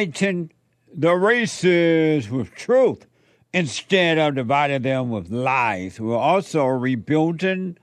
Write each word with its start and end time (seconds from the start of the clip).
uniting 0.00 0.50
the 0.94 1.14
races 1.14 2.30
with 2.30 2.54
truth 2.54 3.06
instead 3.52 4.16
of 4.16 4.34
dividing 4.34 4.80
them 4.80 5.10
with 5.10 5.28
lies. 5.30 6.00
We're 6.00 6.16
also 6.16 6.64
rebuilding 6.64 7.76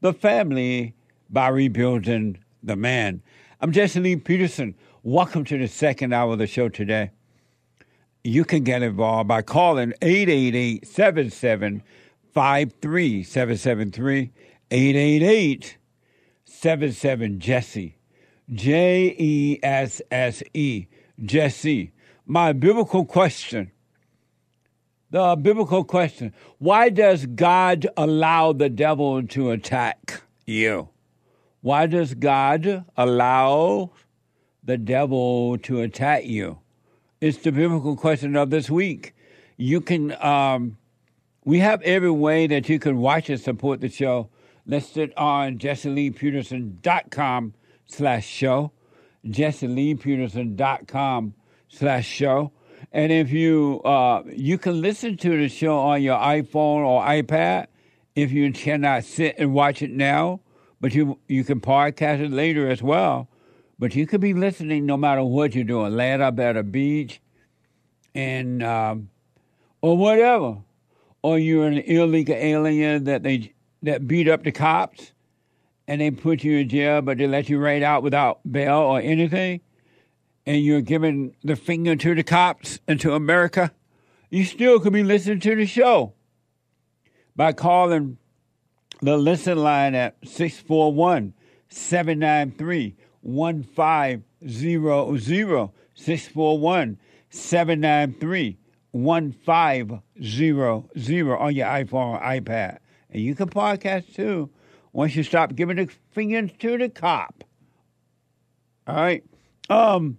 the 0.00 0.12
family 0.12 0.94
by 1.28 1.48
rebuilding 1.48 2.38
the 2.62 2.76
man. 2.76 3.22
I'm 3.60 3.72
Jesse 3.72 3.98
Lee 3.98 4.14
Peterson. 4.14 4.76
Welcome 5.02 5.44
to 5.46 5.58
the 5.58 5.66
second 5.66 6.12
hour 6.12 6.34
of 6.34 6.38
the 6.38 6.46
show 6.46 6.68
today. 6.68 7.10
You 8.22 8.44
can 8.44 8.62
get 8.62 8.82
involved 8.82 9.26
by 9.26 9.42
calling 9.42 9.94
888 10.00 10.86
77 10.86 11.82
773 12.32 14.30
888 14.70 15.78
77 16.44 17.40
Jesse. 17.40 17.98
J 18.52 19.16
E 19.18 19.58
S 19.62 20.00
S 20.10 20.42
E. 20.52 20.86
Jesse. 21.22 21.92
My 22.26 22.52
biblical 22.52 23.04
question. 23.04 23.70
The 25.10 25.36
biblical 25.36 25.84
question. 25.84 26.34
Why 26.58 26.88
does 26.88 27.26
God 27.26 27.86
allow 27.96 28.52
the 28.52 28.68
devil 28.68 29.24
to 29.28 29.50
attack 29.50 30.22
you? 30.46 30.88
Why 31.60 31.86
does 31.86 32.14
God 32.14 32.84
allow 32.96 33.92
the 34.62 34.76
devil 34.76 35.56
to 35.58 35.80
attack 35.80 36.24
you? 36.24 36.58
It's 37.20 37.38
the 37.38 37.52
biblical 37.52 37.96
question 37.96 38.36
of 38.36 38.50
this 38.50 38.68
week. 38.68 39.14
You 39.56 39.80
can, 39.80 40.12
um, 40.22 40.78
we 41.44 41.60
have 41.60 41.80
every 41.82 42.10
way 42.10 42.46
that 42.48 42.68
you 42.68 42.78
can 42.78 42.98
watch 42.98 43.30
and 43.30 43.40
support 43.40 43.80
the 43.80 43.88
show 43.88 44.28
listed 44.66 45.12
on 45.16 45.58
jesseleepeterson.com 45.58 47.54
slash 47.86 48.26
show, 48.26 48.72
jesseleepeterson.com 49.26 51.34
slash 51.68 52.06
show. 52.06 52.52
And 52.92 53.10
if 53.10 53.32
you, 53.32 53.80
uh, 53.84 54.22
you 54.26 54.58
can 54.58 54.80
listen 54.80 55.16
to 55.18 55.36
the 55.36 55.48
show 55.48 55.78
on 55.78 56.02
your 56.02 56.18
iPhone 56.18 56.84
or 56.84 57.02
iPad 57.02 57.66
if 58.14 58.30
you 58.30 58.52
cannot 58.52 59.04
sit 59.04 59.36
and 59.38 59.52
watch 59.52 59.82
it 59.82 59.90
now, 59.90 60.40
but 60.80 60.94
you, 60.94 61.18
you 61.26 61.44
can 61.44 61.60
podcast 61.60 62.20
it 62.20 62.30
later 62.30 62.70
as 62.70 62.82
well. 62.82 63.28
But 63.78 63.96
you 63.96 64.06
could 64.06 64.20
be 64.20 64.34
listening 64.34 64.86
no 64.86 64.96
matter 64.96 65.24
what 65.24 65.54
you're 65.54 65.64
doing, 65.64 65.96
laying 65.96 66.20
up 66.20 66.38
at 66.38 66.56
a 66.56 66.62
beach 66.62 67.20
and, 68.14 68.62
um, 68.62 69.10
or 69.82 69.96
whatever. 69.96 70.58
Or 71.22 71.38
you're 71.38 71.66
an 71.66 71.78
illegal 71.78 72.36
alien 72.36 73.04
that 73.04 73.22
they, 73.22 73.54
that 73.82 74.06
beat 74.06 74.28
up 74.28 74.44
the 74.44 74.52
cops 74.52 75.13
and 75.86 76.00
they 76.00 76.10
put 76.10 76.44
you 76.44 76.58
in 76.58 76.68
jail, 76.68 77.02
but 77.02 77.18
they 77.18 77.26
let 77.26 77.48
you 77.48 77.58
right 77.58 77.82
out 77.82 78.02
without 78.02 78.40
bail 78.50 78.78
or 78.78 79.00
anything, 79.00 79.60
and 80.46 80.62
you're 80.62 80.80
giving 80.80 81.34
the 81.42 81.56
finger 81.56 81.96
to 81.96 82.14
the 82.14 82.22
cops 82.22 82.78
and 82.86 83.00
to 83.00 83.14
America, 83.14 83.72
you 84.30 84.44
still 84.44 84.80
could 84.80 84.92
be 84.92 85.02
listening 85.02 85.40
to 85.40 85.56
the 85.56 85.66
show 85.66 86.14
by 87.36 87.52
calling 87.52 88.18
the 89.00 89.16
listen 89.16 89.58
line 89.58 89.94
at 89.94 90.16
641 90.24 91.34
793 91.68 92.96
1500. 93.22 95.70
641 95.94 96.98
793 97.30 98.58
1500 98.90 101.36
on 101.36 101.54
your 101.54 101.66
iPhone 101.66 102.14
or 102.14 102.20
iPad. 102.20 102.78
And 103.10 103.22
you 103.22 103.34
can 103.34 103.48
podcast 103.48 104.14
too 104.14 104.50
once 104.94 105.14
you 105.14 105.22
stop 105.22 105.54
giving 105.54 105.76
the 105.76 105.88
fingers 106.12 106.50
to 106.60 106.78
the 106.78 106.88
cop. 106.88 107.44
All 108.86 108.94
right. 108.94 109.22
Um, 109.68 110.16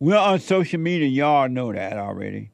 we're 0.00 0.18
on 0.18 0.40
social 0.40 0.80
media. 0.80 1.06
Y'all 1.06 1.48
know 1.48 1.72
that 1.72 1.96
already. 1.96 2.50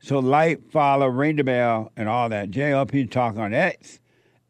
So 0.00 0.18
like, 0.18 0.70
follow, 0.70 1.06
ring 1.06 1.36
the 1.36 1.44
bell, 1.44 1.92
and 1.96 2.08
all 2.08 2.30
that. 2.30 2.50
JLP 2.50 3.10
Talk 3.10 3.36
on 3.36 3.52
X 3.52 4.00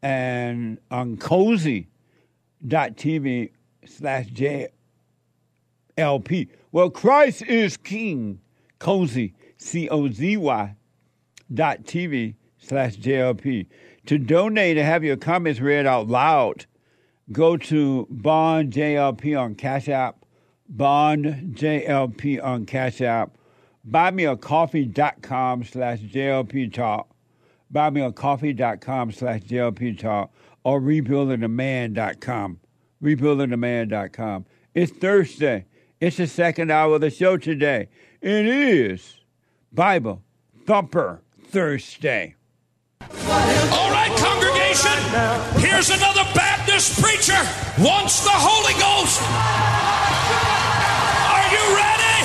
and 0.01 0.79
on 0.89 1.17
cozy.tv 1.17 1.89
slash 3.85 4.27
JLP. 5.97 6.47
Well, 6.71 6.89
Christ 6.89 7.41
is 7.41 7.75
King. 7.75 8.39
Cozy, 8.77 9.33
C 9.57 9.89
O 9.89 10.09
Z 10.09 10.37
Y 10.37 10.75
dot 11.53 11.83
TV 11.83 12.35
slash 12.59 12.95
JLP. 12.95 13.65
To 14.09 14.17
donate 14.17 14.75
and 14.75 14.87
have 14.87 15.03
your 15.03 15.17
comments 15.17 15.59
read 15.59 15.85
out 15.85 16.07
loud, 16.07 16.65
go 17.31 17.57
to 17.57 18.07
Bond 18.09 18.73
JLP 18.73 19.39
on 19.39 19.53
Cash 19.53 19.87
App, 19.87 20.25
Bond 20.67 21.53
JLP 21.55 22.43
on 22.43 22.65
Cash 22.65 23.01
App, 23.01 23.37
buymeacoffee.com 23.87 25.63
slash 25.63 25.99
JLP 25.99 26.73
Talk, 26.73 27.07
buymeacoffee.com 27.71 29.11
slash 29.11 29.41
JLP 29.41 29.99
Talk, 29.99 30.33
or 30.63 30.81
rebuildingtheman.com, 30.81 32.59
rebuildingtheman.com. 33.03 34.45
It's 34.73 34.91
Thursday. 34.91 35.65
It's 36.01 36.17
the 36.17 36.25
second 36.25 36.71
hour 36.71 36.95
of 36.95 37.01
the 37.01 37.11
show 37.11 37.37
today. 37.37 37.89
It 38.21 38.47
is 38.47 39.19
Bible 39.71 40.23
Thumper 40.65 41.21
Thursday. 41.51 42.33
All 43.71 43.91
right, 43.91 44.11
congregation, 44.17 44.97
here's 45.61 45.89
another 45.89 46.23
Baptist 46.35 47.01
preacher 47.01 47.39
wants 47.79 48.23
the 48.23 48.29
Holy 48.29 48.73
Ghost. 48.75 49.21
Are 51.31 51.45
you 51.47 51.63
ready? 51.79 52.17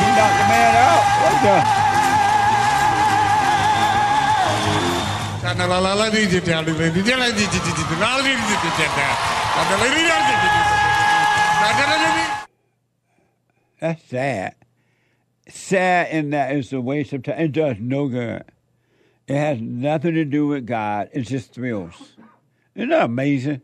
He 0.00 0.08
knocked 0.18 0.38
the 0.42 0.48
man 0.50 0.74
out. 0.74 1.04
What 1.22 1.36
the? 1.44 1.82
That's 13.80 14.02
sad. 14.04 14.54
Sad 15.48 16.12
in 16.12 16.30
that 16.30 16.54
it's 16.54 16.72
a 16.72 16.80
waste 16.80 17.12
of 17.12 17.24
time. 17.24 17.40
It 17.40 17.52
does 17.52 17.76
no 17.80 18.08
good. 18.08 18.44
It 19.26 19.36
has 19.36 19.60
nothing 19.60 20.14
to 20.14 20.24
do 20.24 20.46
with 20.46 20.66
God. 20.66 21.08
It's 21.12 21.28
just 21.28 21.52
thrills. 21.52 22.14
Isn't 22.74 22.90
that 22.90 23.04
amazing? 23.04 23.62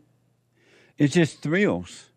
It's 0.97 1.13
just 1.13 1.41
thrills. 1.41 2.09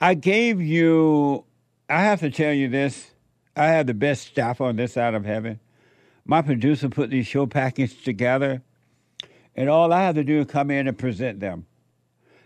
I 0.00 0.14
gave 0.14 0.60
you, 0.60 1.44
I 1.88 2.02
have 2.02 2.20
to 2.20 2.30
tell 2.30 2.52
you 2.52 2.68
this. 2.68 3.10
I 3.56 3.66
have 3.66 3.86
the 3.86 3.94
best 3.94 4.28
staff 4.28 4.60
on 4.60 4.76
this 4.76 4.94
side 4.94 5.14
of 5.14 5.24
heaven. 5.24 5.60
My 6.24 6.42
producer 6.42 6.88
put 6.88 7.10
these 7.10 7.26
show 7.26 7.46
packages 7.46 8.00
together, 8.02 8.62
and 9.56 9.68
all 9.68 9.92
I 9.92 10.02
have 10.02 10.14
to 10.14 10.24
do 10.24 10.40
is 10.40 10.46
come 10.46 10.70
in 10.70 10.86
and 10.86 10.96
present 10.96 11.40
them. 11.40 11.66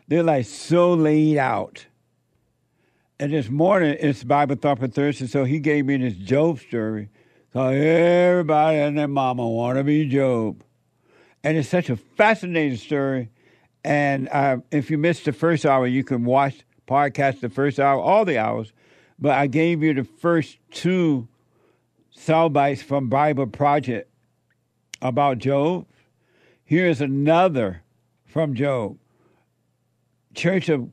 They're 0.09 0.23
like 0.23 0.47
so 0.47 0.95
laid 0.95 1.39
out. 1.39 1.87
And 3.19 3.33
this 3.33 3.49
morning 3.49 3.97
it's 3.99 4.25
Bible 4.25 4.57
Thumper 4.57 4.89
Thursday, 4.89 5.27
so 5.27 5.45
he 5.45 5.59
gave 5.59 5.87
me 5.87 5.97
this 5.97 6.13
Job 6.13 6.59
story. 6.59 7.09
So 7.55 7.63
everybody 7.63 8.77
and 8.77 8.99
their 8.99 9.09
mama 9.09 9.49
want 9.49 9.79
to 9.79 9.85
be 9.85 10.07
Job. 10.07 10.63
And 11.43 11.57
it's 11.57 11.71
such 11.71 11.89
a 11.89 11.97
fascinating 11.97 12.77
story. 12.77 13.31
And 13.83 14.29
uh, 14.29 14.59
if 14.71 14.91
you 14.91 14.99
missed 14.99 15.25
the 15.25 15.33
first 15.33 15.65
hour, 15.65 15.87
you 15.87 16.05
can 16.05 16.27
watch 16.27 16.57
podcast 16.87 17.41
the 17.41 17.49
first 17.49 17.81
hour, 17.81 17.99
all 17.99 18.27
the 18.27 18.37
hours. 18.37 18.75
But 19.19 19.33
I 19.33 19.47
gave 19.47 19.83
you 19.83 19.95
the 19.95 20.05
first 20.05 20.59
two 20.71 21.27
sound 22.11 22.53
bites 22.53 22.83
from 22.83 23.09
Bible 23.09 23.47
Project 23.47 24.11
about 25.01 25.39
Job. 25.39 25.87
Here's 26.67 27.01
another 27.01 27.83
from 28.27 28.55
Job. 28.55 28.99
Church 30.35 30.69
of 30.69 30.91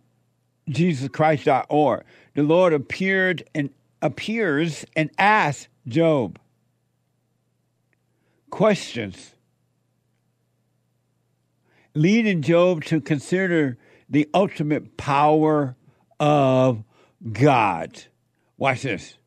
Jesus 0.70 1.10
Christ.org. 1.10 2.04
The 2.36 2.44
Lord 2.44 2.74
appeared 2.74 3.44
and 3.54 3.70
appears 4.02 4.86
and 4.96 5.10
asks 5.18 5.68
Job 5.88 6.40
questions, 8.50 9.34
leading 11.96 12.42
Job 12.42 12.84
to 12.86 13.02
consider 13.02 13.78
the 14.10 14.30
ultimate 14.34 14.96
power 14.96 15.76
of 16.20 16.84
God. 17.32 18.04
Watch 18.58 18.84
this. 18.84 19.18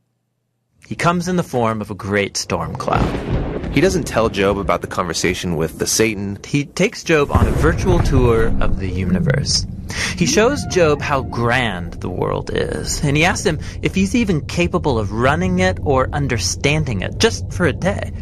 He 0.87 0.95
comes 0.95 1.27
in 1.27 1.37
the 1.37 1.43
form 1.43 1.81
of 1.81 1.91
a 1.91 1.95
great 1.95 2.37
storm 2.37 2.77
cloud. 2.77 3.46
He 3.77 3.83
doesn't 3.83 4.05
tell 4.05 4.31
Job 4.31 4.57
about 4.57 4.81
the 4.81 4.87
conversation 4.87 5.57
with 5.57 5.79
the 5.79 5.87
Satan. 5.87 6.39
He 6.47 6.65
takes 6.65 7.05
Job 7.05 7.31
on 7.31 7.47
a 7.47 7.51
virtual 7.51 7.99
tour 7.99 8.47
of 8.63 8.79
the 8.79 8.89
universe. 8.89 9.67
He 10.17 10.25
shows 10.25 10.65
Job 10.71 11.03
how 11.03 11.21
grand 11.21 11.93
the 12.01 12.09
world 12.09 12.51
is, 12.51 13.05
and 13.05 13.19
he 13.19 13.27
asks 13.27 13.45
him 13.45 13.59
if 13.83 13.95
he's 13.95 14.15
even 14.15 14.47
capable 14.47 14.99
of 14.99 15.13
running 15.13 15.59
it 15.59 15.79
or 15.83 16.09
understanding 16.15 17.03
it, 17.03 17.19
just 17.19 17.53
for 17.53 17.67
a 17.67 17.73
day. 17.75 18.13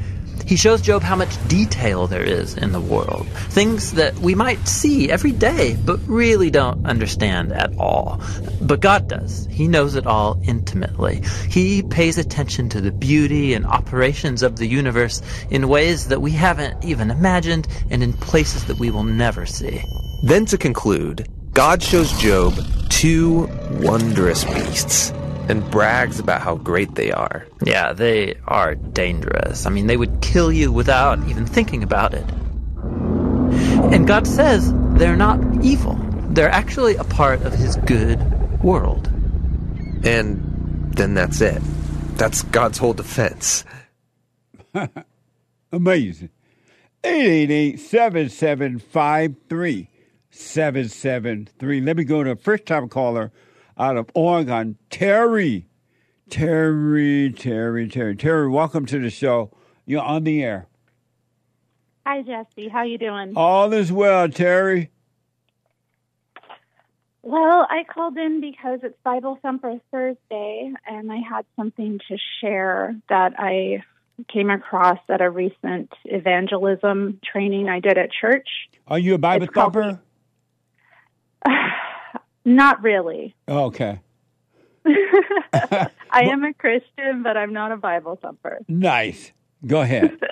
He 0.47 0.57
shows 0.57 0.83
Job 0.83 1.03
how 1.03 1.17
much 1.17 1.37
detail 1.49 2.07
there 2.07 2.23
is 2.23 2.57
in 2.57 2.73
the 2.73 2.81
world, 2.81 3.27
things 3.49 3.93
that 3.93 4.15
we 4.19 4.35
might 4.35 4.69
see 4.69 5.11
every 5.11 5.33
day, 5.33 5.77
but 5.85 5.99
really 6.07 6.51
don't 6.51 6.85
understand 6.87 7.53
at 7.53 7.75
all. 7.79 8.21
But 8.61 8.81
God 8.81 9.09
does. 9.09 9.47
He 9.51 9.69
knows 9.69 9.95
it 9.95 10.07
all 10.07 10.41
intimately. 10.45 11.23
He 11.49 11.83
pays 11.83 12.19
attention 12.19 12.69
to 12.71 12.81
the 12.81 12.93
beauty 12.93 13.55
and 13.55 13.65
operations 13.65 14.43
of 14.43 14.57
the 14.57 14.67
universe 14.67 15.23
in 15.51 15.69
ways 15.69 16.09
that 16.09 16.21
we 16.21 16.33
haven't 16.33 16.85
even 16.85 17.11
imagined 17.11 17.67
and 17.91 18.03
in 18.03 18.13
places 18.13 18.67
that 18.67 18.79
we 18.79 18.91
will 18.91 19.05
never 19.05 19.47
see. 19.47 19.83
Then 20.23 20.45
to 20.47 20.59
conclude, 20.59 21.29
God 21.53 21.83
shows 21.83 22.13
Job 22.19 22.55
two 22.89 23.49
wondrous 23.81 24.45
beasts 24.45 25.13
and 25.49 25.69
brags 25.71 26.19
about 26.19 26.41
how 26.41 26.57
great 26.57 26.95
they 26.95 27.13
are. 27.13 27.47
Yeah, 27.65 27.93
they 27.93 28.37
are 28.47 28.75
dangerous. 28.75 29.67
I 29.67 29.71
mean, 29.71 29.87
they 29.87 29.97
would 29.97 30.21
kill 30.21 30.53
you 30.53 30.73
without 30.73 31.19
even 31.29 31.47
thinking 31.47 31.83
about 31.83 32.15
it. 32.15 32.25
And 33.93 34.07
God 34.07 34.27
says 34.27 34.73
they're 34.95 35.17
not 35.17 35.41
evil. 35.63 35.99
They're 36.31 36.51
actually 36.51 36.97
a 36.97 37.05
part 37.05 37.43
of 37.43 37.53
his 37.53 37.77
good 37.77 38.19
world. 38.63 39.09
And 40.05 40.93
then 40.97 41.15
that's 41.15 41.41
it. 41.41 41.63
That's 42.17 42.43
God's 42.43 42.79
whole 42.79 42.95
defense. 42.95 43.65
Amazing. 45.73 46.31
888 47.05 47.81
7753 47.81 49.91
773. 50.31 51.81
Let 51.81 51.97
me 51.97 52.05
go 52.05 52.25
to 52.25 52.31
a 52.31 52.37
first 52.37 52.67
time 52.67 52.89
caller 52.89 53.31
out 53.79 53.97
of 53.97 54.09
Oregon, 54.15 54.77
Terry. 54.91 55.67
Terry, 56.31 57.33
Terry, 57.37 57.89
Terry. 57.89 58.17
Terry, 58.17 58.49
welcome 58.49 58.87
to 58.87 58.99
the 58.99 59.11
show. 59.11 59.51
You're 59.87 60.03
on 60.03 60.25
the 60.25 60.43
air. 60.43 60.67
Hi, 62.07 62.23
Jesse. 62.23 62.69
How 62.69 62.83
you 62.83 62.99
doing? 62.99 63.33
All 63.37 63.73
is 63.73 63.93
well, 63.93 64.29
Terry. 64.29 64.91
Well, 67.23 67.67
I 67.71 67.85
called 67.85 68.17
in 68.19 68.41
because 68.41 68.81
it's 68.83 68.97
Bible 69.03 69.39
Thumper 69.41 69.79
Thursday, 69.91 70.73
and 70.87 71.11
I 71.11 71.17
had 71.19 71.47
something 71.57 71.99
to 72.09 72.19
share 72.41 72.95
that 73.09 73.35
I 73.39 73.83
came 74.33 74.51
across 74.51 74.99
at 75.09 75.21
a 75.23 75.31
recent 75.31 75.91
evangelism 76.05 77.21
training 77.25 77.69
I 77.69 77.81
did 77.81 77.97
at 77.99 78.11
church. 78.13 78.49
Are 78.87 78.99
you 78.99 79.15
a 79.15 79.19
Bible 79.19 79.45
It's 79.45 79.55
called- 79.55 79.73
thumper? 79.75 80.01
Not 82.45 82.83
really. 82.83 83.35
Oh, 83.49 83.65
okay. 83.65 84.01
I 84.87 85.89
am 86.13 86.45
a 86.45 86.53
Christian, 86.53 87.23
but 87.23 87.37
I'm 87.37 87.53
not 87.53 87.73
a 87.73 87.77
Bible 87.77 88.19
thumper. 88.21 88.59
Nice. 88.69 89.33
Go 89.67 89.81
ahead. 89.81 90.19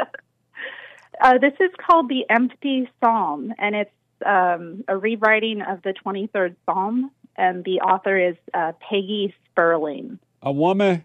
Uh, 1.20 1.38
this 1.38 1.52
is 1.60 1.70
called 1.78 2.08
the 2.08 2.24
Empty 2.28 2.90
Psalm, 2.98 3.52
and 3.56 3.76
it's 3.76 3.90
um, 4.26 4.82
a 4.88 4.96
rewriting 4.96 5.62
of 5.62 5.80
the 5.82 5.94
23rd 6.04 6.56
Psalm, 6.66 7.12
and 7.36 7.64
the 7.64 7.80
author 7.80 8.18
is 8.18 8.34
uh, 8.52 8.72
Peggy 8.80 9.32
Sperling. 9.44 10.18
A 10.42 10.50
woman? 10.50 11.04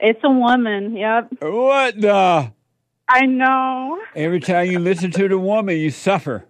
It's 0.00 0.18
a 0.24 0.30
woman, 0.30 0.96
yep. 0.96 1.28
What 1.40 2.00
the? 2.00 2.52
I 3.08 3.26
know. 3.26 4.00
Every 4.16 4.40
time 4.40 4.72
you 4.72 4.80
listen 4.80 5.12
to 5.12 5.28
the 5.28 5.38
woman, 5.38 5.76
you 5.76 5.90
suffer. 5.90 6.44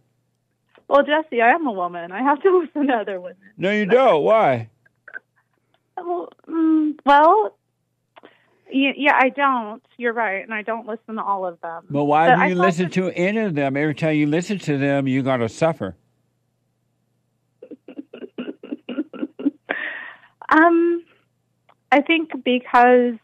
Well, 0.88 1.02
Jesse, 1.04 1.40
I 1.42 1.50
am 1.50 1.66
a 1.66 1.72
woman. 1.72 2.12
I 2.12 2.22
have 2.22 2.40
to 2.42 2.58
listen 2.74 2.86
to 2.88 2.94
other 2.94 3.20
women. 3.20 3.36
No, 3.56 3.70
you 3.70 3.86
don't. 3.86 4.22
Why? 4.22 4.70
Well, 5.96 6.28
mm, 6.48 6.94
well 7.04 7.56
yeah, 8.70 9.12
I 9.18 9.28
don't. 9.30 9.82
You're 9.96 10.12
right, 10.12 10.42
and 10.42 10.52
I 10.52 10.62
don't 10.62 10.86
listen 10.86 11.14
to 11.16 11.22
all 11.22 11.46
of 11.46 11.60
them. 11.60 11.84
But 11.88 12.04
why 12.04 12.28
But 12.34 12.42
do 12.44 12.48
you 12.50 12.54
listen 12.56 12.84
that- 12.86 12.92
to 12.94 13.10
any 13.12 13.38
of 13.38 13.54
them? 13.54 13.76
Every 13.76 13.94
time 13.94 14.16
you 14.16 14.26
listen 14.26 14.58
to 14.60 14.76
them, 14.76 15.06
you're 15.08 15.22
going 15.22 15.40
to 15.40 15.48
suffer. 15.48 15.96
Um, 20.48 21.02
I 21.90 22.02
think 22.02 22.30
because 22.44 23.14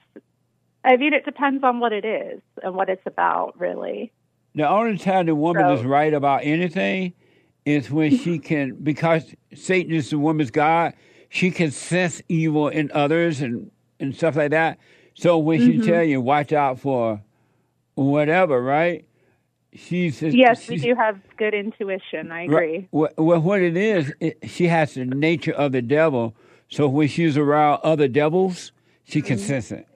I 0.84 0.96
mean 0.96 1.12
it 1.14 1.24
depends 1.24 1.62
on 1.62 1.78
what 1.78 1.92
it 1.92 2.04
is 2.04 2.40
and 2.62 2.74
what 2.74 2.88
it's 2.88 3.06
about, 3.06 3.58
really. 3.60 4.10
The 4.56 4.68
only 4.68 4.98
time 4.98 5.26
the 5.26 5.34
woman 5.36 5.62
So- 5.64 5.74
is 5.74 5.84
right 5.84 6.12
about 6.12 6.40
anything 6.42 7.12
is 7.64 7.90
when 7.90 8.10
she 8.10 8.38
can, 8.38 8.74
because 8.82 9.34
Satan 9.54 9.94
is 9.94 10.10
the 10.10 10.18
woman's 10.18 10.50
God, 10.50 10.94
she 11.28 11.50
can 11.50 11.70
sense 11.70 12.22
evil 12.28 12.68
in 12.68 12.90
others 12.92 13.40
and, 13.40 13.70
and 14.00 14.14
stuff 14.14 14.36
like 14.36 14.50
that. 14.50 14.78
So 15.14 15.38
when 15.38 15.60
she 15.60 15.78
tell 15.78 16.02
you, 16.02 16.20
watch 16.20 16.52
out 16.52 16.80
for 16.80 17.22
whatever, 17.94 18.62
right? 18.62 19.06
She's 19.74 20.22
Yes, 20.22 20.68
we 20.68 20.76
do 20.76 20.94
have 20.96 21.20
good 21.38 21.54
intuition. 21.54 22.30
I 22.32 22.44
agree. 22.44 22.56
Right. 22.56 22.88
Well, 22.92 23.10
well, 23.18 23.40
what 23.40 23.62
it 23.62 23.76
is, 23.76 24.12
it, 24.20 24.38
she 24.48 24.68
has 24.68 24.94
the 24.94 25.04
nature 25.04 25.52
of 25.52 25.72
the 25.72 25.82
devil. 25.82 26.34
So 26.70 26.88
when 26.88 27.08
she's 27.08 27.36
around 27.38 27.80
other 27.84 28.08
devils, 28.08 28.72
she 29.04 29.22
can 29.22 29.38
Mm-hmm. 29.38 29.46
sense 29.46 29.72
it. 29.72 29.86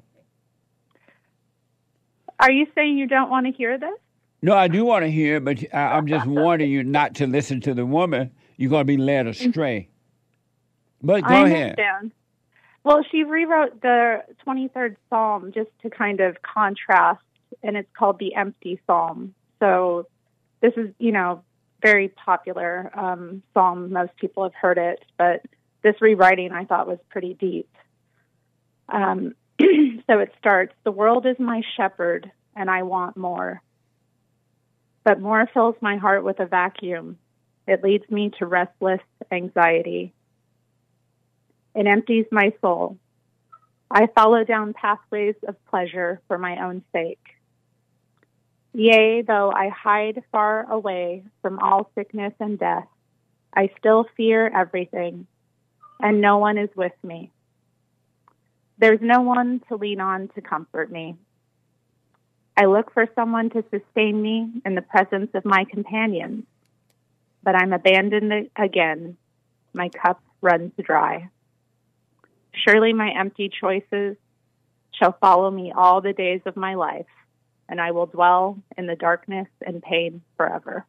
Are 2.40 2.52
you 2.52 2.66
saying 2.74 2.98
you 2.98 3.06
don't 3.06 3.30
want 3.30 3.46
to 3.46 3.52
hear 3.52 3.78
this? 3.78 3.98
No, 4.42 4.54
I 4.54 4.68
do 4.68 4.84
want 4.84 5.04
to 5.04 5.10
hear 5.10 5.40
but 5.40 5.58
I, 5.72 5.96
I'm 5.96 6.06
just 6.06 6.26
warning 6.26 6.70
you 6.70 6.84
not 6.84 7.14
to 7.16 7.26
listen 7.26 7.60
to 7.62 7.74
the 7.74 7.86
woman. 7.86 8.30
You're 8.56 8.70
going 8.70 8.82
to 8.82 8.84
be 8.84 8.96
led 8.96 9.26
astray. 9.26 9.88
But 11.02 11.22
go 11.22 11.34
I 11.34 11.46
ahead. 11.46 11.78
Well, 12.84 13.04
she 13.10 13.24
rewrote 13.24 13.82
the 13.82 14.22
23rd 14.46 14.96
Psalm 15.10 15.50
just 15.52 15.70
to 15.82 15.90
kind 15.90 16.20
of 16.20 16.36
contrast, 16.42 17.20
and 17.62 17.76
it's 17.76 17.88
called 17.98 18.20
the 18.20 18.34
Empty 18.36 18.80
Psalm. 18.86 19.34
So 19.58 20.06
this 20.60 20.72
is, 20.76 20.90
you 20.98 21.10
know, 21.10 21.42
very 21.82 22.08
popular 22.08 22.90
um, 22.94 23.42
psalm. 23.54 23.92
Most 23.92 24.16
people 24.16 24.44
have 24.44 24.54
heard 24.54 24.78
it, 24.78 25.04
but 25.18 25.42
this 25.82 26.00
rewriting 26.00 26.52
I 26.52 26.64
thought 26.64 26.86
was 26.86 26.98
pretty 27.10 27.34
deep. 27.34 27.68
Um, 28.88 29.34
so 29.60 30.18
it 30.20 30.32
starts 30.38 30.72
The 30.84 30.92
world 30.92 31.26
is 31.26 31.36
my 31.38 31.62
shepherd, 31.76 32.30
and 32.54 32.70
I 32.70 32.84
want 32.84 33.16
more. 33.16 33.62
But 35.06 35.20
more 35.20 35.48
fills 35.54 35.76
my 35.80 35.98
heart 35.98 36.24
with 36.24 36.40
a 36.40 36.46
vacuum. 36.46 37.16
It 37.68 37.84
leads 37.84 38.10
me 38.10 38.32
to 38.40 38.46
restless 38.46 39.00
anxiety. 39.30 40.12
It 41.76 41.86
empties 41.86 42.26
my 42.32 42.52
soul. 42.60 42.98
I 43.88 44.08
follow 44.16 44.42
down 44.42 44.74
pathways 44.74 45.36
of 45.46 45.64
pleasure 45.66 46.20
for 46.26 46.38
my 46.38 46.64
own 46.64 46.82
sake. 46.90 47.24
Yea, 48.72 49.22
though 49.22 49.52
I 49.52 49.68
hide 49.68 50.24
far 50.32 50.68
away 50.68 51.22
from 51.40 51.60
all 51.60 51.88
sickness 51.94 52.32
and 52.40 52.58
death, 52.58 52.88
I 53.54 53.70
still 53.78 54.06
fear 54.16 54.48
everything, 54.48 55.28
and 56.00 56.20
no 56.20 56.38
one 56.38 56.58
is 56.58 56.70
with 56.74 56.92
me. 57.04 57.30
There's 58.78 59.00
no 59.00 59.20
one 59.20 59.62
to 59.68 59.76
lean 59.76 60.00
on 60.00 60.30
to 60.34 60.40
comfort 60.40 60.90
me. 60.90 61.14
I 62.56 62.64
look 62.64 62.92
for 62.92 63.06
someone 63.14 63.50
to 63.50 63.64
sustain 63.70 64.20
me 64.20 64.50
in 64.64 64.74
the 64.74 64.82
presence 64.82 65.30
of 65.34 65.44
my 65.44 65.64
companions, 65.64 66.44
but 67.42 67.54
I'm 67.54 67.72
abandoned 67.72 68.50
again. 68.56 69.16
My 69.74 69.90
cup 69.90 70.22
runs 70.40 70.72
dry. 70.82 71.28
Surely 72.66 72.94
my 72.94 73.12
empty 73.18 73.50
choices 73.50 74.16
shall 74.98 75.16
follow 75.20 75.50
me 75.50 75.72
all 75.76 76.00
the 76.00 76.14
days 76.14 76.40
of 76.46 76.56
my 76.56 76.74
life, 76.74 77.06
and 77.68 77.78
I 77.78 77.90
will 77.90 78.06
dwell 78.06 78.58
in 78.78 78.86
the 78.86 78.96
darkness 78.96 79.48
and 79.60 79.82
pain 79.82 80.22
forever. 80.38 80.86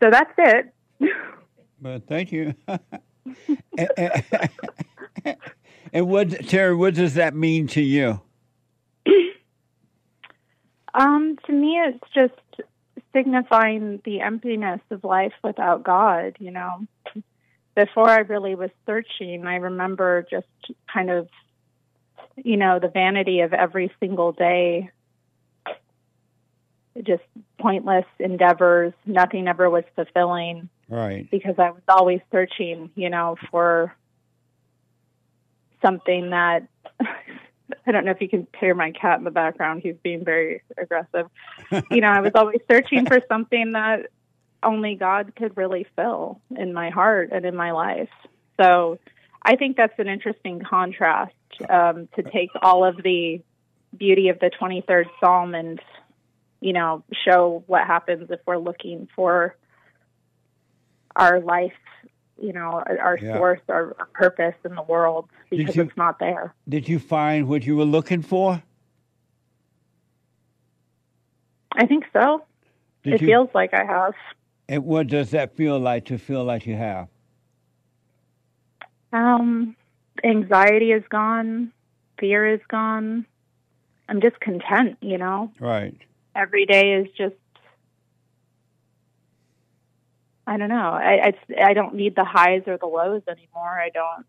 So 0.00 0.10
that's 0.10 0.32
it. 0.38 0.72
But 1.80 2.06
thank 2.06 2.30
you. 2.30 2.54
and, 5.92 6.08
what, 6.08 6.30
Terry, 6.48 6.74
what 6.74 6.94
does 6.94 7.14
that 7.14 7.34
mean 7.34 7.66
to 7.68 7.80
you? 7.80 8.20
Um, 10.94 11.36
to 11.44 11.52
me, 11.52 11.78
it's 11.78 12.00
just 12.14 12.66
signifying 13.12 14.00
the 14.06 14.22
emptiness 14.22 14.80
of 14.90 15.04
life 15.04 15.34
without 15.44 15.82
God. 15.84 16.36
You 16.38 16.52
know, 16.52 16.86
before 17.74 18.08
I 18.08 18.20
really 18.20 18.54
was 18.54 18.70
searching, 18.86 19.46
I 19.46 19.56
remember 19.56 20.26
just 20.30 20.46
kind 20.90 21.10
of, 21.10 21.28
you 22.36 22.56
know, 22.56 22.78
the 22.78 22.88
vanity 22.88 23.40
of 23.40 23.52
every 23.52 23.92
single 24.00 24.32
day. 24.32 24.90
Just 27.02 27.24
pointless 27.60 28.06
endeavors. 28.18 28.94
Nothing 29.04 29.48
ever 29.48 29.68
was 29.68 29.84
fulfilling 29.94 30.70
Right. 30.88 31.30
because 31.30 31.56
I 31.58 31.72
was 31.72 31.82
always 31.88 32.20
searching, 32.32 32.90
you 32.94 33.10
know, 33.10 33.36
for 33.50 33.94
something 35.86 36.30
that 36.30 36.66
I 37.86 37.92
don't 37.92 38.04
know 38.04 38.10
if 38.10 38.20
you 38.20 38.28
can 38.28 38.46
hear 38.58 38.74
my 38.74 38.90
cat 38.92 39.18
in 39.18 39.24
the 39.24 39.30
background. 39.30 39.82
He's 39.82 39.96
being 40.02 40.24
very 40.24 40.62
aggressive. 40.76 41.28
you 41.90 42.00
know, 42.00 42.08
I 42.08 42.20
was 42.20 42.32
always 42.34 42.60
searching 42.70 43.06
for 43.06 43.20
something 43.28 43.72
that 43.72 44.06
only 44.62 44.96
God 44.96 45.32
could 45.36 45.56
really 45.56 45.86
fill 45.94 46.40
in 46.56 46.72
my 46.72 46.90
heart 46.90 47.30
and 47.32 47.44
in 47.44 47.54
my 47.54 47.72
life. 47.72 48.08
So 48.60 48.98
I 49.42 49.56
think 49.56 49.76
that's 49.76 49.98
an 49.98 50.08
interesting 50.08 50.60
contrast 50.60 51.34
um, 51.68 52.08
to 52.16 52.22
take 52.22 52.50
all 52.60 52.84
of 52.84 52.96
the 53.02 53.40
beauty 53.96 54.28
of 54.28 54.40
the 54.40 54.50
23rd 54.60 55.06
Psalm 55.20 55.54
and, 55.54 55.80
you 56.60 56.72
know, 56.72 57.04
show 57.24 57.62
what 57.66 57.86
happens 57.86 58.30
if 58.30 58.40
we're 58.46 58.58
looking 58.58 59.08
for 59.14 59.56
our 61.14 61.40
life, 61.40 61.72
you 62.40 62.52
know, 62.52 62.82
our, 63.00 63.18
Yeah. 63.20 63.36
source, 63.36 63.60
our, 63.68 63.96
our 63.98 64.06
purpose 64.12 64.54
in 64.64 64.74
the 64.74 64.82
world 64.82 65.28
because 65.50 65.76
you- 65.76 65.82
it's 65.84 65.96
not 65.96 66.18
there. 66.18 66.54
Did 66.68 66.88
you 66.88 66.98
find 66.98 67.48
what 67.48 67.66
you 67.66 67.76
were 67.76 67.84
looking 67.84 68.22
for? 68.22 68.62
I 71.72 71.86
think 71.86 72.04
so. 72.12 72.44
Did 73.02 73.14
it 73.14 73.20
you, 73.22 73.26
feels 73.28 73.48
like 73.54 73.74
I 73.74 73.84
have. 73.84 74.14
And 74.68 74.84
what 74.84 75.06
does 75.08 75.30
that 75.30 75.54
feel 75.56 75.78
like 75.78 76.06
to 76.06 76.18
feel 76.18 76.42
like 76.44 76.66
you 76.66 76.74
have? 76.76 77.08
Um, 79.12 79.76
anxiety 80.24 80.92
is 80.92 81.04
gone, 81.08 81.72
fear 82.18 82.46
is 82.52 82.60
gone. 82.68 83.26
I'm 84.08 84.20
just 84.20 84.38
content, 84.40 84.98
you 85.00 85.18
know. 85.18 85.52
Right. 85.60 85.96
Every 86.34 86.66
day 86.66 86.94
is 86.94 87.06
just 87.16 87.34
I 90.46 90.56
don't 90.58 90.68
know. 90.68 90.90
I 90.92 91.28
it's, 91.28 91.38
I 91.62 91.72
don't 91.74 91.94
need 91.94 92.14
the 92.14 92.24
highs 92.24 92.62
or 92.66 92.78
the 92.78 92.86
lows 92.86 93.22
anymore. 93.28 93.80
I 93.80 93.90
don't 93.90 94.26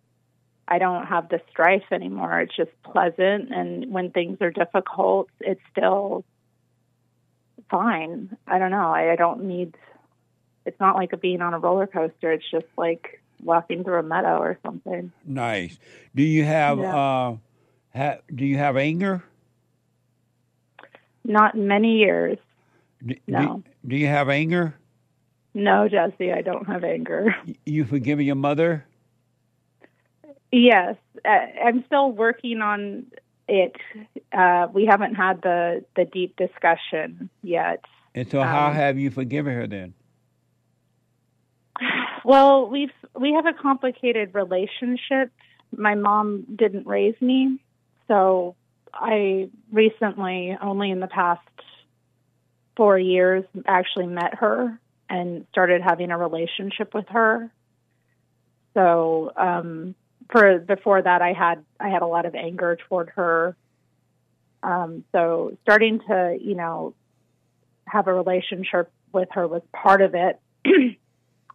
I 0.67 0.79
don't 0.79 1.05
have 1.05 1.29
the 1.29 1.39
strife 1.51 1.83
anymore. 1.91 2.41
It's 2.41 2.55
just 2.55 2.71
pleasant 2.83 3.51
and 3.53 3.91
when 3.91 4.11
things 4.11 4.37
are 4.41 4.51
difficult, 4.51 5.29
it's 5.39 5.61
still 5.71 6.25
fine. 7.69 8.35
I 8.47 8.57
don't 8.59 8.71
know. 8.71 8.91
I, 8.91 9.11
I 9.11 9.15
don't 9.15 9.43
need 9.43 9.75
it's 10.65 10.79
not 10.79 10.95
like 10.95 11.13
being 11.21 11.41
on 11.41 11.53
a 11.53 11.59
roller 11.59 11.87
coaster. 11.87 12.31
It's 12.31 12.49
just 12.49 12.65
like 12.77 13.21
walking 13.41 13.83
through 13.83 13.99
a 13.99 14.03
meadow 14.03 14.39
or 14.39 14.57
something. 14.65 15.11
Nice. 15.25 15.77
Do 16.15 16.23
you 16.23 16.43
have 16.43 16.79
Yeah. 16.79 16.95
uh 16.97 17.37
ha, 17.95 18.15
do 18.33 18.43
you 18.45 18.57
have 18.57 18.75
anger? 18.75 19.23
Not 21.23 21.55
many 21.55 21.97
years. 21.97 22.37
D- 23.05 23.21
No. 23.27 23.57
Do, 23.85 23.89
do 23.89 23.95
you 23.97 24.07
have 24.07 24.29
anger? 24.29 24.73
No, 25.57 25.89
Jesse, 25.89 26.31
I 26.31 26.43
don't 26.43 26.67
have 26.67 26.83
anger. 26.83 27.35
You 27.65 27.83
forgive 27.83 28.21
your 28.21 28.35
mother? 28.35 28.85
Yes, 30.51 30.95
uh, 31.25 31.29
I'm 31.65 31.83
still 31.87 32.11
working 32.11 32.61
on 32.61 33.07
it. 33.47 33.75
Uh, 34.31 34.67
we 34.71 34.85
haven't 34.85 35.15
had 35.15 35.41
the 35.41 35.83
the 35.95 36.05
deep 36.05 36.35
discussion 36.35 37.31
yet. 37.41 37.83
And 38.13 38.29
so 38.29 38.41
how 38.41 38.67
Um, 38.67 38.75
have 38.75 38.99
you 38.99 39.09
forgiven 39.09 39.53
her 39.55 39.65
then? 39.67 39.95
Well, 42.23 42.69
we've 42.69 42.91
we 43.15 43.33
have 43.33 43.47
a 43.47 43.53
complicated 43.53 44.35
relationship. 44.35 45.31
My 45.75 45.95
mom 45.95 46.45
didn't 46.55 46.85
raise 46.85 47.19
me, 47.19 47.59
so 48.07 48.55
I 48.93 49.49
recently, 49.71 50.55
only 50.61 50.91
in 50.91 50.99
the 50.99 51.07
past 51.07 51.41
four 52.75 52.99
years, 52.99 53.45
actually 53.65 54.07
met 54.07 54.35
her 54.35 54.79
and 55.09 55.45
started 55.51 55.81
having 55.81 56.11
a 56.11 56.17
relationship 56.17 56.93
with 56.93 57.07
her. 57.09 57.51
So, 58.73 59.31
um, 59.35 59.95
for 60.29 60.59
before 60.59 61.01
that, 61.01 61.21
I 61.21 61.33
had 61.33 61.63
I 61.79 61.89
had 61.89 62.01
a 62.01 62.07
lot 62.07 62.25
of 62.25 62.35
anger 62.35 62.77
toward 62.87 63.09
her. 63.15 63.55
Um, 64.61 65.03
so, 65.11 65.57
starting 65.63 65.99
to 66.07 66.37
you 66.39 66.55
know 66.55 66.93
have 67.85 68.07
a 68.07 68.13
relationship 68.13 68.91
with 69.13 69.29
her 69.31 69.47
was 69.47 69.61
part 69.73 70.01
of 70.01 70.13
it. 70.15 70.39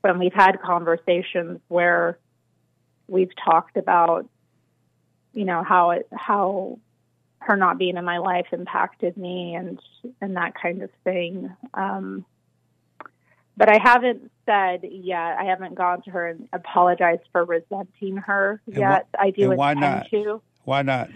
when 0.02 0.18
we've 0.18 0.34
had 0.34 0.60
conversations 0.60 1.60
where 1.68 2.18
we've 3.08 3.30
talked 3.36 3.76
about 3.76 4.28
you 5.32 5.44
know 5.44 5.62
how 5.62 5.90
it 5.90 6.06
how 6.12 6.78
her 7.38 7.56
not 7.56 7.78
being 7.78 7.96
in 7.96 8.04
my 8.04 8.18
life 8.18 8.46
impacted 8.52 9.16
me 9.16 9.54
and 9.54 9.80
and 10.20 10.36
that 10.36 10.54
kind 10.60 10.82
of 10.82 10.90
thing 11.04 11.50
um 11.74 12.24
but 13.56 13.68
I 13.68 13.78
haven't 13.82 14.30
said 14.46 14.80
yet. 14.90 15.36
I 15.38 15.44
haven't 15.44 15.74
gone 15.74 16.02
to 16.02 16.10
her 16.10 16.28
and 16.28 16.48
apologized 16.52 17.22
for 17.32 17.44
resenting 17.44 18.16
her 18.16 18.60
And 18.66 18.76
yet. 18.76 19.06
I 19.18 19.30
do 19.30 19.50
and 19.50 19.58
why 19.58 19.74
not? 19.74 20.08
to. 20.10 20.40
Why 20.64 20.82
not? 20.82 21.10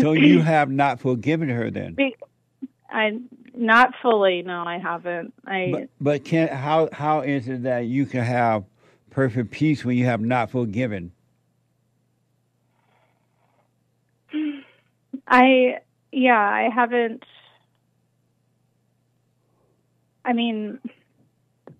so 0.00 0.12
you 0.12 0.40
have 0.42 0.70
not 0.70 1.00
forgiven 1.00 1.48
her 1.48 1.70
then? 1.70 1.94
Be- 1.94 2.16
I 2.90 3.18
not 3.54 3.92
fully. 4.00 4.42
No, 4.42 4.64
I 4.64 4.78
haven't. 4.78 5.34
I 5.46 5.70
But, 5.72 5.88
but 6.00 6.24
can 6.24 6.48
how 6.48 6.88
how 6.92 7.20
is 7.20 7.48
it 7.48 7.62
that 7.64 7.80
you 7.80 8.06
can 8.06 8.24
have 8.24 8.64
perfect 9.10 9.50
peace 9.50 9.84
when 9.84 9.96
you 9.96 10.06
have 10.06 10.20
not 10.20 10.50
forgiven? 10.50 11.12
I 15.26 15.78
yeah, 16.12 16.38
I 16.38 16.70
haven't 16.74 17.24
I 20.28 20.32
mean 20.34 20.78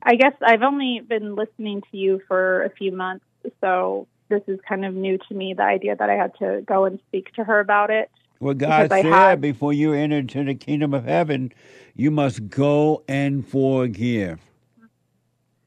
I 0.03 0.15
guess 0.17 0.33
I've 0.45 0.63
only 0.63 1.01
been 1.07 1.35
listening 1.35 1.83
to 1.91 1.97
you 1.97 2.21
for 2.29 2.63
a 2.65 2.71
few 2.71 2.93
months, 2.93 3.25
so 3.61 4.07
this 4.29 4.43
is 4.47 4.59
kind 4.69 4.85
of 4.85 4.95
new 4.95 5.19
to 5.29 5.35
me 5.35 5.55
the 5.55 5.63
idea 5.65 5.97
that 5.97 6.09
I 6.11 6.15
had 6.15 6.33
to 6.39 6.63
go 6.67 6.85
and 6.85 6.99
speak 7.09 7.33
to 7.35 7.45
her 7.45 7.61
about 7.61 7.91
it. 7.91 8.11
Well, 8.41 8.55
God 8.55 8.89
said 8.91 9.05
have- 9.07 9.41
before 9.41 9.73
you 9.73 9.93
enter 9.95 10.19
into 10.19 10.45
the 10.45 10.55
kingdom 10.55 10.95
of 10.95 11.05
heaven, 11.05 11.53
you 11.97 12.11
must 12.11 12.49
go 12.49 13.03
and 13.09 13.47
forgive. 13.47 14.41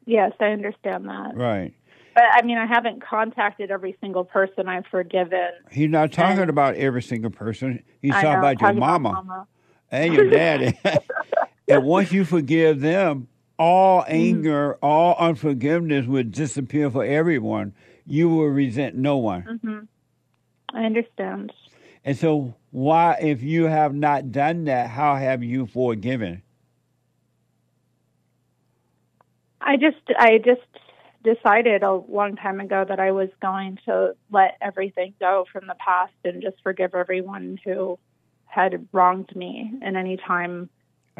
Yes, 0.05 0.31
I 0.39 0.45
understand 0.45 1.07
that. 1.09 1.35
Right. 1.35 1.73
But 2.13 2.23
I 2.33 2.41
mean, 2.43 2.57
I 2.57 2.65
haven't 2.65 3.01
contacted 3.01 3.71
every 3.71 3.97
single 4.01 4.23
person 4.25 4.67
I've 4.67 4.85
forgiven. 4.87 5.49
He's 5.71 5.89
not 5.89 6.11
talking 6.11 6.41
And- 6.41 6.49
about 6.49 6.75
every 6.75 7.01
single 7.01 7.31
person. 7.31 7.83
He's 8.01 8.11
I 8.13 8.21
talking 8.21 8.31
know, 8.31 8.39
about 8.39 8.61
your 8.61 8.69
talking 8.69 8.79
mama, 8.79 9.11
mama. 9.13 9.47
and 9.91 10.13
your 10.13 10.29
daddy. 10.29 10.77
and 11.67 11.83
once 11.83 12.11
you 12.11 12.25
forgive 12.25 12.81
them, 12.81 13.27
all 13.57 14.03
Mm-hmm. 14.11 14.45
anger, 14.45 14.75
all 14.81 15.15
unforgiveness 15.19 16.05
would 16.07 16.31
disappear 16.31 16.89
for 16.89 17.05
everyone. 17.05 17.73
You 18.05 18.29
will 18.29 18.47
resent 18.47 18.95
no 18.95 19.17
one. 19.17 19.49
hmm 19.63 19.79
I 20.73 20.85
understand. 20.85 21.51
And 22.03 22.17
so, 22.17 22.55
why, 22.71 23.17
if 23.21 23.43
you 23.43 23.65
have 23.65 23.93
not 23.93 24.31
done 24.31 24.65
that, 24.65 24.89
how 24.89 25.15
have 25.15 25.43
you 25.43 25.67
forgiven? 25.67 26.41
I 29.61 29.77
just 29.77 29.97
I 30.17 30.39
just 30.39 30.61
decided 31.23 31.83
a 31.83 31.93
long 31.93 32.35
time 32.35 32.59
ago 32.59 32.83
that 32.87 32.99
I 32.99 33.11
was 33.11 33.29
going 33.41 33.77
to 33.85 34.15
let 34.31 34.57
everything 34.61 35.13
go 35.19 35.45
from 35.51 35.67
the 35.67 35.75
past 35.75 36.13
and 36.25 36.41
just 36.41 36.57
forgive 36.63 36.95
everyone 36.95 37.59
who 37.63 37.99
had 38.45 38.87
wronged 38.91 39.35
me 39.35 39.71
and 39.81 39.95
any 39.95 40.17
time 40.17 40.69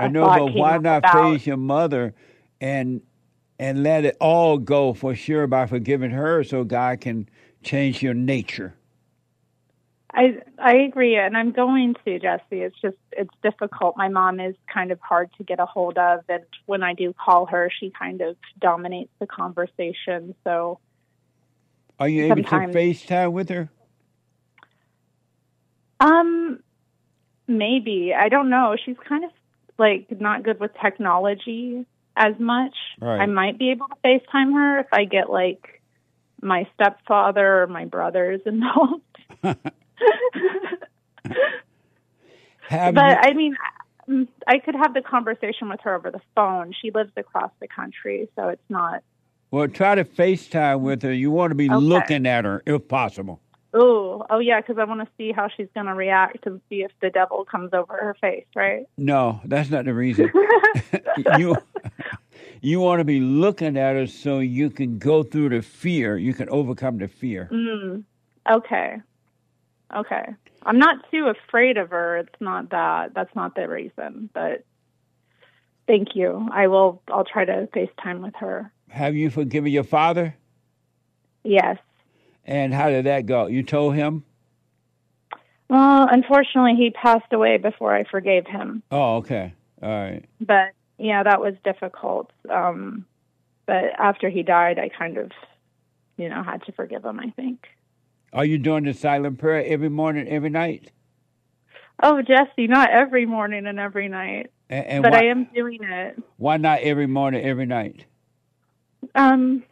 I 0.02 0.08
know, 0.08 0.28
but 0.28 0.54
why 0.54 0.78
not 0.78 1.00
about- 1.00 1.32
face 1.32 1.48
your 1.48 1.58
mother 1.58 2.14
and 2.60 3.02
and 3.60 3.84
let 3.84 4.06
it 4.06 4.18
all 4.20 4.58
go 4.58 4.94
for 4.94 5.14
sure 5.14 5.46
by 5.46 5.68
forgiving 5.68 6.10
her, 6.12 6.44
so 6.44 6.64
God 6.64 7.00
can 7.00 7.30
change 7.64 8.02
your 8.02 8.16
nature. 8.16 8.76
I 10.14 10.42
I 10.58 10.76
agree 10.76 11.16
and 11.16 11.38
I'm 11.38 11.52
going 11.52 11.96
to 12.06 12.20
Jesse. 12.20 12.44
It's 12.62 12.76
just 12.82 12.98
it's 13.12 13.34
difficult. 13.42 13.96
My 13.96 14.10
mom 14.10 14.40
is 14.40 14.56
kind 14.72 14.92
of 14.92 15.00
hard 15.00 15.30
to 15.38 15.44
get 15.44 15.60
a 15.60 15.66
hold 15.66 15.98
of 15.98 16.22
and 16.28 16.44
when 16.66 16.84
I 16.84 16.94
do 16.94 17.14
call 17.14 17.46
her 17.46 17.72
she 17.80 17.92
kind 17.92 18.22
of 18.22 18.36
dominates 18.60 19.12
the 19.20 19.28
conversation. 19.28 20.36
So 20.44 20.80
Are 22.00 22.10
you 22.10 22.26
able 22.26 22.44
to 22.44 22.50
FaceTime 22.50 23.32
with 23.32 23.50
her? 23.50 23.70
Um, 26.02 26.60
maybe 27.48 28.14
I 28.14 28.28
don't 28.28 28.50
know. 28.50 28.76
She's 28.84 28.98
kind 29.08 29.24
of 29.24 29.32
like 29.78 30.08
not 30.20 30.44
good 30.44 30.60
with 30.60 30.72
technology 30.82 31.86
as 32.16 32.34
much. 32.40 32.76
Right. 33.00 33.22
I 33.22 33.26
might 33.26 33.58
be 33.58 33.72
able 33.72 33.88
to 33.88 33.96
FaceTime 34.04 34.54
her 34.54 34.80
if 34.80 34.88
I 34.92 35.06
get 35.06 35.30
like 35.30 35.82
my 36.42 36.68
stepfather 36.74 37.64
or 37.64 37.68
my 37.68 37.86
brothers 37.86 38.42
involved. 38.46 39.04
But 39.42 39.58
I 42.70 43.34
mean, 43.34 43.56
I 44.48 44.60
could 44.60 44.76
have 44.76 44.94
the 44.94 45.02
conversation 45.02 45.70
with 45.70 45.80
her 45.82 45.96
over 45.96 46.12
the 46.12 46.22
phone. 46.36 46.74
She 46.82 46.92
lives 46.92 47.12
across 47.18 47.52
the 47.60 47.68
country, 47.68 48.30
so 48.36 48.50
it's 48.50 48.70
not. 48.70 49.04
Well, 49.52 49.68
try 49.68 49.96
to 49.96 50.06
FaceTime 50.06 50.80
with 50.80 51.02
her. 51.04 51.14
You 51.14 51.32
want 51.32 51.52
to 51.52 51.56
be 51.56 51.70
Okay. 51.70 51.76
looking 51.78 52.26
at 52.26 52.46
her 52.46 52.64
if 52.66 52.88
possible. 52.88 53.42
Oh, 53.74 54.26
oh 54.30 54.40
yeah, 54.40 54.60
because 54.60 54.78
I 54.78 54.84
want 54.84 55.00
to 55.02 55.08
see 55.18 55.32
how 55.32 55.48
she's 55.48 55.70
going 55.74 55.86
to 55.86 55.94
react 55.94 56.46
and 56.46 56.60
see 56.70 56.84
if 56.84 56.92
the 57.02 57.10
devil 57.10 57.46
comes 57.46 57.72
over 57.74 57.94
her 57.94 58.16
face, 58.20 58.46
right? 58.56 58.86
No, 58.98 59.40
that's 59.46 59.70
not 59.70 59.86
the 59.86 59.94
reason. 59.94 60.30
you 61.38 61.56
you 62.62 62.80
want 62.82 63.00
to 63.00 63.06
be 63.06 63.22
looking 63.22 63.78
at 63.78 63.96
her 63.96 64.08
so 64.08 64.40
you 64.40 64.70
can 64.70 64.98
go 64.98 65.24
through 65.24 65.50
the 65.50 65.62
fear. 65.62 66.18
You 66.18 66.34
can 66.34 66.50
overcome 66.50 66.98
the 66.98 67.08
fear. 67.08 67.50
Mm, 67.52 68.04
okay, 68.50 68.98
okay. 69.96 70.26
I'm 70.64 70.78
not 70.78 71.10
too 71.10 71.28
afraid 71.28 71.78
of 71.78 71.92
her. 71.92 72.18
It's 72.18 72.42
not 72.42 72.72
that. 72.72 73.14
That's 73.14 73.34
not 73.36 73.56
the 73.56 73.70
reason. 73.70 74.30
But 74.34 74.66
thank 75.88 76.10
you. 76.14 76.48
I 76.52 76.68
will. 76.68 77.02
I'll 77.08 77.26
try 77.26 77.46
to 77.46 77.70
FaceTime 77.74 78.22
with 78.22 78.36
her. 78.36 78.72
Have 78.90 79.16
you 79.16 79.30
forgiven 79.30 79.72
your 79.72 79.86
father? 79.86 80.36
Yes. 81.44 81.78
And 82.46 82.74
how 82.74 82.90
did 82.90 83.06
that 83.06 83.26
go? 83.26 83.48
You 83.48 83.64
told 83.64 83.96
him? 83.96 84.24
Well, 85.70 86.08
unfortunately, 86.12 86.76
he 86.76 86.90
passed 86.90 87.32
away 87.32 87.58
before 87.58 87.96
I 87.96 88.04
forgave 88.04 88.46
him. 88.48 88.84
Oh, 88.92 89.18
okay. 89.18 89.54
All 89.82 89.90
right. 89.90 90.26
But 90.40 90.72
yeah, 90.98 91.24
that 91.24 91.40
was 91.40 91.54
difficult. 91.64 92.32
Um, 92.50 93.06
but 93.66 93.86
after 93.98 94.30
he 94.30 94.44
died, 94.44 94.80
I 94.80 94.90
kind 94.90 95.18
of, 95.18 95.32
you 96.18 96.28
know, 96.30 96.44
had 96.44 96.64
to 96.66 96.72
forgive 96.74 97.06
him. 97.06 97.20
I 97.20 97.30
think. 97.32 97.68
Are 98.34 98.46
you 98.46 98.58
doing 98.58 98.84
the 98.84 98.94
silent 98.94 99.40
prayer 99.40 99.64
every 99.66 99.90
morning, 99.90 100.28
every 100.28 100.50
night? 100.50 100.92
Oh, 102.04 102.22
Jesse, 102.22 102.68
not 102.68 102.90
every 102.90 103.26
morning 103.26 103.68
and 103.68 103.80
every 103.80 104.08
night, 104.08 104.52
And, 104.70 104.86
and 104.88 105.04
but 105.04 105.12
why, 105.12 105.20
I 105.20 105.24
am 105.26 105.48
doing 105.54 105.80
it. 105.84 106.18
why 106.38 106.58
not 106.58 106.80
every 106.80 107.06
morning, 107.06 107.44
every 107.46 107.66
night? 107.68 108.06
Um, 109.14 109.64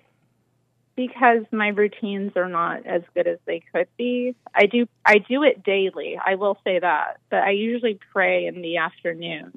because 0.99 1.45
my 1.53 1.69
routines 1.69 2.33
are 2.35 2.49
not 2.49 2.85
as 2.85 3.03
good 3.13 3.25
as 3.25 3.37
they 3.45 3.63
could 3.73 3.87
be. 3.97 4.35
I 4.53 4.65
do 4.65 4.85
I 5.05 5.19
do 5.19 5.43
it 5.43 5.63
daily. 5.63 6.19
I 6.23 6.35
will 6.35 6.57
say 6.65 6.77
that, 6.77 7.21
but 7.29 7.39
I 7.39 7.51
usually 7.51 7.97
pray 8.11 8.47
in 8.47 8.61
the 8.61 8.75
afternoon. 8.75 9.53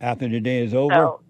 After 0.00 0.28
the 0.28 0.40
day 0.40 0.64
is 0.64 0.74
over? 0.74 0.92
So, 0.92 1.20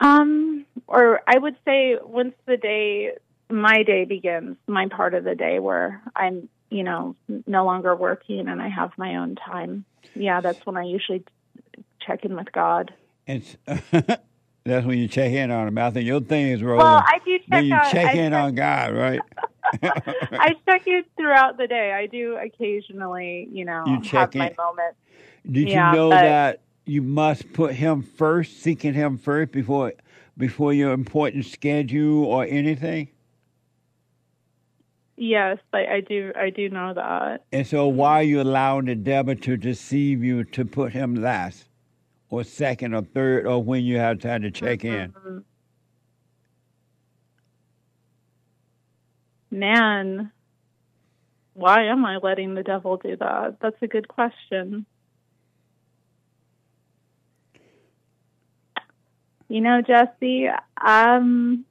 um, 0.00 0.66
or 0.88 1.20
I 1.28 1.38
would 1.38 1.54
say 1.64 1.96
once 2.02 2.34
the 2.44 2.56
day, 2.56 3.12
my 3.48 3.84
day 3.84 4.04
begins, 4.04 4.56
my 4.66 4.88
part 4.88 5.14
of 5.14 5.22
the 5.22 5.36
day 5.36 5.60
where 5.60 6.02
I'm, 6.16 6.48
you 6.70 6.82
know, 6.82 7.14
no 7.46 7.64
longer 7.64 7.94
working 7.94 8.48
and 8.48 8.60
I 8.60 8.68
have 8.68 8.90
my 8.96 9.14
own 9.14 9.36
time. 9.36 9.84
Yeah, 10.16 10.40
that's 10.40 10.66
when 10.66 10.76
I 10.76 10.82
usually 10.82 11.24
check 12.04 12.24
in 12.24 12.34
with 12.34 12.50
God. 12.50 12.92
It's 13.28 13.56
that's 14.66 14.86
when 14.86 14.98
you 14.98 15.08
check 15.08 15.32
in 15.32 15.50
on 15.50 15.68
him. 15.68 15.78
I 15.78 15.90
think 15.90 16.06
your 16.06 16.20
thing 16.20 16.48
is 16.48 16.62
rolling, 16.62 16.78
Well, 16.84 17.04
I 17.06 17.18
do 17.24 17.38
check 17.38 17.46
then 17.48 17.64
you 17.64 17.78
check 17.90 18.06
I 18.08 18.12
in 18.18 18.32
check- 18.32 18.42
on 18.44 18.54
God, 18.54 18.94
right? 18.94 19.20
I 19.82 20.54
check 20.68 20.86
in 20.86 21.04
throughout 21.16 21.56
the 21.58 21.66
day. 21.66 21.92
I 21.92 22.06
do 22.06 22.36
occasionally, 22.36 23.48
you 23.50 23.64
know, 23.64 23.84
You 23.86 24.00
check 24.02 24.32
have 24.32 24.34
my 24.34 24.48
in. 24.50 24.54
moment. 24.58 24.96
Did 25.50 25.68
Yeah, 25.68 25.90
you 25.92 25.96
know 25.96 26.10
but- 26.10 26.20
that 26.22 26.60
you 26.84 27.02
must 27.02 27.52
put 27.52 27.74
him 27.74 28.02
first, 28.02 28.60
seeking 28.62 28.94
him 28.94 29.18
first 29.18 29.52
before 29.52 29.92
before 30.38 30.72
your 30.72 30.92
important 30.92 31.46
schedule 31.46 32.24
or 32.26 32.44
anything? 32.44 33.08
Yes, 35.16 35.58
I, 35.72 35.86
I 35.86 36.00
do. 36.00 36.32
I 36.36 36.50
do 36.50 36.68
know 36.68 36.92
that. 36.94 37.44
And 37.50 37.66
so 37.66 37.88
why 37.88 38.20
are 38.20 38.22
you 38.22 38.40
allowing 38.42 38.84
the 38.84 38.94
devil 38.94 39.34
to 39.34 39.56
deceive 39.56 40.22
you 40.22 40.44
to 40.44 40.64
put 40.66 40.92
him 40.92 41.14
last 41.14 41.64
or 42.30 42.44
second 42.44 42.94
or 42.94 43.02
third 43.02 43.46
or 43.46 43.62
when 43.62 43.84
you 43.84 43.98
have 43.98 44.18
time 44.20 44.42
to 44.42 44.50
check 44.50 44.84
in? 44.84 45.12
Mhm. 45.12 45.44
Man, 49.50 50.32
why 51.54 51.84
am 51.84 52.04
I 52.04 52.18
letting 52.18 52.54
the 52.54 52.62
devil 52.62 52.96
do 52.96 53.16
that? 53.16 53.60
That's 53.60 53.80
a 53.80 53.86
good 53.86 54.08
question. 54.08 54.84
You 59.48 59.60
know, 59.60 59.80
Jesse, 59.80 60.48
um, 60.84 61.64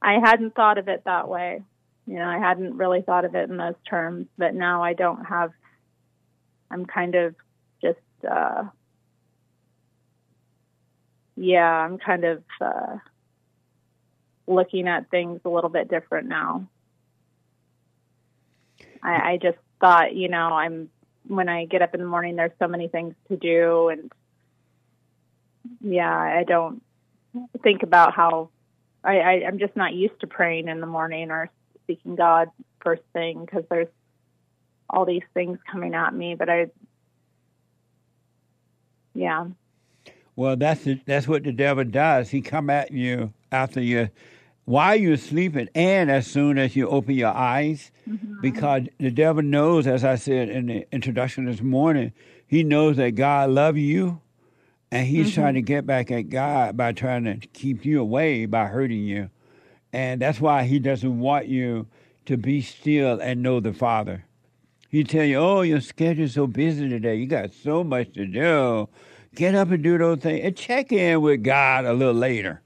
I 0.00 0.14
hadn't 0.18 0.54
thought 0.54 0.78
of 0.78 0.88
it 0.88 1.04
that 1.04 1.28
way. 1.28 1.62
You 2.06 2.14
know, 2.14 2.26
I 2.26 2.38
hadn't 2.38 2.76
really 2.76 3.02
thought 3.02 3.24
of 3.24 3.34
it 3.34 3.50
in 3.50 3.56
those 3.58 3.74
terms, 3.88 4.26
but 4.36 4.54
now 4.54 4.82
I 4.82 4.94
don't 4.94 5.24
have, 5.24 5.52
I'm 6.72 6.86
kind 6.86 7.14
of 7.14 7.34
just, 7.82 7.98
uh, 8.28 8.64
yeah, 11.36 11.70
I'm 11.70 11.98
kind 11.98 12.24
of 12.24 12.42
uh, 12.60 12.96
looking 14.46 14.88
at 14.88 15.10
things 15.10 15.40
a 15.44 15.48
little 15.48 15.70
bit 15.70 15.88
different 15.88 16.28
now. 16.28 16.68
I, 19.02 19.32
I 19.32 19.38
just 19.42 19.58
thought, 19.80 20.14
you 20.14 20.28
know, 20.28 20.48
I'm 20.48 20.88
when 21.26 21.48
I 21.48 21.66
get 21.66 21.82
up 21.82 21.94
in 21.94 22.00
the 22.00 22.06
morning, 22.06 22.36
there's 22.36 22.52
so 22.58 22.66
many 22.66 22.88
things 22.88 23.14
to 23.28 23.36
do, 23.36 23.88
and 23.88 24.10
yeah, 25.80 26.12
I 26.12 26.44
don't 26.44 26.82
think 27.62 27.82
about 27.82 28.14
how 28.14 28.50
I, 29.04 29.18
I 29.18 29.32
I'm 29.46 29.58
just 29.58 29.76
not 29.76 29.94
used 29.94 30.20
to 30.20 30.26
praying 30.26 30.68
in 30.68 30.80
the 30.80 30.86
morning 30.86 31.30
or 31.30 31.50
seeking 31.86 32.16
God 32.16 32.48
first 32.80 33.02
thing 33.12 33.44
because 33.44 33.64
there's 33.70 33.88
all 34.92 35.06
these 35.06 35.22
things 35.34 35.58
coming 35.70 35.94
at 35.94 36.14
me, 36.14 36.34
but 36.34 36.48
I, 36.48 36.66
yeah. 39.14 39.46
Well, 40.36 40.56
that's 40.56 40.84
the, 40.84 41.00
that's 41.06 41.28
what 41.28 41.44
the 41.44 41.52
devil 41.52 41.84
does. 41.84 42.30
He 42.30 42.40
come 42.40 42.70
at 42.70 42.90
you 42.90 43.32
after 43.50 43.80
you, 43.80 44.08
while 44.64 44.96
you're 44.96 45.16
sleeping, 45.16 45.68
and 45.74 46.10
as 46.10 46.26
soon 46.26 46.58
as 46.58 46.76
you 46.76 46.88
open 46.88 47.14
your 47.14 47.34
eyes, 47.34 47.90
mm-hmm. 48.08 48.40
because 48.40 48.84
the 48.98 49.10
devil 49.10 49.42
knows, 49.42 49.86
as 49.86 50.04
I 50.04 50.14
said 50.14 50.48
in 50.48 50.66
the 50.66 50.86
introduction 50.92 51.46
this 51.46 51.60
morning, 51.60 52.12
he 52.46 52.62
knows 52.62 52.96
that 52.96 53.10
God 53.12 53.50
loves 53.50 53.78
you, 53.78 54.20
and 54.90 55.06
he's 55.06 55.28
mm-hmm. 55.28 55.40
trying 55.40 55.54
to 55.54 55.62
get 55.62 55.86
back 55.86 56.10
at 56.10 56.28
God 56.28 56.76
by 56.76 56.92
trying 56.92 57.24
to 57.24 57.46
keep 57.48 57.84
you 57.84 58.00
away 58.00 58.46
by 58.46 58.66
hurting 58.66 59.02
you, 59.04 59.30
and 59.92 60.20
that's 60.20 60.40
why 60.40 60.62
he 60.64 60.78
doesn't 60.78 61.18
want 61.18 61.46
you 61.46 61.86
to 62.26 62.36
be 62.36 62.62
still 62.62 63.20
and 63.20 63.42
know 63.42 63.58
the 63.58 63.72
Father. 63.72 64.24
He 64.92 65.04
tell 65.04 65.24
you, 65.24 65.38
"Oh, 65.38 65.62
your 65.62 65.80
schedule's 65.80 66.34
so 66.34 66.46
busy 66.46 66.86
today. 66.86 67.16
You 67.16 67.26
got 67.26 67.54
so 67.54 67.82
much 67.82 68.12
to 68.12 68.26
do." 68.26 68.90
Get 69.34 69.54
up 69.54 69.70
and 69.70 69.82
do 69.82 69.96
those 69.96 70.18
things 70.18 70.44
and 70.44 70.54
check 70.54 70.92
in 70.92 71.22
with 71.22 71.42
God 71.42 71.86
a 71.86 71.94
little 71.94 72.12
later. 72.12 72.60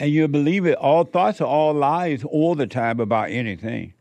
And 0.00 0.10
you'll 0.10 0.28
believe 0.28 0.64
it, 0.64 0.78
all 0.78 1.04
thoughts 1.04 1.42
are 1.42 1.46
all 1.46 1.74
lies 1.74 2.24
all 2.24 2.54
the 2.54 2.66
time 2.66 2.98
about 2.98 3.30
anything. 3.30 3.92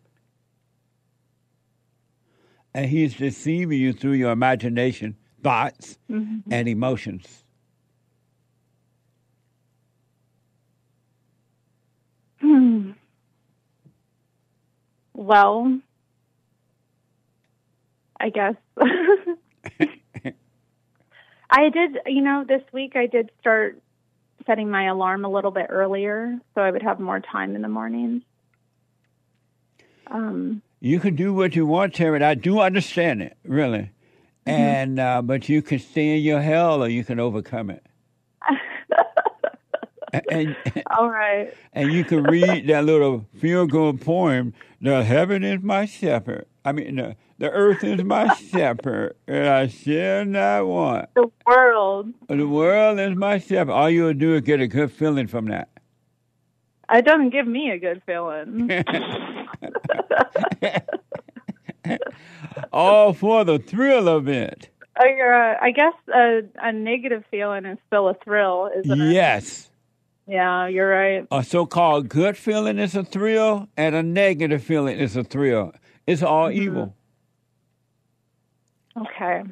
And 2.74 2.86
He's 2.86 3.16
deceiving 3.16 3.82
you 3.82 3.92
through 3.92 4.14
your 4.14 4.32
imagination, 4.32 5.18
thoughts, 5.44 5.98
and 6.50 6.70
emotions. 6.70 7.44
Hmm. 12.40 12.92
Well, 15.14 15.82
I 18.26 18.30
guess. 18.30 18.56
I 21.48 21.70
did, 21.70 22.00
you 22.08 22.24
know, 22.24 22.44
this 22.48 22.64
week 22.74 22.96
I 22.96 23.06
did 23.06 23.30
start 23.40 23.80
setting 24.48 24.72
my 24.72 24.88
alarm 24.88 25.26
a 25.26 25.30
little 25.30 25.52
bit 25.52 25.68
earlier 25.70 26.40
so 26.56 26.62
I 26.62 26.72
would 26.72 26.82
have 26.82 27.00
more 27.00 27.20
time 27.20 27.56
in 27.56 27.62
the 27.62 27.68
mornings. 27.68 28.24
Um, 30.08 30.64
You 30.80 31.00
can 31.00 31.16
do 31.16 31.36
what 31.36 31.56
you 31.56 31.68
want, 31.68 31.94
Terry. 31.94 32.24
I 32.24 32.34
do 32.34 32.60
understand 32.62 33.22
it, 33.22 33.38
really. 33.44 33.92
And 34.48 35.00
uh, 35.00 35.22
but 35.22 35.48
you 35.48 35.62
can 35.62 35.78
stay 35.78 36.18
in 36.18 36.24
your 36.24 36.42
hell, 36.42 36.84
or 36.84 36.88
you 36.88 37.04
can 37.04 37.20
overcome 37.20 37.70
it. 37.70 37.86
and 40.30 40.56
all 40.98 41.10
right. 41.10 41.54
and 41.74 41.92
you 41.92 42.04
can 42.04 42.24
read 42.24 42.68
that 42.68 42.86
little 42.86 43.26
feel 43.40 43.66
good 43.68 44.02
poem. 44.02 44.54
The 44.82 45.04
heaven 45.04 45.44
is 45.44 45.62
my 45.64 45.86
shepherd. 45.86 46.46
I 46.64 46.72
mean, 46.74 46.96
the, 46.96 47.16
the 47.38 47.52
earth 47.52 47.84
is 47.84 48.04
my 48.04 48.34
shepherd, 48.36 49.16
and 49.28 49.48
I 49.48 49.68
shall 49.68 50.26
not 50.26 50.68
want. 50.68 51.10
The 51.16 51.30
world. 51.46 52.14
The 52.28 52.48
world 52.48 53.00
is 53.00 53.16
my 53.16 53.40
shepherd. 53.40 53.72
All 53.72 53.90
you'll 53.90 54.14
do 54.14 54.36
is 54.36 54.42
get 54.42 54.62
a 54.62 54.68
good 54.68 54.92
feeling 54.92 55.28
from 55.28 55.46
that. 55.48 55.70
It 56.92 57.04
doesn't 57.04 57.32
give 57.32 57.48
me 57.48 57.72
a 57.72 57.80
good 57.80 58.04
feeling. 58.06 58.70
All 62.72 63.14
for 63.14 63.44
the 63.44 63.60
thrill 63.60 64.08
of 64.08 64.28
it. 64.28 64.70
Uh, 64.98 65.04
I, 65.04 65.08
uh, 65.08 65.58
I 65.62 65.72
guess 65.72 65.94
a, 66.14 66.42
a 66.62 66.72
negative 66.72 67.24
feeling 67.32 67.66
is 67.66 67.80
still 67.88 68.08
a 68.08 68.14
thrill, 68.14 68.70
isn't 68.78 69.02
it? 69.02 69.14
Yes. 69.14 69.72
Yeah, 70.28 70.68
you're 70.68 70.90
right. 70.90 71.28
A 71.32 71.44
so 71.44 71.66
called 71.66 72.10
good 72.10 72.38
feeling 72.38 72.80
is 72.80 72.96
a 72.96 73.04
thrill, 73.04 73.68
and 73.78 73.96
a 73.96 74.04
negative 74.04 74.64
feeling 74.64 74.98
is 74.98 75.16
a 75.16 75.24
thrill. 75.24 75.74
It's 76.08 76.24
all 76.24 76.50
mm-hmm. 76.50 76.62
evil. 76.62 76.96
Okay. 78.98 79.44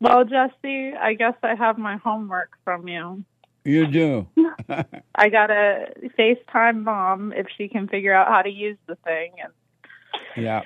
Well, 0.00 0.24
Jesse, 0.24 0.92
I 0.94 1.14
guess 1.14 1.34
I 1.42 1.54
have 1.54 1.78
my 1.78 1.96
homework 1.96 2.50
from 2.64 2.88
you. 2.88 3.24
You 3.64 3.86
do. 3.86 4.26
I 5.14 5.28
gotta 5.28 5.92
FaceTime 6.18 6.82
mom 6.82 7.32
if 7.34 7.46
she 7.56 7.68
can 7.68 7.88
figure 7.88 8.14
out 8.14 8.28
how 8.28 8.40
to 8.40 8.48
use 8.48 8.78
the 8.86 8.96
thing, 9.04 9.32
and 9.42 10.42
yeah. 10.42 10.62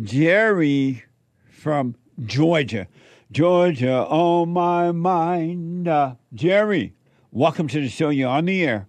Jerry 0.00 1.04
from 1.50 1.94
Georgia. 2.24 2.86
Georgia 3.30 4.06
on 4.06 4.52
my 4.52 4.90
mind. 4.92 5.86
Uh, 5.86 6.14
Jerry, 6.32 6.94
welcome 7.30 7.68
to 7.68 7.80
the 7.80 7.88
show. 7.88 8.08
You're 8.08 8.30
on 8.30 8.46
the 8.46 8.64
air. 8.64 8.88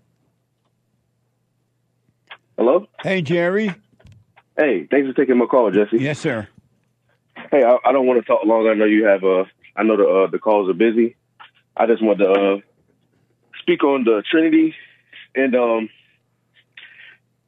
Hello? 2.57 2.87
Hey, 3.01 3.21
Jerry. 3.21 3.73
Hey, 4.57 4.87
thanks 4.89 5.07
for 5.07 5.13
taking 5.13 5.37
my 5.37 5.45
call, 5.45 5.71
Jesse. 5.71 5.97
Yes, 5.97 6.19
sir. 6.19 6.47
Hey, 7.51 7.63
I, 7.63 7.77
I 7.85 7.91
don't 7.91 8.05
want 8.05 8.19
to 8.19 8.25
talk 8.25 8.45
long. 8.45 8.67
I 8.67 8.73
know 8.73 8.85
you 8.85 9.05
have 9.05 9.23
uh 9.23 9.45
I 9.79 9.83
know 9.83 9.95
the 9.95 10.07
uh, 10.07 10.27
the 10.27 10.39
calls 10.39 10.69
are 10.69 10.73
busy. 10.73 11.15
I 11.77 11.85
just 11.85 12.03
want 12.03 12.19
to 12.19 12.29
uh 12.29 12.57
speak 13.61 13.81
on 13.85 14.03
the 14.03 14.21
Trinity 14.29 14.75
and 15.33 15.55
um 15.55 15.89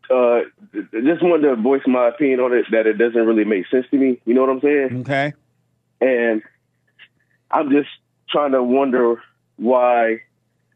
uh 0.09 0.39
just 0.73 1.21
wanted 1.21 1.49
to 1.49 1.55
voice 1.57 1.81
my 1.85 2.07
opinion 2.07 2.39
on 2.39 2.53
it 2.53 2.65
that 2.71 2.87
it 2.87 2.93
doesn't 2.93 3.25
really 3.25 3.43
make 3.43 3.67
sense 3.67 3.85
to 3.91 3.97
me. 3.97 4.21
You 4.23 4.33
know 4.33 4.41
what 4.41 4.49
I'm 4.49 4.61
saying? 4.61 5.01
Okay. 5.01 5.33
And 5.99 6.41
I'm 7.51 7.69
just 7.69 7.89
trying 8.29 8.53
to 8.53 8.63
wonder 8.63 9.21
why 9.57 10.21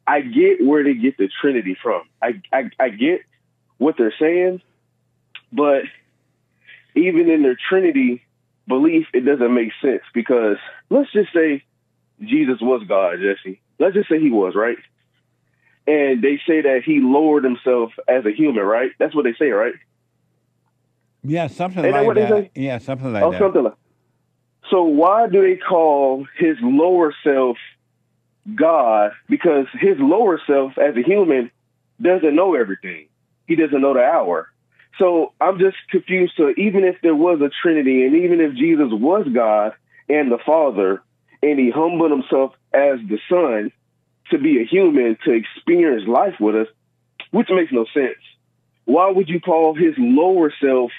I 0.06 0.20
get 0.20 0.62
where 0.62 0.84
they 0.84 0.94
get 0.94 1.18
the 1.18 1.30
Trinity 1.40 1.78
from. 1.82 2.02
I 2.22 2.42
I, 2.52 2.70
I 2.78 2.90
get 2.90 3.22
what 3.78 3.96
they're 3.98 4.14
saying, 4.20 4.62
but 5.54 5.84
even 6.96 7.30
in 7.30 7.44
their 7.44 7.58
Trinity 7.70 8.25
belief, 8.68 9.08
it 9.14 9.22
doesn't 9.22 9.54
make 9.54 9.72
sense 9.82 10.02
because 10.14 10.58
let's 10.90 11.12
just 11.12 11.34
say 11.34 11.64
Jesus 12.22 12.60
was 12.62 12.84
God, 12.88 13.18
Jesse. 13.22 13.62
Let's 13.80 13.96
just 13.96 14.10
say 14.10 14.20
he 14.20 14.30
was, 14.30 14.56
right? 14.56 14.78
And 15.88 16.22
they 16.24 16.40
say 16.48 16.62
that 16.62 16.82
he 16.86 17.00
lowered 17.00 17.44
himself 17.44 17.92
as 18.08 18.26
a 18.26 18.32
human, 18.32 18.64
right? 18.64 18.92
That's 18.98 19.14
what 19.14 19.26
they 19.26 19.36
say, 19.38 19.52
right? 19.52 19.74
Yeah, 21.24 21.48
something 21.48 21.84
Ain't 21.84 21.94
that 21.94 22.00
like 22.00 22.08
what 22.08 22.16
that. 22.16 22.52
Yeah, 22.56 22.78
something 22.78 23.12
like 23.12 23.24
oh, 23.24 23.32
that. 23.32 23.40
something 23.40 23.64
like. 23.64 23.74
So 24.70 24.84
why 24.84 25.28
do 25.28 25.42
they 25.42 25.58
call 25.58 26.26
his 26.38 26.58
lower 26.62 27.14
self 27.24 27.58
God? 28.56 29.12
Because 29.30 29.68
his 29.74 29.98
lower 30.00 30.40
self, 30.48 30.78
as 30.78 30.96
a 30.96 31.02
human, 31.02 31.52
doesn't 32.02 32.36
know 32.36 32.56
everything. 32.56 33.08
He 33.48 33.56
doesn't 33.56 33.80
know 33.80 33.94
the 33.94 34.04
hour. 34.04 34.50
So 34.98 35.34
I'm 35.42 35.60
just 35.60 35.78
confused. 35.90 36.34
So 36.38 36.54
even 36.58 36.84
if 36.84 36.96
there 37.02 37.16
was 37.16 37.42
a 37.42 37.50
Trinity, 37.62 38.06
and 38.06 38.16
even 38.16 38.40
if 38.40 38.54
Jesus 38.54 38.88
was 38.92 39.28
God 39.34 39.74
and 40.08 40.32
the 40.32 40.40
Father, 40.46 41.02
and 41.42 41.60
he 41.60 41.70
humbled 41.70 42.12
himself 42.12 42.54
as 42.74 43.00
the 43.08 43.20
Son 43.30 43.72
to 44.32 44.38
be 44.38 44.62
a 44.62 44.66
human 44.66 45.18
to 45.26 45.32
experience 45.32 46.08
life 46.08 46.36
with 46.40 46.56
us, 46.56 46.68
which 47.32 47.50
makes 47.50 47.72
no 47.72 47.86
sense. 47.94 48.18
Why 48.86 49.10
would 49.10 49.30
you 49.30 49.40
call 49.40 49.76
his 49.76 49.94
lower 49.98 50.54
self, 50.62 50.92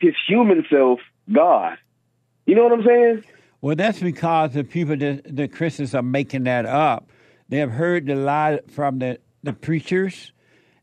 his 0.00 0.14
human 0.26 0.66
self, 0.70 1.00
God? 1.30 1.78
You 2.46 2.54
know 2.54 2.64
what 2.64 2.72
I'm 2.72 2.84
saying? 2.84 3.24
Well, 3.60 3.76
that's 3.76 4.00
because 4.00 4.54
the 4.54 4.64
people 4.64 4.96
that 4.96 5.36
the 5.36 5.46
Christians 5.46 5.94
are 5.94 6.02
making 6.02 6.44
that 6.44 6.66
up. 6.66 7.10
They 7.48 7.58
have 7.58 7.70
heard 7.70 8.06
the 8.06 8.16
lie 8.16 8.60
from 8.68 8.98
the, 8.98 9.20
the 9.42 9.52
preachers, 9.52 10.32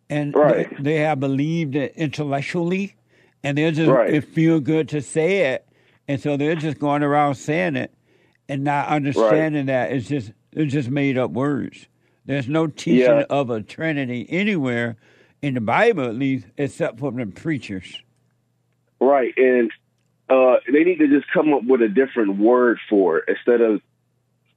and 0.10 0.34
Right. 0.36 0.70
they, 0.78 0.84
they 0.84 0.96
have 1.00 1.20
believed 1.20 1.76
it 1.76 1.94
intellectually, 1.96 2.96
and 3.44 3.58
they're 3.58 3.72
just 3.72 3.90
Right. 3.90 4.14
it 4.14 4.22
feel 4.26 4.60
good 4.60 4.90
to 4.90 5.02
say 5.02 5.54
it, 5.54 5.68
and 6.08 6.20
so 6.20 6.38
they're 6.38 6.56
just 6.56 6.80
going 6.80 7.04
around 7.04 7.36
saying 7.36 7.76
it 7.76 7.94
and 8.48 8.64
not 8.64 8.88
understanding 8.88 9.68
that 9.68 9.92
it's 9.92 10.08
just 10.08 10.32
it's 10.52 10.74
just 10.74 10.90
made 10.90 11.18
up 11.18 11.32
words. 11.32 11.88
There's 12.26 12.50
no 12.50 12.68
teaching 12.68 13.00
Yeah. 13.02 13.24
of 13.30 13.50
a 13.52 13.62
Trinity 13.62 14.26
anywhere 14.30 14.98
in 15.42 15.54
the 15.54 15.62
Bible, 15.62 16.04
at 16.06 16.16
least, 16.16 16.48
except 16.58 17.00
for 17.00 17.12
the 17.12 17.26
preachers. 17.28 18.02
Right. 19.00 19.34
And 19.38 19.72
uh, 20.30 20.58
they 20.72 20.84
need 20.84 21.00
to 21.00 21.08
just 21.08 21.32
come 21.32 21.54
up 21.54 21.64
with 21.64 21.82
a 21.82 21.88
different 21.88 22.38
word 22.40 22.80
for 22.90 23.20
it 23.20 23.26
instead 23.30 23.62
of 23.62 23.82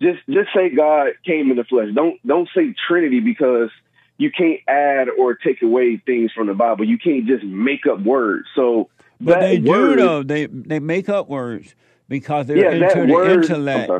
just 0.02 0.18
just 0.28 0.48
say 0.54 0.70
God 0.70 1.12
came 1.24 1.50
in 1.50 1.56
the 1.56 1.64
flesh. 1.64 1.88
Don't 1.94 2.18
don't 2.26 2.48
say 2.56 2.74
Trinity 2.88 3.20
because 3.20 3.70
you 4.18 4.30
can't 4.30 4.60
add 4.68 5.08
or 5.08 5.34
take 5.34 5.62
away 5.62 5.96
things 6.04 6.30
from 6.32 6.46
the 6.46 6.54
Bible. 6.54 6.84
You 6.84 6.98
can't 6.98 7.26
just 7.26 7.44
make 7.44 7.86
up 7.86 8.00
words. 8.02 8.46
So 8.54 8.88
But 9.20 9.40
they 9.40 9.58
word, 9.58 9.96
do 9.96 10.02
though. 10.02 10.22
They 10.22 10.46
they 10.46 10.78
make 10.80 11.08
up 11.08 11.28
words 11.28 11.74
because 12.08 12.46
they're 12.46 12.56
Yeah, 12.58 12.88
into 12.90 13.06
the 13.06 13.12
word- 13.12 13.30
intellect. 13.44 13.90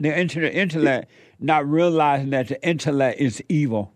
They're 0.00 0.14
into 0.14 0.40
the 0.40 0.54
intellect, 0.54 1.10
not 1.40 1.68
realizing 1.68 2.30
that 2.30 2.48
the 2.48 2.62
intellect 2.66 3.20
is 3.20 3.42
evil. 3.48 3.92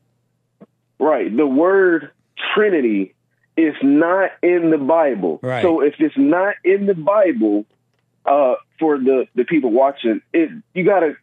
Right. 0.99 1.35
The 1.35 1.47
word 1.47 2.11
Trinity 2.55 3.15
is 3.57 3.75
not 3.83 4.31
in 4.43 4.71
the 4.71 4.79
Bible. 4.79 5.39
Right. 5.43 5.63
So 5.63 5.81
if 5.81 5.95
it's 5.99 6.17
not 6.17 6.55
in 6.65 6.87
the 6.87 6.95
Bible, 6.95 7.67
uh, 8.27 8.55
for 8.79 8.99
the, 8.99 9.27
the 9.35 9.45
people 9.45 9.71
watching, 9.71 10.23
it 10.33 10.51
you 10.75 10.85
gotta 10.85 11.15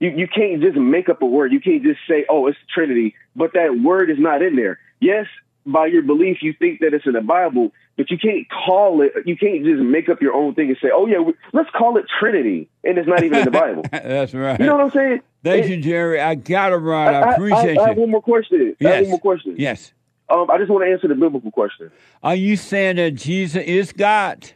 you, 0.00 0.10
you 0.10 0.26
can't 0.28 0.60
just 0.60 0.76
make 0.76 1.08
up 1.08 1.22
a 1.22 1.26
word. 1.26 1.52
You 1.52 1.60
can't 1.60 1.82
just 1.82 2.00
say, 2.08 2.26
Oh, 2.28 2.46
it's 2.48 2.58
Trinity, 2.74 3.14
but 3.36 3.52
that 3.54 3.78
word 3.82 4.10
is 4.10 4.18
not 4.18 4.42
in 4.42 4.56
there. 4.56 4.78
Yes, 5.00 5.26
by 5.64 5.86
your 5.86 6.02
belief 6.02 6.38
you 6.42 6.52
think 6.52 6.80
that 6.80 6.94
it's 6.94 7.06
in 7.06 7.12
the 7.12 7.20
Bible, 7.20 7.72
but 7.96 8.10
you 8.10 8.18
can't 8.18 8.46
call 8.48 9.02
it 9.02 9.12
you 9.26 9.36
can't 9.36 9.64
just 9.64 9.80
make 9.82 10.08
up 10.08 10.22
your 10.22 10.32
own 10.34 10.54
thing 10.54 10.68
and 10.68 10.78
say, 10.80 10.88
Oh 10.92 11.06
yeah, 11.06 11.18
we, 11.18 11.34
let's 11.52 11.70
call 11.70 11.96
it 11.98 12.04
Trinity 12.20 12.68
and 12.84 12.98
it's 12.98 13.08
not 13.08 13.22
even 13.24 13.38
in 13.40 13.44
the 13.44 13.50
Bible. 13.50 13.82
That's 13.92 14.32
right. 14.34 14.58
You 14.60 14.66
know 14.66 14.76
what 14.76 14.84
I'm 14.84 14.90
saying? 14.92 15.20
Thank 15.42 15.66
It- 15.66 15.70
you, 15.70 15.76
Jerry. 15.82 16.20
I 16.20 16.34
gotta 16.34 16.78
run. 16.78 17.14
I, 17.14 17.20
I, 17.20 17.32
appreciate 17.34 17.78
I, 17.78 17.82
I 17.82 17.88
have 17.88 17.96
you. 17.96 18.02
one 18.02 18.10
more 18.10 18.22
question. 18.22 18.76
I 18.80 18.84
have 18.84 18.92
Yes. 18.92 19.02
one 19.02 19.10
more 19.10 19.20
question. 19.20 19.54
Yes. 19.58 19.92
Um, 20.28 20.50
I 20.50 20.58
just 20.58 20.70
want 20.70 20.84
to 20.84 20.90
answer 20.90 21.06
the 21.08 21.14
biblical 21.14 21.50
question. 21.52 21.90
Are 22.22 22.34
you 22.34 22.56
saying 22.56 22.96
that 22.96 23.12
Jesus 23.12 23.62
is 23.64 23.92
God? 23.92 24.50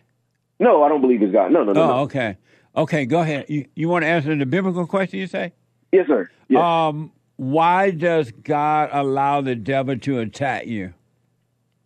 No, 0.58 0.82
I 0.82 0.88
don't 0.88 1.00
believe 1.00 1.20
he's 1.20 1.30
God. 1.32 1.52
No, 1.52 1.62
no, 1.64 1.72
no. 1.72 1.82
Oh, 1.82 1.86
no. 1.86 1.98
okay. 2.00 2.36
Okay, 2.76 3.06
go 3.06 3.20
ahead. 3.20 3.46
You 3.48 3.66
you 3.74 3.88
want 3.88 4.02
to 4.04 4.08
answer 4.08 4.34
the 4.34 4.46
biblical 4.46 4.86
question? 4.86 5.18
You 5.18 5.26
say. 5.26 5.52
Yes, 5.92 6.06
sir. 6.06 6.28
Yes. 6.48 6.62
Um, 6.62 7.10
why 7.40 7.90
does 7.90 8.30
God 8.32 8.90
allow 8.92 9.40
the 9.40 9.56
devil 9.56 9.98
to 9.98 10.18
attack 10.18 10.66
you? 10.66 10.92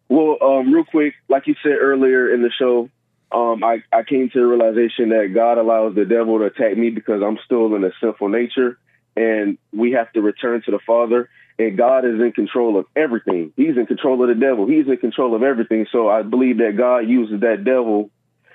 well, 0.09 0.37
um, 0.43 0.73
real 0.73 0.85
quick, 0.85 1.15
like 1.29 1.47
you 1.47 1.55
said 1.63 1.77
earlier 1.81 2.33
in 2.33 2.43
the 2.43 2.51
show, 2.51 2.91
um, 3.31 3.63
I, 3.63 3.83
I 3.93 4.03
came 4.03 4.31
to 4.31 4.41
the 4.41 4.47
realization 4.47 5.11
that 5.11 5.33
God 5.33 5.59
allows 5.59 5.95
the 5.95 6.05
devil 6.05 6.39
to 6.39 6.45
attack 6.45 6.77
me 6.77 6.91
because 6.91 7.23
I'm 7.23 7.39
still 7.45 7.75
in 7.75 7.85
a 7.85 7.91
sinful 8.01 8.29
nature, 8.29 8.79
and 9.17 9.57
we 9.73 9.93
have 9.93 10.13
to 10.13 10.23
return 10.23 10.63
to 10.65 10.73
the 10.73 10.81
Father. 10.85 11.29
And 11.57 11.79
God 11.79 12.05
is 12.05 12.21
in 12.21 12.33
control 12.33 12.77
of 12.77 12.87
everything. 12.97 13.53
He's 13.57 13.77
in 13.77 13.87
control 13.87 14.21
of 14.23 14.29
the 14.29 14.35
devil. 14.35 14.67
He's 14.67 14.89
in 14.89 14.97
control 14.97 15.37
of 15.37 15.45
everything. 15.45 15.87
So 15.93 16.09
I 16.09 16.23
believe 16.23 16.59
that 16.59 16.77
God 16.77 17.09
uses 17.09 17.41
that 17.43 17.63
devil, 17.63 18.11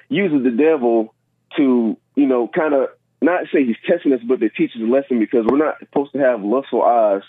uses 0.09 0.43
the 0.43 0.51
devil 0.51 1.13
to, 1.55 1.97
you 2.15 2.25
know, 2.25 2.49
kind 2.49 2.73
of 2.73 2.89
not 3.21 3.45
say 3.53 3.65
he's 3.65 3.75
testing 3.85 4.13
us, 4.13 4.21
but 4.25 4.39
to 4.39 4.49
teach 4.49 4.71
us 4.75 4.81
a 4.81 4.85
lesson 4.85 5.19
because 5.19 5.45
we're 5.45 5.57
not 5.57 5.79
supposed 5.79 6.13
to 6.13 6.19
have 6.19 6.41
lustful 6.43 6.83
eyes. 6.83 7.21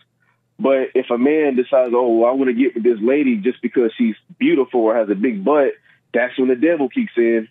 But 0.59 0.88
if 0.94 1.11
a 1.11 1.18
man 1.18 1.57
decides, 1.57 1.92
oh, 1.94 2.18
well, 2.18 2.31
I 2.31 2.35
want 2.35 2.48
to 2.48 2.55
get 2.55 2.74
with 2.74 2.85
this 2.85 2.98
lady 3.00 3.37
just 3.37 3.62
because 3.62 3.92
she's 3.96 4.14
beautiful 4.38 4.81
or 4.81 4.94
has 4.96 5.09
a 5.09 5.14
big 5.14 5.42
butt, 5.44 5.72
that's 6.12 6.38
when 6.38 6.48
the 6.48 6.55
devil 6.57 6.88
kicks 6.88 7.12
in, 7.16 7.48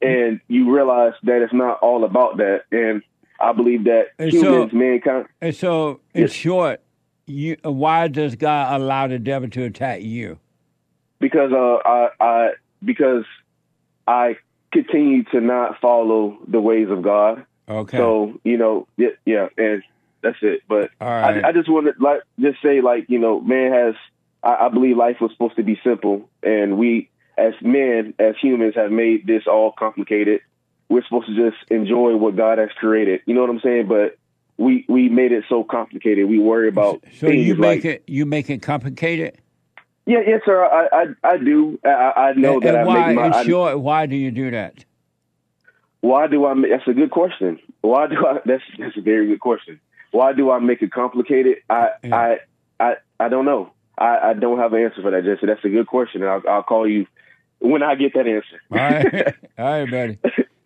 and 0.00 0.40
you 0.48 0.74
realize 0.74 1.12
that 1.24 1.42
it's 1.42 1.52
not 1.52 1.80
all 1.80 2.04
about 2.04 2.38
that. 2.38 2.62
And 2.72 3.02
I 3.40 3.52
believe 3.52 3.84
that 3.84 4.06
And 4.18 4.32
humans, 4.32 4.70
so- 4.72 4.76
mankind, 4.76 5.26
And 5.40 5.54
so, 5.54 6.00
in 6.14 6.22
Yes. 6.22 6.32
short, 6.32 6.80
you, 7.26 7.56
why 7.62 8.08
does 8.08 8.36
God 8.36 8.80
allow 8.80 9.06
the 9.06 9.18
devil 9.18 9.48
to 9.50 9.64
attack 9.64 10.02
you? 10.02 10.38
because 11.18 11.50
uh, 11.52 11.78
I, 11.88 12.08
I 12.20 12.50
because 12.84 13.24
I 14.06 14.36
continue 14.72 15.24
to 15.32 15.40
not 15.40 15.80
follow 15.80 16.38
the 16.46 16.60
ways 16.60 16.88
of 16.90 17.02
God. 17.02 17.46
Okay. 17.68 17.96
So 17.96 18.40
you 18.44 18.56
know, 18.56 18.86
yeah, 18.96 19.10
yeah, 19.24 19.48
and 19.56 19.82
that's 20.22 20.38
it. 20.42 20.62
But 20.68 20.90
right. 21.00 21.44
I, 21.44 21.48
I 21.48 21.52
just 21.52 21.68
want 21.68 21.86
to 21.86 22.02
like 22.02 22.22
just 22.38 22.62
say 22.62 22.80
like 22.80 23.06
you 23.08 23.18
know, 23.18 23.40
man 23.40 23.72
has. 23.72 23.94
I, 24.42 24.66
I 24.66 24.68
believe 24.68 24.96
life 24.96 25.16
was 25.20 25.32
supposed 25.32 25.56
to 25.56 25.62
be 25.62 25.80
simple, 25.82 26.28
and 26.42 26.78
we 26.78 27.10
as 27.36 27.54
men, 27.60 28.14
as 28.18 28.34
humans, 28.40 28.74
have 28.76 28.90
made 28.90 29.26
this 29.26 29.46
all 29.46 29.72
complicated. 29.72 30.40
We're 30.88 31.02
supposed 31.02 31.26
to 31.26 31.34
just 31.34 31.70
enjoy 31.70 32.16
what 32.16 32.36
God 32.36 32.58
has 32.58 32.70
created. 32.78 33.20
You 33.26 33.34
know 33.34 33.40
what 33.40 33.50
I'm 33.50 33.60
saying? 33.60 33.88
But 33.88 34.16
we 34.56 34.84
we 34.88 35.08
made 35.08 35.32
it 35.32 35.44
so 35.48 35.64
complicated. 35.64 36.28
We 36.28 36.38
worry 36.38 36.68
about 36.68 37.02
so 37.18 37.28
things 37.28 37.46
you 37.46 37.54
like 37.54 37.78
make 37.78 37.84
it 37.84 38.04
you 38.06 38.24
make 38.24 38.48
it 38.48 38.62
complicated. 38.62 39.38
yeah, 40.06 40.20
yes, 40.26 40.42
sir. 40.44 40.64
I 40.64 40.88
I, 40.92 41.32
I 41.34 41.36
do. 41.38 41.78
I, 41.84 41.88
I 41.88 42.32
know 42.34 42.54
and, 42.54 42.62
that 42.62 42.68
and 42.68 42.78
I 42.78 42.84
why? 42.84 43.06
make 43.06 43.16
my. 43.16 43.40
in 43.40 43.46
short, 43.46 43.80
why 43.80 44.06
do 44.06 44.16
you 44.16 44.30
do 44.30 44.50
that? 44.52 44.84
Why 46.00 46.26
do 46.26 46.44
I? 46.46 46.54
ma- 46.54 46.68
That's 46.68 46.86
a 46.86 46.92
good 46.92 47.10
question. 47.10 47.58
Why 47.80 48.06
do 48.06 48.24
I? 48.26 48.38
That's 48.46 48.62
that's 48.78 48.96
a 48.96 49.00
very 49.00 49.26
good 49.26 49.40
question. 49.40 49.80
Why 50.12 50.32
do 50.32 50.50
I 50.50 50.58
make 50.60 50.82
it 50.82 50.92
complicated? 50.92 51.58
I 51.68 51.88
Yeah. 52.04 52.16
I 52.16 52.38
I 52.80 52.94
I 53.18 53.28
don't 53.28 53.44
know. 53.44 53.72
I, 53.98 54.30
I 54.30 54.34
don't 54.34 54.58
have 54.58 54.72
an 54.74 54.82
answer 54.84 55.00
for 55.02 55.10
that, 55.10 55.24
Jesse. 55.24 55.46
That's 55.46 55.64
a 55.64 55.68
good 55.70 55.86
question. 55.86 56.22
and 56.22 56.30
I'll, 56.30 56.42
I'll 56.48 56.62
call 56.62 56.86
you 56.86 57.06
when 57.60 57.82
I 57.82 57.94
get 57.94 58.12
that 58.14 58.26
answer. 58.26 58.60
All 58.70 58.76
right, 58.78 59.34
all 59.58 59.80
right, 59.80 59.90
buddy. 59.90 60.18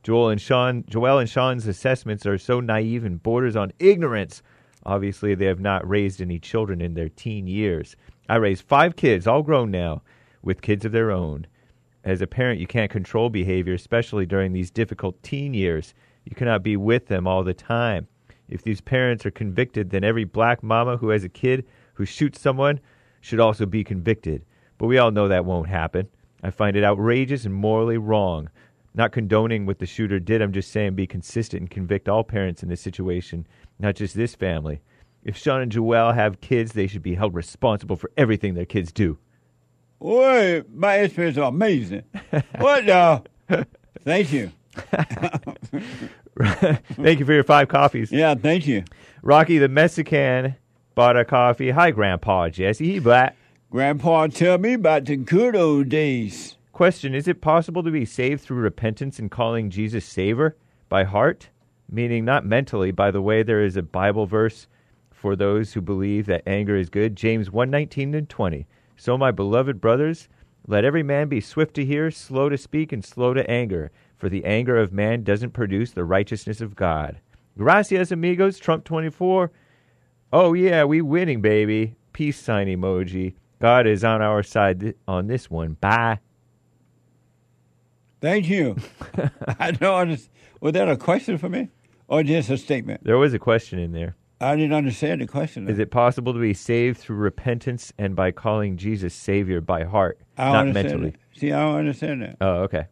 Joel 0.04 0.30
and 0.30 0.40
Sean, 0.40 0.86
Joel 0.88 1.18
and 1.20 1.30
Sean's 1.30 1.68
assessments 1.68 2.26
are 2.26 2.38
so 2.38 2.60
naive 2.60 3.04
and 3.04 3.22
borders 3.22 3.56
on 3.56 3.74
ignorance. 3.80 4.42
Obviously, 4.86 5.34
they 5.34 5.46
have 5.46 5.60
not 5.60 5.88
raised 5.88 6.22
any 6.22 6.40
children 6.40 6.82
in 6.82 6.94
their 6.94 7.10
teen 7.10 7.48
years. 7.48 7.96
I 8.30 8.36
raised 8.36 8.64
five 8.64 8.96
kids, 8.96 9.26
all 9.26 9.42
grown 9.42 9.72
now, 9.72 10.04
with 10.44 10.62
kids 10.62 10.86
of 10.86 10.92
their 10.92 11.12
own. 11.12 11.48
As 12.04 12.22
a 12.22 12.28
parent, 12.28 12.60
you 12.60 12.68
can't 12.68 12.92
control 12.92 13.30
behavior, 13.30 13.74
especially 13.74 14.28
during 14.28 14.54
these 14.54 14.70
difficult 14.70 15.22
teen 15.24 15.56
years. 15.56 15.96
You 16.24 16.36
cannot 16.36 16.62
be 16.62 16.78
with 16.78 17.08
them 17.08 17.26
all 17.26 17.44
the 17.44 17.54
time. 17.54 18.08
If 18.48 18.62
these 18.62 18.82
parents 18.82 19.26
are 19.26 19.32
convicted, 19.32 19.90
then 19.90 20.04
every 20.04 20.24
black 20.24 20.62
mama 20.62 20.98
who 20.98 21.10
has 21.10 21.24
a 21.24 21.30
kid 21.30 21.66
who 21.96 22.06
shoots 22.06 22.40
someone 22.40 22.80
should 23.22 23.40
also 23.40 23.66
be 23.66 23.84
convicted. 23.84 24.46
But 24.78 24.88
we 24.88 25.00
all 25.00 25.10
know 25.10 25.28
that 25.28 25.46
won't 25.46 25.68
happen. 25.68 26.08
I 26.44 26.52
find 26.52 26.78
it 26.78 26.84
outrageous 26.84 27.46
and 27.46 27.56
morally 27.56 27.98
wrong. 27.98 28.50
Not 28.94 29.12
condoning 29.12 29.66
what 29.66 29.80
the 29.80 29.86
shooter 29.86 30.20
did, 30.20 30.42
I'm 30.42 30.54
just 30.54 30.72
saying 30.72 30.94
be 30.94 31.08
consistent 31.08 31.62
and 31.62 31.70
convict 31.72 32.08
all 32.08 32.24
parents 32.24 32.62
in 32.62 32.70
this 32.70 32.82
situation, 32.82 33.48
not 33.80 33.96
just 33.96 34.16
this 34.16 34.36
family. 34.36 34.82
If 35.24 35.38
Sean 35.38 35.62
and 35.62 35.72
Joelle 35.72 36.14
have 36.14 36.42
kids, 36.42 36.74
they 36.74 36.88
should 36.88 37.02
be 37.02 37.16
held 37.16 37.34
responsible 37.34 37.96
for 37.96 38.12
everything 38.16 38.54
their 38.54 38.66
kids 38.66 38.92
do. 38.92 39.18
Boy, 40.00 40.64
my 40.72 41.00
experts 41.00 41.38
are 41.38 41.50
amazing. 41.50 42.04
what 42.60 42.86
the? 42.86 43.24
Thank 44.04 44.32
you. 44.32 44.52
Thank 46.38 47.20
you 47.20 47.26
for 47.26 47.34
your 47.34 47.44
five 47.44 47.70
coffees. 47.70 48.12
Yeah, 48.12 48.36
thank 48.36 48.68
you. 48.68 48.84
Rocky 49.22 49.58
the 49.58 49.70
Mexican 49.70 50.56
bought 50.96 51.18
a 51.18 51.24
coffee. 51.24 51.72
Hi, 51.72 51.92
Grandpa 51.92 52.50
Jesse. 52.50 52.86
He 52.86 53.00
black. 53.00 53.38
Grandpa 53.72 54.28
tell 54.28 54.58
me 54.58 54.74
about 54.74 55.06
the 55.06 55.16
good 55.16 55.56
old 55.56 55.90
days. 55.90 56.58
Question 56.72 57.16
Is 57.16 57.28
it 57.28 57.42
possible 57.42 57.84
to 57.84 57.92
be 57.92 58.06
saved 58.06 58.42
through 58.42 58.58
repentance 58.58 59.18
and 59.18 59.32
calling 59.32 59.70
Jesus 59.70 60.06
Savior 60.06 60.58
by 60.90 61.06
heart? 61.06 61.50
Meaning 61.90 62.26
not 62.26 62.46
mentally. 62.46 62.92
By 62.92 63.12
the 63.12 63.22
way, 63.22 63.44
there 63.44 63.64
is 63.64 63.78
a 63.78 63.84
Bible 63.84 64.26
verse 64.26 64.68
for 65.12 65.36
those 65.36 65.74
who 65.74 65.82
believe 65.82 66.26
that 66.28 66.44
anger 66.48 66.76
is 66.76 66.90
good. 66.90 67.16
James 67.16 67.50
119 67.50 68.14
and 68.14 68.30
20. 68.30 68.68
So, 68.98 69.18
my 69.18 69.32
beloved 69.32 69.82
brothers, 69.82 70.30
let 70.68 70.86
every 70.86 71.04
man 71.04 71.28
be 71.30 71.42
swift 71.42 71.76
to 71.76 71.86
hear, 71.86 72.12
slow 72.12 72.50
to 72.50 72.58
speak, 72.58 72.92
and 72.92 73.04
slow 73.04 73.34
to 73.34 73.50
anger, 73.50 73.92
for 74.18 74.30
the 74.30 74.46
anger 74.46 74.78
of 74.78 74.94
man 74.94 75.24
doesn't 75.24 75.52
produce 75.52 75.92
the 75.92 76.06
righteousness 76.06 76.62
of 76.62 76.76
God. 76.76 77.20
Gracias, 77.58 78.12
amigos. 78.12 78.60
Trump 78.60 78.84
24. 78.84 79.52
Oh, 80.34 80.54
yeah, 80.54 80.84
we 80.84 81.02
winning, 81.02 81.42
baby. 81.42 81.96
Peace 82.14 82.40
sign 82.40 82.68
emoji. 82.68 83.36
God 83.60 83.88
is 83.88 84.04
on 84.04 84.22
our 84.22 84.44
side 84.44 84.96
on 85.08 85.28
this 85.28 85.50
one. 85.50 85.74
Bye. 85.80 86.20
Thank 88.22 88.50
you. 88.50 88.76
I 89.60 89.72
don't 89.72 89.96
understand. 89.96 90.32
Was 90.62 90.74
that 90.74 90.90
a 90.90 90.98
question 90.98 91.38
for 91.38 91.50
me 91.50 91.70
or 92.08 92.24
just 92.24 92.50
a 92.50 92.58
statement? 92.58 93.04
There 93.04 93.18
was 93.18 93.34
a 93.34 93.40
question 93.40 93.80
in 93.80 93.92
there. 93.92 94.16
I 94.42 94.56
didn't 94.56 94.74
understand 94.74 95.22
the 95.22 95.28
question. 95.28 95.70
Is 95.70 95.80
it 95.80 95.92
possible 95.92 96.34
to 96.34 96.40
be 96.40 96.54
saved 96.54 96.98
through 96.98 97.16
repentance 97.16 97.94
and 97.98 98.16
by 98.16 98.32
calling 98.32 98.76
Jesus 98.78 99.14
Savior 99.14 99.62
by 99.62 99.86
heart, 99.86 100.20
I 100.38 100.52
not 100.52 100.68
mentally? 100.68 101.12
that. 101.12 101.40
See, 101.40 101.52
I 101.52 101.62
don't 101.62 101.76
understand 101.78 102.22
that. 102.22 102.38
Oh, 102.42 102.64
okay. 102.64 102.88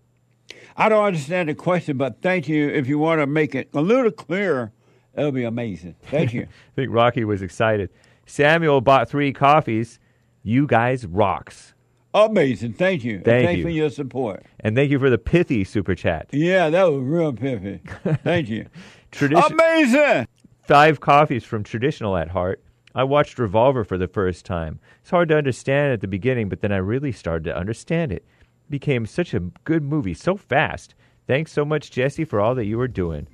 I 0.77 0.89
don't 0.89 1.03
understand 1.03 1.49
the 1.49 1.55
question, 1.55 1.97
but 1.97 2.21
thank 2.21 2.47
you. 2.47 2.69
If 2.69 2.87
you 2.87 2.97
want 2.97 3.19
to 3.21 3.27
make 3.27 3.55
it 3.55 3.69
a 3.73 3.81
little 3.81 4.09
clearer, 4.11 4.71
that'll 5.13 5.31
be 5.31 5.43
amazing. 5.43 5.95
Thank 6.03 6.33
you. 6.33 6.43
I 6.71 6.75
think 6.75 6.91
Rocky 6.91 7.25
was 7.25 7.41
excited. 7.41 7.89
Samuel 8.25 8.81
bought 8.81 9.09
three 9.09 9.33
coffees. 9.33 9.99
You 10.43 10.65
guys 10.65 11.05
rocks. 11.05 11.73
amazing. 12.13 12.73
Thank 12.73 13.03
you. 13.03 13.15
And 13.15 13.25
Thank 13.25 13.45
Thanks 13.47 13.57
you. 13.59 13.63
for 13.63 13.69
your 13.69 13.89
support. 13.89 14.45
And 14.61 14.75
thank 14.75 14.91
you 14.91 14.99
for 14.99 15.09
the 15.09 15.17
pithy 15.17 15.63
super 15.63 15.93
chat. 15.95 16.29
Yeah, 16.31 16.69
that 16.69 16.83
was 16.83 17.01
real 17.01 17.33
pithy. 17.33 17.81
Thank 18.23 18.49
you. 18.49 18.65
Tradition 19.13 19.53
Amazing. 19.53 20.27
five 20.67 20.99
coffees 20.99 21.43
from 21.43 21.63
traditional 21.63 22.17
at 22.17 22.29
heart. 22.29 22.63
I 22.95 23.03
watched 23.03 23.39
Revolver 23.39 23.83
for 23.83 23.97
the 23.97 24.07
first 24.07 24.45
time. 24.45 24.79
It's 25.01 25.09
hard 25.11 25.29
to 25.29 25.37
understand 25.37 25.93
at 25.93 26.01
the 26.01 26.07
beginning, 26.07 26.49
but 26.49 26.61
then 26.61 26.71
I 26.71 26.77
really 26.77 27.11
started 27.11 27.43
to 27.45 27.55
understand 27.57 28.11
it. 28.11 28.25
It 28.39 28.71
became 28.71 29.05
such 29.05 29.33
a 29.33 29.39
good 29.39 29.83
movie 29.83 30.13
so 30.13 30.35
fast. 30.35 30.95
Thanks 31.27 31.51
so 31.51 31.63
much, 31.63 31.91
Jesse, 31.91 32.25
for 32.25 32.41
all 32.41 32.55
that 32.55 32.65
you 32.65 32.77
were 32.77 32.87
doing. 32.87 33.27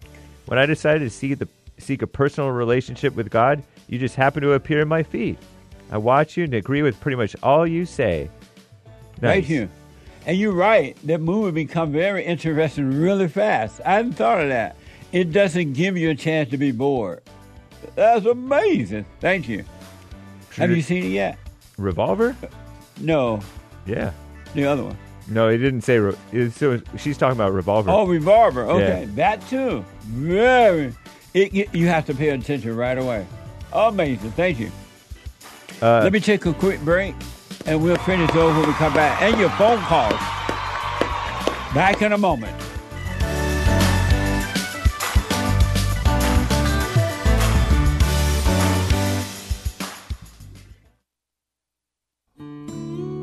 When 0.46 0.60
I 0.60 0.66
decided 0.66 1.00
to 1.00 1.10
seek, 1.10 1.40
the, 1.40 1.48
seek 1.78 2.02
a 2.02 2.08
personal 2.08 2.52
relationship 2.52 3.16
with 3.16 3.30
God, 3.30 3.64
you 3.88 4.00
just 4.00 4.16
happened 4.16 4.44
to 4.44 4.54
appear 4.54 4.82
in 4.82 4.88
my 4.88 5.04
feed. 5.04 5.38
I 5.92 5.98
watch 5.98 6.38
you 6.38 6.44
and 6.44 6.54
agree 6.54 6.82
with 6.82 7.00
pretty 7.00 7.18
much 7.18 7.36
all 7.42 7.66
you 7.66 7.86
say. 7.86 8.30
Nice. 9.22 9.34
Thank 9.34 9.50
you. 9.50 9.70
And 10.26 10.38
you're 10.38 10.54
right. 10.54 10.98
That 11.06 11.22
movie 11.22 11.52
become 11.52 11.92
very 11.92 12.24
interesting 12.24 13.02
really 13.02 13.28
fast. 13.28 13.82
I 13.86 13.94
hadn't 13.94 14.14
thought 14.14 14.42
of 14.42 14.50
that. 14.50 14.76
It 15.12 15.32
doesn't 15.32 15.74
give 15.74 15.98
you 15.98 16.10
a 16.12 16.16
chance 16.16 16.50
to 16.52 16.58
be 16.58 16.72
bored. 16.72 17.22
That's 17.96 18.26
amazing. 18.26 19.06
Thank 19.20 19.50
you. 19.50 19.66
Have 20.56 20.72
you 20.72 20.82
seen 20.82 21.04
it 21.04 21.10
yet? 21.10 21.38
Revolver? 21.78 22.36
No, 23.00 23.40
Yeah. 23.86 24.12
the 24.54 24.66
other 24.66 24.84
one. 24.84 24.98
No, 25.28 25.48
it 25.48 25.58
didn't 25.60 25.82
say. 25.82 26.00
Re- 26.00 26.50
so 26.50 26.82
she's 26.98 27.18
talking 27.18 27.38
about 27.38 27.54
Revolver. 27.54 27.90
Oh, 27.92 28.06
Revolver. 28.08 28.64
Okay, 28.64 29.02
Yeah. 29.02 29.16
that 29.16 29.48
too. 29.48 29.86
Very. 30.08 30.94
It, 31.34 31.54
you, 31.54 31.68
you 31.72 31.88
have 31.88 32.06
to 32.08 32.14
pay 32.16 32.30
attention 32.30 32.76
right 32.76 32.98
away. 32.98 33.26
Amazing. 33.72 34.32
Thank 34.32 34.60
you. 34.60 34.72
Uh, 35.82 36.02
Let 36.04 36.12
me 36.14 36.20
take 36.20 36.46
a 36.48 36.54
quick 36.54 36.82
break, 36.82 37.14
and 37.68 37.82
we'll 37.82 37.96
finish 37.98 38.30
over 38.36 38.60
when 38.60 38.68
we 38.70 38.74
come 38.74 38.94
back. 38.94 39.22
And 39.22 39.40
your 39.40 39.52
phone 39.52 39.80
calls. 39.84 40.20
Back 41.74 42.02
in 42.02 42.14
a 42.14 42.18
moment. 42.18 42.56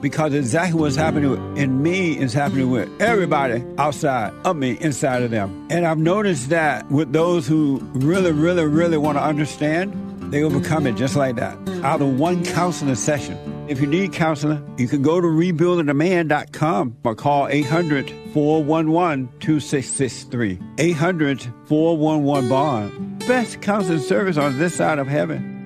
Because 0.00 0.32
exactly 0.34 0.80
what's 0.80 0.96
happening 0.96 1.56
in 1.56 1.82
me 1.82 2.18
is 2.18 2.32
happening 2.32 2.70
with 2.70 2.88
everybody 3.00 3.64
outside 3.78 4.32
of 4.44 4.56
me, 4.56 4.78
inside 4.80 5.22
of 5.22 5.30
them. 5.30 5.66
And 5.70 5.86
I've 5.86 5.98
noticed 5.98 6.48
that 6.48 6.90
with 6.90 7.12
those 7.12 7.46
who 7.46 7.80
really, 7.92 8.32
really, 8.32 8.64
really 8.64 8.96
want 8.96 9.18
to 9.18 9.22
understand, 9.22 9.92
they 10.32 10.42
overcome 10.42 10.86
it 10.86 10.96
just 10.96 11.16
like 11.16 11.36
that. 11.36 11.56
Out 11.84 12.00
of 12.00 12.18
one 12.18 12.44
counseling 12.44 12.94
session. 12.94 13.36
If 13.68 13.80
you 13.80 13.86
need 13.86 14.12
counseling, 14.12 14.74
you 14.78 14.88
can 14.88 15.02
go 15.02 15.20
to 15.20 15.26
rebuildingtheman.com 15.26 16.96
or 17.04 17.14
call 17.14 17.48
800 17.48 18.10
411 18.32 19.28
2663. 19.40 20.58
800 20.78 21.42
411 21.66 22.48
Bond. 22.48 23.18
Best 23.26 23.60
counseling 23.60 24.00
service 24.00 24.36
on 24.36 24.58
this 24.58 24.74
side 24.74 24.98
of 24.98 25.06
heaven. 25.06 25.59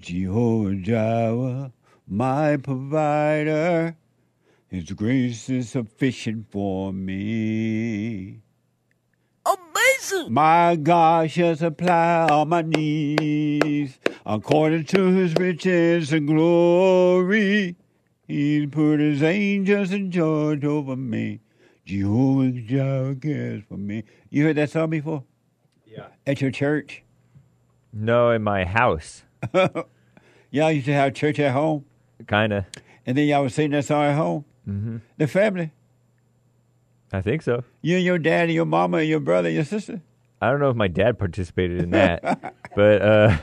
Jehovah 0.00 0.74
Jireh, 0.76 1.72
my 2.06 2.56
provider. 2.56 3.96
His 4.68 4.92
grace 4.92 5.48
is 5.48 5.70
sufficient 5.70 6.50
for 6.50 6.92
me. 6.92 8.40
Amazing! 9.44 10.32
My 10.32 10.76
God 10.76 11.30
shall 11.30 11.56
supply 11.56 12.26
all 12.30 12.44
my 12.44 12.62
needs 12.62 13.98
according 14.26 14.84
to 14.84 15.06
his 15.06 15.34
riches 15.34 16.12
and 16.12 16.26
glory. 16.26 17.76
He 18.26 18.66
put 18.66 19.00
his 19.00 19.22
angels 19.22 19.90
in 19.90 20.10
charge 20.10 20.64
over 20.64 20.96
me. 20.96 21.40
Jehovah 21.86 22.50
Jireh 22.50 23.16
cares 23.16 23.62
for 23.66 23.78
me. 23.78 24.04
You 24.28 24.44
heard 24.44 24.56
that 24.56 24.70
song 24.70 24.90
before? 24.90 25.24
Yeah. 25.86 26.08
At 26.26 26.42
your 26.42 26.50
church? 26.50 27.02
No, 27.90 28.30
in 28.30 28.42
my 28.42 28.66
house. 28.66 29.22
Y'all 30.50 30.72
used 30.72 30.86
to 30.86 30.94
have 30.94 31.14
church 31.14 31.38
at 31.38 31.52
home, 31.52 31.84
Kind 32.26 32.52
of. 32.52 32.64
and 33.06 33.16
then 33.18 33.26
y'all 33.28 33.42
would 33.42 33.52
sing 33.52 33.70
that 33.72 33.84
song 33.84 34.04
at 34.04 34.16
home. 34.16 34.44
Mm-hmm. 34.68 34.96
The 35.18 35.26
family, 35.26 35.72
I 37.12 37.20
think 37.20 37.42
so. 37.42 37.64
you 37.82 37.96
and 37.96 38.04
your 38.04 38.18
dad 38.18 38.44
and 38.44 38.52
your 38.52 38.64
mama 38.64 38.98
and 38.98 39.08
your 39.08 39.20
brother 39.20 39.48
and 39.48 39.56
your 39.56 39.64
sister. 39.64 40.00
I 40.40 40.50
don't 40.50 40.60
know 40.60 40.70
if 40.70 40.76
my 40.76 40.88
dad 40.88 41.18
participated 41.18 41.80
in 41.82 41.90
that, 41.90 42.54
but 42.76 43.02
uh, 43.02 43.36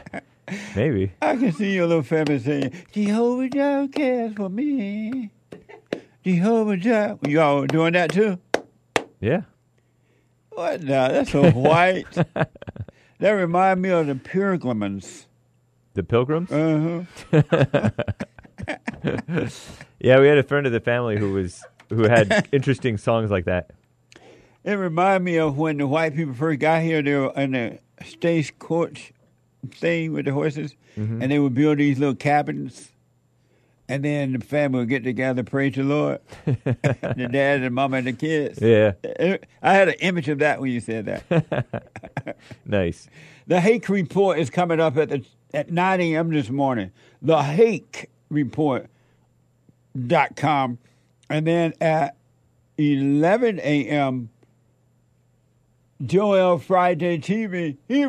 maybe. 0.76 1.12
I 1.22 1.36
can 1.36 1.52
see 1.52 1.74
your 1.76 1.86
little 1.88 2.04
family 2.04 2.40
saying, 2.40 2.74
Jehovah 2.92 3.50
Jireh 3.50 3.88
cares 3.90 4.34
for 4.34 4.50
me. 4.50 5.30
Jehovah 6.24 6.78
Jireh. 6.78 7.20
Y'all 7.28 7.62
were 7.62 7.68
doing 7.68 7.94
that 7.94 8.12
too? 8.12 8.40
Yeah. 9.20 9.42
What 10.50 10.82
now? 10.82 11.10
That's 11.10 11.32
so 11.32 11.52
white. 11.52 12.08
that 13.20 13.30
remind 13.32 13.82
me 13.82 13.90
of 13.90 14.08
the 14.08 14.16
Pilgrims. 14.16 15.28
The 15.96 16.04
Pilgrims? 16.04 16.52
Uh-huh. 16.52 17.04
yeah, 20.00 20.20
we 20.20 20.28
had 20.28 20.38
a 20.38 20.44
friend 20.44 20.66
of 20.68 20.74
the 20.74 20.80
family 20.80 21.18
who 21.18 21.34
was 21.34 21.64
who 21.90 22.04
had 22.04 22.48
interesting 22.52 22.98
songs 22.98 23.32
like 23.32 23.46
that. 23.46 23.72
It 24.64 24.74
remind 24.74 25.24
me 25.24 25.38
of 25.38 25.58
when 25.58 25.78
the 25.78 25.88
white 25.88 26.16
people 26.16 26.34
first 26.34 26.60
got 26.60 26.82
here. 26.82 27.02
They 27.02 27.14
were 27.16 27.32
in 27.36 27.52
the 27.52 27.80
stagecoach 28.04 29.14
thing 29.72 30.12
with 30.14 30.26
the 30.26 30.34
horses, 30.34 30.76
Mhm. 30.98 31.22
and 31.24 31.32
they 31.32 31.40
would 31.40 31.54
build 31.54 31.78
these 31.78 31.98
little 32.00 32.16
cabins. 32.16 32.92
And 33.88 34.04
then 34.04 34.34
the 34.34 34.40
family 34.44 34.80
would 34.80 34.90
get 34.90 35.04
together, 35.04 35.44
praise 35.44 35.76
the 35.76 35.84
Lord. 35.84 36.20
the 36.46 37.30
dad 37.32 37.62
and 37.62 37.76
mama 37.76 37.98
and 37.98 38.08
the 38.08 38.14
kids. 38.14 38.60
Yeah. 38.60 38.94
I 39.62 39.74
had 39.74 39.90
an 39.90 39.94
image 40.00 40.28
of 40.28 40.40
that 40.40 40.60
when 40.60 40.72
you 40.72 40.80
said 40.80 41.06
that. 41.06 42.36
Nice. 42.66 43.08
The 43.46 43.62
Hake 43.62 43.88
Report 43.88 44.40
is 44.40 44.50
coming 44.50 44.80
up 44.80 44.98
at 44.98 45.10
the 45.10 45.24
at 45.56 45.72
9 45.72 46.02
a.m. 46.02 46.30
this 46.30 46.50
morning. 46.50 46.92
The 47.22 47.42
Hake 47.42 48.10
Report 48.30 48.88
dot 50.08 50.36
com, 50.36 50.78
and 51.30 51.48
then 51.48 51.74
at 51.80 52.16
11 52.78 53.60
a.m. 53.60 54.30
Joel 56.06 56.60
Friday 56.60 57.18
TV. 57.18 57.78
He 57.88 58.06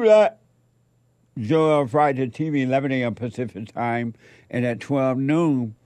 Joel 1.39 1.87
Friday 1.87 2.29
TV, 2.29 2.63
11 2.63 2.93
a.m. 2.93 3.15
Pacific 3.15 3.73
time, 3.73 4.15
and 4.51 4.65
at 4.65 4.81
12 4.81 5.19
noon, 5.19 5.77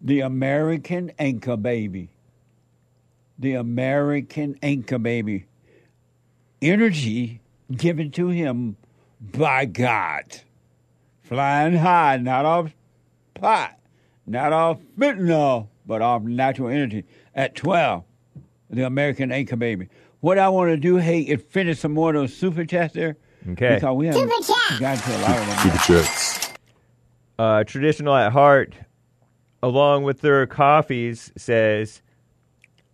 the 0.00 0.20
American 0.20 1.12
Anchor 1.18 1.56
Baby. 1.56 2.08
The 3.38 3.54
American 3.54 4.58
Anchor 4.62 4.98
Baby. 4.98 5.46
Energy 6.60 7.40
given 7.70 8.10
to 8.12 8.28
him 8.28 8.76
by 9.20 9.64
God. 9.66 10.40
Flying 11.32 11.76
high, 11.76 12.18
not 12.18 12.44
off 12.44 12.74
pot, 13.32 13.78
not 14.26 14.52
off 14.52 14.80
fentanyl, 14.98 15.68
but 15.86 16.02
off 16.02 16.22
natural 16.22 16.68
energy. 16.68 17.04
At 17.34 17.54
12, 17.54 18.04
the 18.68 18.84
American 18.84 19.32
Anchor 19.32 19.56
Baby. 19.56 19.88
What 20.20 20.38
I 20.38 20.50
want 20.50 20.70
to 20.70 20.76
do, 20.76 20.96
hey, 20.96 21.20
is 21.20 21.40
finish 21.48 21.78
some 21.78 21.94
more 21.94 22.10
of 22.10 22.16
those 22.16 22.36
super 22.36 22.66
chats 22.66 22.92
there. 22.92 23.16
Okay. 23.48 23.76
Because 23.76 23.96
we 23.96 24.06
haven't 24.08 24.28
got 24.78 24.98
to 24.98 25.16
a 25.16 25.20
lot 25.22 25.38
of 25.38 25.46
them. 25.46 25.58
Super 25.58 25.78
chats. 25.78 26.52
Uh, 27.38 27.64
traditional 27.64 28.14
at 28.14 28.30
heart, 28.30 28.74
along 29.62 30.04
with 30.04 30.20
their 30.20 30.46
coffees, 30.46 31.32
says, 31.36 32.02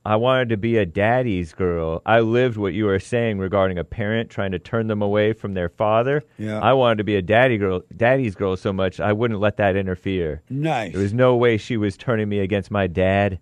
I 0.09 0.17
wanted 0.17 0.49
to 0.49 0.57
be 0.57 0.79
a 0.79 0.87
daddy's 0.87 1.53
girl. 1.53 2.01
I 2.07 2.21
lived 2.21 2.57
what 2.57 2.73
you 2.73 2.87
were 2.87 2.99
saying 2.99 3.39
regarding 3.39 3.77
a 3.77 3.85
parent 3.85 4.31
trying 4.31 4.53
to 4.53 4.59
turn 4.59 4.87
them 4.87 5.03
away 5.03 5.35
from 5.35 5.53
their 5.53 5.69
father. 5.69 6.25
Yeah. 6.39 6.61
I 6.61 6.73
wanted 6.73 6.97
to 6.99 7.05
be 7.05 7.17
a 7.17 7.21
daddy 7.23 7.59
girl, 7.59 7.83
daddy's 7.95 8.35
girl 8.35 8.57
so 8.57 8.73
much 8.73 9.01
I 9.01 9.13
wouldn't 9.13 9.39
let 9.39 9.59
that 9.59 9.77
interfere. 9.77 10.41
Nice. 10.49 10.93
There 10.93 11.03
was 11.03 11.13
no 11.13 11.37
way 11.37 11.59
she 11.59 11.77
was 11.77 11.99
turning 11.99 12.27
me 12.27 12.39
against 12.39 12.71
my 12.71 12.87
dad. 12.87 13.39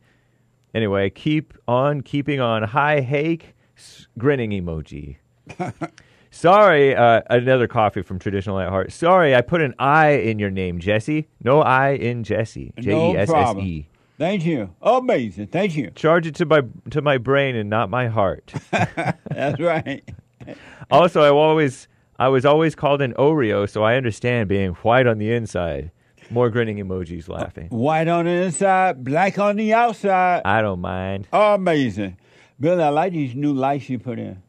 Anyway, 0.75 1.09
keep 1.11 1.55
on 1.69 2.01
keeping 2.01 2.41
on. 2.41 2.65
Hi, 2.65 3.01
Hake. 3.01 3.55
S- 3.79 4.09
Grinning 4.19 4.51
emoji. 4.51 5.19
Sorry, 6.33 6.95
uh, 6.97 7.23
another 7.31 7.69
coffee 7.69 8.03
from 8.03 8.19
Traditional 8.19 8.59
at 8.59 8.69
Heart. 8.69 8.93
Sorry, 8.93 9.35
I 9.35 9.41
put 9.41 9.63
an 9.63 9.75
I 9.79 10.09
in 10.11 10.39
your 10.41 10.51
name, 10.51 10.81
Jesse. 10.81 11.29
No 11.43 11.63
I 11.63 11.91
in 11.91 12.25
Jesse. 12.25 12.73
J 12.81 13.13
E 13.13 13.17
S 13.17 13.31
S. 13.31 13.57
E. 13.57 13.87
Thank 14.19 14.47
you. 14.47 14.75
Amazing. 14.81 15.49
Thank 15.49 15.77
you. 15.77 15.91
Charge 15.91 16.27
it 16.27 16.35
to 16.37 16.47
my 16.47 16.63
to 16.91 17.03
my 17.03 17.19
brain 17.19 17.55
and 17.55 17.69
not 17.69 17.91
my 17.91 18.09
heart. 18.09 18.53
That's 18.71 19.61
right. 19.61 20.03
also, 20.91 21.23
I 21.23 21.29
always 21.29 21.87
I 22.19 22.29
was 22.29 22.45
always 22.47 22.75
called 22.75 23.03
an 23.03 23.13
Oreo, 23.15 23.69
so 23.69 23.83
I 23.83 23.97
understand 23.97 24.49
being 24.49 24.73
white 24.73 25.07
on 25.07 25.19
the 25.19 25.33
inside. 25.33 25.91
More 26.31 26.51
grinning 26.51 26.79
emojis 26.79 27.29
laughing. 27.29 27.69
Uh, 27.71 27.77
white 27.77 28.09
on 28.09 28.25
the 28.25 28.31
inside, 28.31 29.05
black 29.05 29.39
on 29.39 29.57
the 29.57 29.73
outside. 29.75 30.43
I 30.45 30.61
don't 30.61 30.81
mind. 30.81 31.29
Amazing. 31.33 32.17
Billy, 32.59 32.83
I 32.83 32.89
like 32.89 33.13
these 33.13 33.35
new 33.35 33.53
lights 33.53 33.89
you 33.89 33.99
put 33.99 34.19
in. 34.19 34.43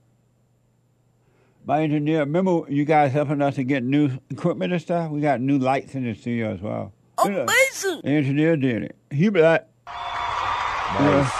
My 1.65 1.81
engineer, 1.83 2.21
remember 2.21 2.61
you 2.69 2.85
guys 2.85 3.11
helping 3.11 3.41
us 3.41 3.55
to 3.55 3.63
get 3.65 3.83
new 3.83 4.17
equipment 4.29 4.71
and 4.71 4.81
stuff? 4.81 5.11
We 5.11 5.19
got 5.19 5.41
new 5.41 5.59
lights 5.59 5.93
in 5.93 6.05
the 6.05 6.15
studio 6.15 6.53
as 6.53 6.61
well. 6.61 6.93
Amazing. 7.17 8.01
The 8.03 8.09
engineer 8.09 8.57
did 8.57 8.83
it. 8.83 8.95
He 9.11 9.29
be 9.29 9.41
like, 9.41 9.65
Nice. 9.87 11.31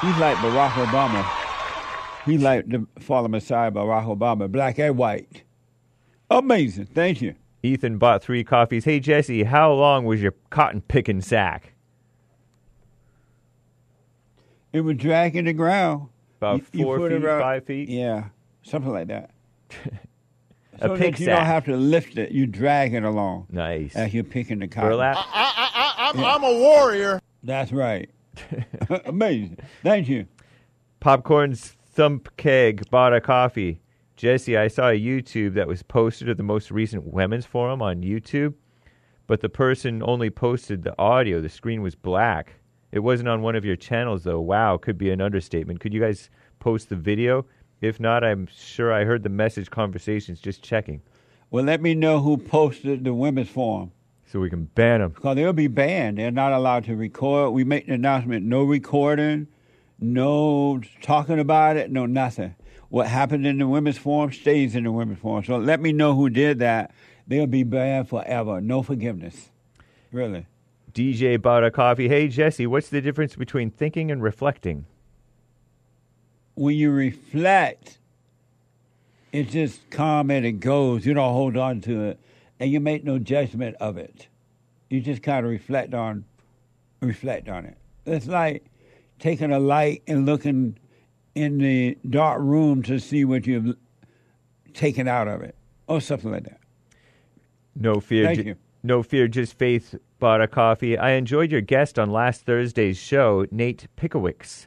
he's 0.00 0.16
like 0.18 0.36
Barack 0.38 0.70
Obama. 0.70 1.26
He 2.24 2.38
like 2.38 2.66
the 2.68 2.86
fallen 3.00 3.30
Messiah, 3.32 3.70
Barack 3.70 4.06
Obama, 4.06 4.50
black 4.50 4.78
and 4.78 4.96
white. 4.96 5.42
Amazing. 6.30 6.86
Thank 6.86 7.20
you. 7.20 7.34
Ethan 7.62 7.98
bought 7.98 8.22
three 8.22 8.44
coffees. 8.44 8.84
Hey, 8.84 9.00
Jesse, 9.00 9.42
how 9.44 9.72
long 9.72 10.04
was 10.04 10.20
your 10.22 10.34
cotton 10.50 10.80
picking 10.82 11.20
sack? 11.20 11.72
It 14.72 14.80
was 14.82 14.96
dragging 14.96 15.44
the 15.44 15.52
ground. 15.52 16.08
About 16.38 16.58
You- 16.58 16.66
you 16.80 16.84
four 16.84 16.98
put 16.98 17.12
feet, 17.12 17.24
around- 17.24 17.40
five 17.40 17.64
feet? 17.64 17.88
Yeah, 17.88 18.24
something 18.62 18.92
like 18.92 19.08
that. 19.08 19.30
A 20.80 20.88
so 20.88 20.96
pig 20.96 21.14
that 21.14 21.20
you 21.20 21.26
don't 21.26 21.44
have 21.44 21.64
to 21.66 21.76
lift 21.76 22.18
it. 22.18 22.32
You 22.32 22.46
drag 22.46 22.94
it 22.94 23.04
along 23.04 23.46
Nice. 23.50 23.94
as 23.94 24.12
you're 24.12 24.24
picking 24.24 24.58
the 24.58 24.68
cotton. 24.68 24.90
Burlap? 24.90 25.16
I'm 25.32 26.44
a 26.44 26.52
warrior. 26.52 27.20
That's 27.42 27.72
right. 27.72 28.10
Amazing. 29.06 29.58
Thank 29.82 30.08
you. 30.08 30.26
Popcorn's 31.00 31.76
Thump 31.92 32.28
Keg 32.36 32.88
bought 32.90 33.14
a 33.14 33.20
coffee. 33.20 33.80
Jesse, 34.16 34.56
I 34.56 34.68
saw 34.68 34.88
a 34.90 34.98
YouTube 34.98 35.54
that 35.54 35.68
was 35.68 35.82
posted 35.82 36.28
of 36.28 36.36
the 36.36 36.42
most 36.42 36.70
recent 36.70 37.04
women's 37.04 37.46
forum 37.46 37.82
on 37.82 38.02
YouTube, 38.02 38.54
but 39.26 39.40
the 39.40 39.48
person 39.48 40.02
only 40.04 40.30
posted 40.30 40.82
the 40.82 40.94
audio. 40.98 41.40
The 41.40 41.48
screen 41.48 41.82
was 41.82 41.94
black. 41.94 42.54
It 42.92 43.00
wasn't 43.00 43.28
on 43.28 43.42
one 43.42 43.56
of 43.56 43.64
your 43.64 43.74
channels, 43.76 44.22
though. 44.22 44.40
Wow, 44.40 44.76
could 44.76 44.96
be 44.96 45.10
an 45.10 45.20
understatement. 45.20 45.80
Could 45.80 45.92
you 45.92 46.00
guys 46.00 46.30
post 46.60 46.88
the 46.88 46.96
video? 46.96 47.44
If 47.80 48.00
not, 48.00 48.24
I'm 48.24 48.46
sure 48.46 48.92
I 48.92 49.04
heard 49.04 49.22
the 49.22 49.28
message 49.28 49.70
conversations. 49.70 50.40
Just 50.40 50.62
checking. 50.62 51.02
Well, 51.50 51.64
let 51.64 51.80
me 51.82 51.94
know 51.94 52.20
who 52.20 52.36
posted 52.36 53.04
the 53.04 53.14
women's 53.14 53.48
forum. 53.48 53.92
So 54.26 54.40
we 54.40 54.50
can 54.50 54.64
ban 54.64 55.00
them. 55.00 55.10
Because 55.10 55.36
they'll 55.36 55.52
be 55.52 55.68
banned. 55.68 56.18
They're 56.18 56.30
not 56.30 56.52
allowed 56.52 56.84
to 56.86 56.96
record. 56.96 57.52
We 57.52 57.62
make 57.62 57.86
the 57.86 57.94
announcement 57.94 58.44
no 58.44 58.64
recording, 58.64 59.46
no 60.00 60.80
talking 61.02 61.38
about 61.38 61.76
it, 61.76 61.92
no 61.92 62.06
nothing. 62.06 62.56
What 62.88 63.06
happened 63.06 63.46
in 63.46 63.58
the 63.58 63.68
women's 63.68 63.98
forum 63.98 64.32
stays 64.32 64.74
in 64.74 64.84
the 64.84 64.92
women's 64.92 65.20
forum. 65.20 65.44
So 65.44 65.56
let 65.56 65.80
me 65.80 65.92
know 65.92 66.14
who 66.14 66.30
did 66.30 66.58
that. 66.60 66.92
They'll 67.26 67.46
be 67.46 67.62
banned 67.62 68.08
forever. 68.08 68.60
No 68.60 68.82
forgiveness. 68.82 69.50
Really. 70.10 70.46
DJ 70.92 71.40
bought 71.40 71.64
a 71.64 71.70
coffee. 71.70 72.08
Hey, 72.08 72.28
Jesse, 72.28 72.66
what's 72.66 72.88
the 72.88 73.00
difference 73.00 73.36
between 73.36 73.70
thinking 73.70 74.10
and 74.10 74.22
reflecting? 74.22 74.86
When 76.54 76.76
you 76.76 76.90
reflect, 76.90 77.98
it's 79.32 79.52
just 79.52 79.90
calm 79.90 80.30
and 80.30 80.46
it 80.46 80.60
goes. 80.60 81.04
You 81.04 81.14
don't 81.14 81.32
hold 81.32 81.56
on 81.56 81.80
to 81.82 82.04
it. 82.04 82.20
And 82.60 82.70
you 82.70 82.80
make 82.80 83.04
no 83.04 83.18
judgment 83.18 83.76
of 83.80 83.96
it. 83.96 84.28
You 84.88 85.00
just 85.00 85.22
kind 85.22 85.44
of 85.44 85.50
reflect 85.50 85.92
on 85.92 86.24
reflect 87.00 87.48
on 87.48 87.66
it. 87.66 87.76
It's 88.06 88.26
like 88.26 88.64
taking 89.18 89.50
a 89.50 89.58
light 89.58 90.02
and 90.06 90.24
looking 90.26 90.78
in 91.34 91.58
the 91.58 91.98
dark 92.08 92.40
room 92.40 92.82
to 92.84 92.98
see 92.98 93.24
what 93.24 93.46
you've 93.46 93.76
taken 94.72 95.08
out 95.08 95.28
of 95.28 95.42
it, 95.42 95.54
or 95.88 96.00
something 96.00 96.30
like 96.30 96.44
that. 96.44 96.60
No 97.74 98.00
fear. 98.00 98.26
Thank 98.26 98.38
ju- 98.38 98.44
you. 98.44 98.56
No 98.82 99.02
fear, 99.02 99.26
just 99.28 99.58
faith. 99.58 99.94
Bought 100.18 100.40
a 100.40 100.46
coffee. 100.46 100.96
I 100.96 101.12
enjoyed 101.12 101.50
your 101.50 101.60
guest 101.60 101.98
on 101.98 102.10
last 102.10 102.42
Thursday's 102.42 102.98
show, 102.98 103.46
Nate 103.50 103.88
Pickowicz. 103.96 104.66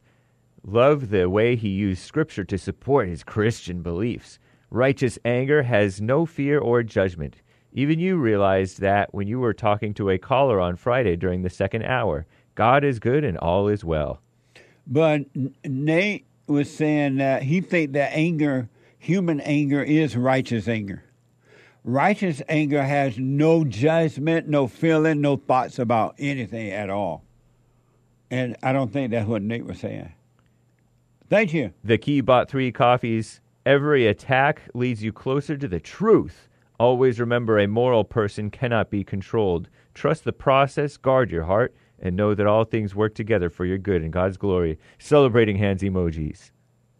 Love 0.69 1.11
the 1.11 1.29
way 1.29 1.55
he 1.55 1.69
used 1.69 2.03
scripture 2.03 2.43
to 2.43 2.57
support 2.57 3.07
his 3.07 3.23
Christian 3.23 3.81
beliefs. 3.81 4.37
Righteous 4.69 5.17
anger 5.23 5.63
has 5.63 6.01
no 6.01 6.25
fear 6.25 6.59
or 6.59 6.83
judgment. 6.83 7.37
Even 7.71 7.99
you 7.99 8.17
realized 8.17 8.81
that 8.81 9.13
when 9.13 9.29
you 9.29 9.39
were 9.39 9.53
talking 9.53 9.93
to 9.93 10.09
a 10.09 10.17
caller 10.17 10.59
on 10.59 10.75
Friday 10.75 11.15
during 11.15 11.41
the 11.41 11.49
second 11.49 11.83
hour. 11.85 12.25
God 12.53 12.83
is 12.83 12.99
good 12.99 13.23
and 13.23 13.37
all 13.37 13.69
is 13.69 13.85
well. 13.85 14.19
But 14.85 15.21
Nate 15.63 16.25
was 16.47 16.69
saying 16.69 17.15
that 17.15 17.43
he 17.43 17.61
think 17.61 17.93
that 17.93 18.11
anger, 18.11 18.67
human 18.99 19.39
anger, 19.39 19.81
is 19.81 20.17
righteous 20.17 20.67
anger. 20.67 21.05
Righteous 21.85 22.41
anger 22.49 22.83
has 22.83 23.17
no 23.17 23.63
judgment, 23.63 24.49
no 24.49 24.67
feeling, 24.67 25.21
no 25.21 25.37
thoughts 25.37 25.79
about 25.79 26.15
anything 26.19 26.71
at 26.71 26.89
all. 26.89 27.23
And 28.29 28.57
I 28.61 28.73
don't 28.73 28.91
think 28.91 29.11
that's 29.11 29.29
what 29.29 29.41
Nate 29.41 29.65
was 29.65 29.79
saying. 29.79 30.11
Thank 31.29 31.53
you. 31.53 31.73
The 31.83 31.97
key 31.97 32.21
bought 32.21 32.49
three 32.49 32.71
coffees. 32.71 33.41
Every 33.65 34.07
attack 34.07 34.61
leads 34.73 35.03
you 35.03 35.11
closer 35.11 35.57
to 35.57 35.67
the 35.67 35.79
truth. 35.79 36.47
Always 36.79 37.19
remember 37.19 37.59
a 37.59 37.67
moral 37.67 38.03
person 38.03 38.49
cannot 38.49 38.89
be 38.89 39.03
controlled. 39.03 39.67
Trust 39.93 40.23
the 40.23 40.31
process, 40.31 40.95
guard 40.95 41.31
your 41.31 41.43
heart, 41.43 41.75
and 41.99 42.15
know 42.15 42.35
that 42.35 42.47
all 42.47 42.63
things 42.63 42.95
work 42.95 43.15
together 43.15 43.49
for 43.49 43.65
your 43.65 43.77
good 43.77 44.03
and 44.03 44.13
God's 44.13 44.37
glory. 44.37 44.77
Celebrating 44.99 45.57
hands 45.57 45.81
emojis. 45.81 46.51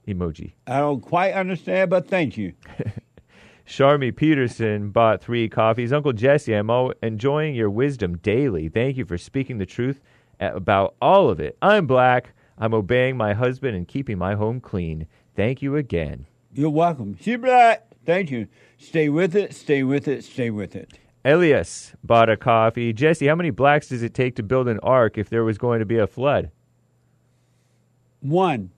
Emoji. 0.08 0.54
I 0.66 0.80
don't 0.80 1.02
quite 1.02 1.34
understand, 1.34 1.90
but 1.90 2.08
thank 2.08 2.38
you. 2.38 2.54
Sharmi 3.68 4.16
Peterson 4.16 4.92
bought 4.92 5.22
three 5.22 5.50
coffees. 5.50 5.92
Uncle 5.92 6.14
Jesse, 6.14 6.54
I'm 6.54 6.70
enjoying 7.04 7.54
your 7.54 7.70
wisdom 7.70 8.18
daily. 8.18 8.70
Thank 8.70 8.96
you 8.98 9.06
for 9.06 9.18
speaking 9.18 9.58
the 9.58 9.66
truth 9.66 10.02
about 10.40 10.96
all 11.02 11.30
of 11.30 11.40
it. 11.40 11.58
I'm 11.62 11.86
black. 11.86 12.34
I'm 12.58 12.74
obeying 12.74 13.18
my 13.18 13.34
husband 13.34 13.76
and 13.76 13.88
keeping 13.88 14.18
my 14.18 14.36
home 14.36 14.60
clean. 14.60 15.08
Thank 15.36 15.62
you 15.62 15.76
again. 15.76 16.26
You're 16.54 16.70
welcome. 16.70 17.18
She 17.22 17.36
black. 17.36 17.86
Thank 18.06 18.32
you. 18.32 18.48
Stay 18.78 19.10
with 19.10 19.36
it, 19.36 19.54
stay 19.54 19.84
with 19.84 20.08
it, 20.08 20.24
stay 20.24 20.50
with 20.50 20.76
it. 20.76 20.98
Elias 21.26 21.94
bought 22.04 22.30
a 22.30 22.38
coffee. 22.38 22.94
Jesse, 22.94 23.28
how 23.28 23.36
many 23.36 23.50
blacks 23.50 23.90
does 23.90 24.02
it 24.02 24.14
take 24.14 24.36
to 24.38 24.44
build 24.44 24.68
an 24.68 24.80
ark 24.80 25.18
if 25.18 25.30
there 25.30 25.44
was 25.44 25.58
going 25.58 25.80
to 25.80 25.86
be 25.86 25.98
a 25.98 26.08
flood? 26.08 26.52
One. 28.22 28.72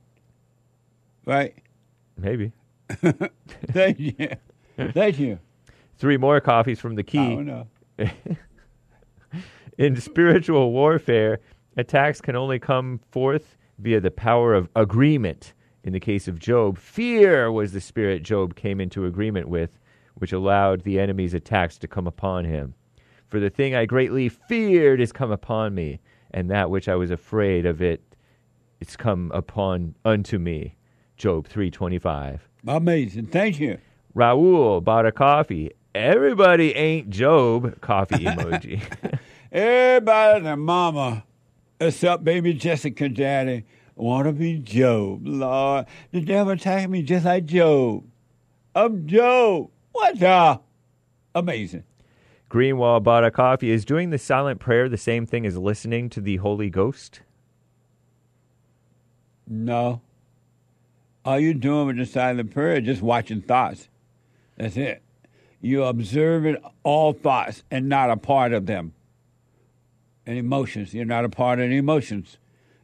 Right? 1.25 1.55
Maybe. 2.17 2.51
Thank 3.67 3.99
you. 3.99 4.13
Thank 4.77 5.19
you. 5.19 5.39
Three 5.97 6.17
more 6.17 6.41
coffees 6.41 6.79
from 6.79 6.95
the 6.95 7.03
key. 7.03 7.19
Oh, 7.19 7.43
don't 7.43 7.45
know. 7.45 7.67
In 9.77 10.01
spiritual 10.01 10.71
warfare, 10.71 11.39
attacks 11.77 12.19
can 12.19 12.35
only 12.35 12.57
come 12.57 12.99
forth 13.11 13.57
via 13.79 13.99
the 13.99 14.11
power 14.11 14.53
of 14.53 14.69
agreement. 14.75 15.53
In 15.83 15.93
the 15.93 15.99
case 15.99 16.27
of 16.27 16.39
Job, 16.39 16.77
fear 16.77 17.51
was 17.51 17.71
the 17.71 17.81
spirit 17.81 18.21
Job 18.21 18.55
came 18.55 18.79
into 18.81 19.05
agreement 19.05 19.47
with, 19.47 19.79
which 20.15 20.33
allowed 20.33 20.81
the 20.83 20.99
enemy's 20.99 21.33
attacks 21.33 21.77
to 21.79 21.87
come 21.87 22.05
upon 22.05 22.45
him. 22.45 22.75
For 23.27 23.39
the 23.39 23.49
thing 23.49 23.73
I 23.75 23.85
greatly 23.85 24.27
feared 24.27 24.99
is 24.99 25.11
come 25.11 25.31
upon 25.31 25.73
me, 25.73 25.99
and 26.31 26.49
that 26.49 26.69
which 26.69 26.89
I 26.89 26.95
was 26.95 27.11
afraid 27.11 27.65
of 27.65 27.81
it 27.81 28.03
it 28.79 28.87
is 28.87 28.95
come 28.95 29.31
upon 29.33 29.95
unto 30.05 30.39
me. 30.39 30.75
Job 31.17 31.47
325. 31.47 32.47
Amazing. 32.65 33.27
Thank 33.27 33.59
you. 33.59 33.77
Raul 34.15 34.81
bought 34.83 35.05
a 35.05 35.11
coffee. 35.11 35.71
Everybody 35.93 36.73
ain't 36.75 37.09
Job. 37.09 37.81
Coffee 37.81 38.15
emoji. 38.25 38.81
Everybody 39.51 40.45
and 40.45 40.61
mama, 40.61 41.25
except 41.79 42.23
baby 42.23 42.53
Jessica 42.53 43.09
daddy, 43.09 43.65
want 43.95 44.27
to 44.27 44.33
be 44.33 44.59
Job. 44.59 45.21
Lord, 45.25 45.85
the 46.11 46.21
devil 46.21 46.53
attacked 46.53 46.89
me 46.89 47.03
just 47.03 47.25
like 47.25 47.45
Job. 47.45 48.05
I'm 48.75 49.07
Job. 49.07 49.69
What 49.91 50.19
the? 50.19 50.59
Amazing. 51.35 51.83
Greenwall 52.49 53.03
bought 53.03 53.23
a 53.23 53.31
coffee. 53.31 53.69
Is 53.69 53.85
doing 53.85 54.09
the 54.09 54.17
silent 54.17 54.59
prayer 54.59 54.89
the 54.89 54.97
same 54.97 55.25
thing 55.25 55.45
as 55.45 55.57
listening 55.57 56.09
to 56.09 56.21
the 56.21 56.37
Holy 56.37 56.69
Ghost? 56.69 57.21
No. 59.47 60.01
All 61.25 61.39
you're 61.39 61.53
doing 61.53 61.87
with 61.87 61.97
the 61.97 62.05
silent 62.05 62.51
prayer 62.51 62.77
is 62.77 62.85
just 62.85 63.01
watching 63.01 63.41
thoughts. 63.41 63.87
That's 64.57 64.77
it. 64.77 65.03
You're 65.61 65.89
observing 65.89 66.57
all 66.83 67.13
thoughts 67.13 67.63
and 67.69 67.89
not 67.89 68.09
a 68.09 68.17
part 68.17 68.53
of 68.53 68.65
them. 68.65 68.93
And 70.29 70.37
emotions. 70.37 70.93
You're 70.93 71.05
not 71.05 71.25
a 71.25 71.29
part 71.29 71.59
of 71.59 71.71
the 71.71 71.77
emotions. 71.77 72.37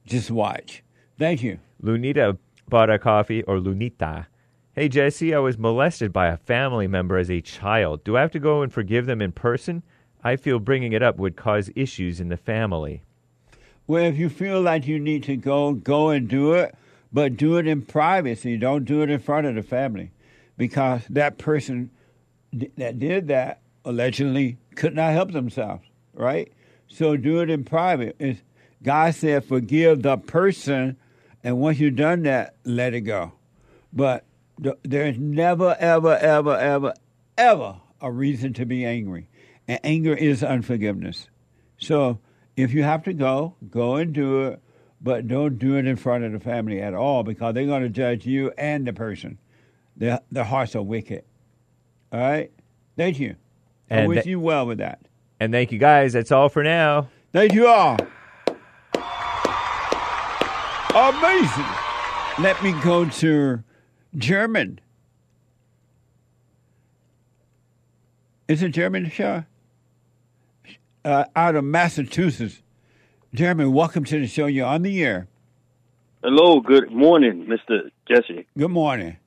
Just 0.04 0.32
watch. 0.32 0.82
Thank 1.20 1.44
you. 1.44 1.60
Lunita 1.80 2.40
bought 2.68 2.90
a 2.90 2.98
coffee, 2.98 3.44
or 3.44 3.60
Lunita. 3.60 4.26
Hey, 4.74 4.90
Jesse, 4.90 5.32
I 5.32 5.38
was 5.38 5.56
molested 5.56 6.12
by 6.12 6.26
a 6.26 6.38
family 6.38 6.88
member 6.88 7.20
as 7.20 7.30
a 7.30 7.42
child. 7.42 8.04
Do 8.04 8.18
I 8.18 8.22
have 8.22 8.32
to 8.32 8.40
go 8.40 8.64
and 8.64 8.74
forgive 8.74 9.06
them 9.06 9.22
in 9.22 9.32
person? 9.32 9.84
I 10.24 10.38
feel 10.38 10.58
bringing 10.58 10.94
it 10.94 11.04
up 11.04 11.18
would 11.18 11.36
cause 11.36 11.70
issues 11.76 12.20
in 12.20 12.30
the 12.30 12.36
family. 12.36 13.04
Well, 13.86 14.06
if 14.06 14.18
you 14.18 14.30
feel 14.30 14.60
like 14.60 14.88
you 14.88 14.98
need 14.98 15.22
to 15.26 15.36
go, 15.36 15.74
go 15.74 16.10
and 16.10 16.28
do 16.28 16.54
it, 16.54 16.74
but 17.14 17.38
do 17.38 17.58
it 17.58 17.68
in 17.68 17.84
privacy. 17.84 18.58
Don't 18.58 18.86
do 18.86 19.04
it 19.04 19.12
in 19.12 19.20
front 19.20 19.46
of 19.46 19.54
the 19.54 19.62
family 19.62 20.10
because 20.58 21.04
that 21.12 21.38
person 21.38 21.92
that 22.52 22.98
did 22.98 23.28
that 23.28 23.60
allegedly 23.86 24.58
could 24.74 24.96
not 24.96 25.14
help 25.14 25.32
themselves, 25.32 25.86
right? 26.16 26.52
So 26.88 27.18
do 27.18 27.42
it 27.42 27.50
in 27.50 27.64
private. 27.64 28.16
It's, 28.20 28.42
God 28.84 29.16
said, 29.16 29.46
forgive 29.46 30.04
the 30.04 30.18
person, 30.18 30.98
and 31.44 31.58
once 31.58 31.80
you've 31.80 31.96
done 31.96 32.24
that, 32.24 32.56
let 32.64 32.94
it 32.94 33.02
go. 33.02 33.34
But 33.92 34.26
th- 34.62 34.78
there's 34.84 35.18
never, 35.18 35.76
ever, 35.80 36.16
ever, 36.16 36.56
ever, 36.56 36.94
ever 37.38 37.78
a 38.02 38.12
reason 38.12 38.54
to 38.54 38.66
be 38.66 38.86
angry. 38.86 39.30
And 39.68 39.80
anger 39.84 40.14
is 40.14 40.44
unforgiveness. 40.44 41.28
So 41.78 42.20
if 42.56 42.74
you 42.74 42.84
have 42.84 43.04
to 43.04 43.14
go, 43.14 43.56
go 43.70 43.96
and 43.96 44.14
do 44.14 44.44
it, 44.44 44.62
but 45.02 45.28
don't 45.28 45.58
do 45.58 45.76
it 45.78 45.88
in 45.88 45.96
front 45.96 46.24
of 46.24 46.32
the 46.32 46.40
family 46.40 46.82
at 46.82 46.94
all 46.94 47.24
because 47.24 47.54
they're 47.54 47.66
going 47.66 47.84
to 47.84 47.90
judge 47.90 48.26
you 48.26 48.52
and 48.58 48.86
the 48.88 48.94
person. 48.94 49.40
Their, 49.98 50.20
their 50.32 50.44
hearts 50.44 50.76
are 50.76 50.82
wicked. 50.84 51.24
All 52.12 52.20
right? 52.20 52.52
Thank 52.96 53.20
you. 53.20 53.36
I 53.90 54.08
wish 54.08 54.26
you 54.26 54.40
well 54.40 54.66
with 54.66 54.78
that. 54.80 55.02
And 55.40 55.52
thank 55.52 55.72
you 55.72 55.80
guys. 55.80 56.14
That's 56.14 56.32
all 56.32 56.50
for 56.50 56.64
now. 56.64 57.10
Thank 57.34 57.54
you 57.54 57.68
all. 57.68 57.98
Amazing. 60.96 61.66
Let 62.40 62.62
me 62.64 62.74
go 62.82 63.06
to 63.06 63.64
German. 64.16 64.80
Is 68.48 68.64
it 68.64 68.70
German, 68.70 69.10
show? 69.10 69.44
Uh, 71.04 71.26
out 71.36 71.56
of 71.56 71.64
Massachusetts. 71.64 72.62
German, 73.34 73.74
welcome 73.74 74.06
to 74.06 74.20
the 74.20 74.28
show. 74.28 74.46
You're 74.46 74.68
on 74.68 74.84
the 74.84 75.04
air. 75.04 75.28
Hello, 76.24 76.62
good 76.62 76.92
morning, 76.92 77.46
Mr. 77.46 77.92
Jesse. 78.08 78.48
Good 78.58 78.72
morning. 78.72 79.18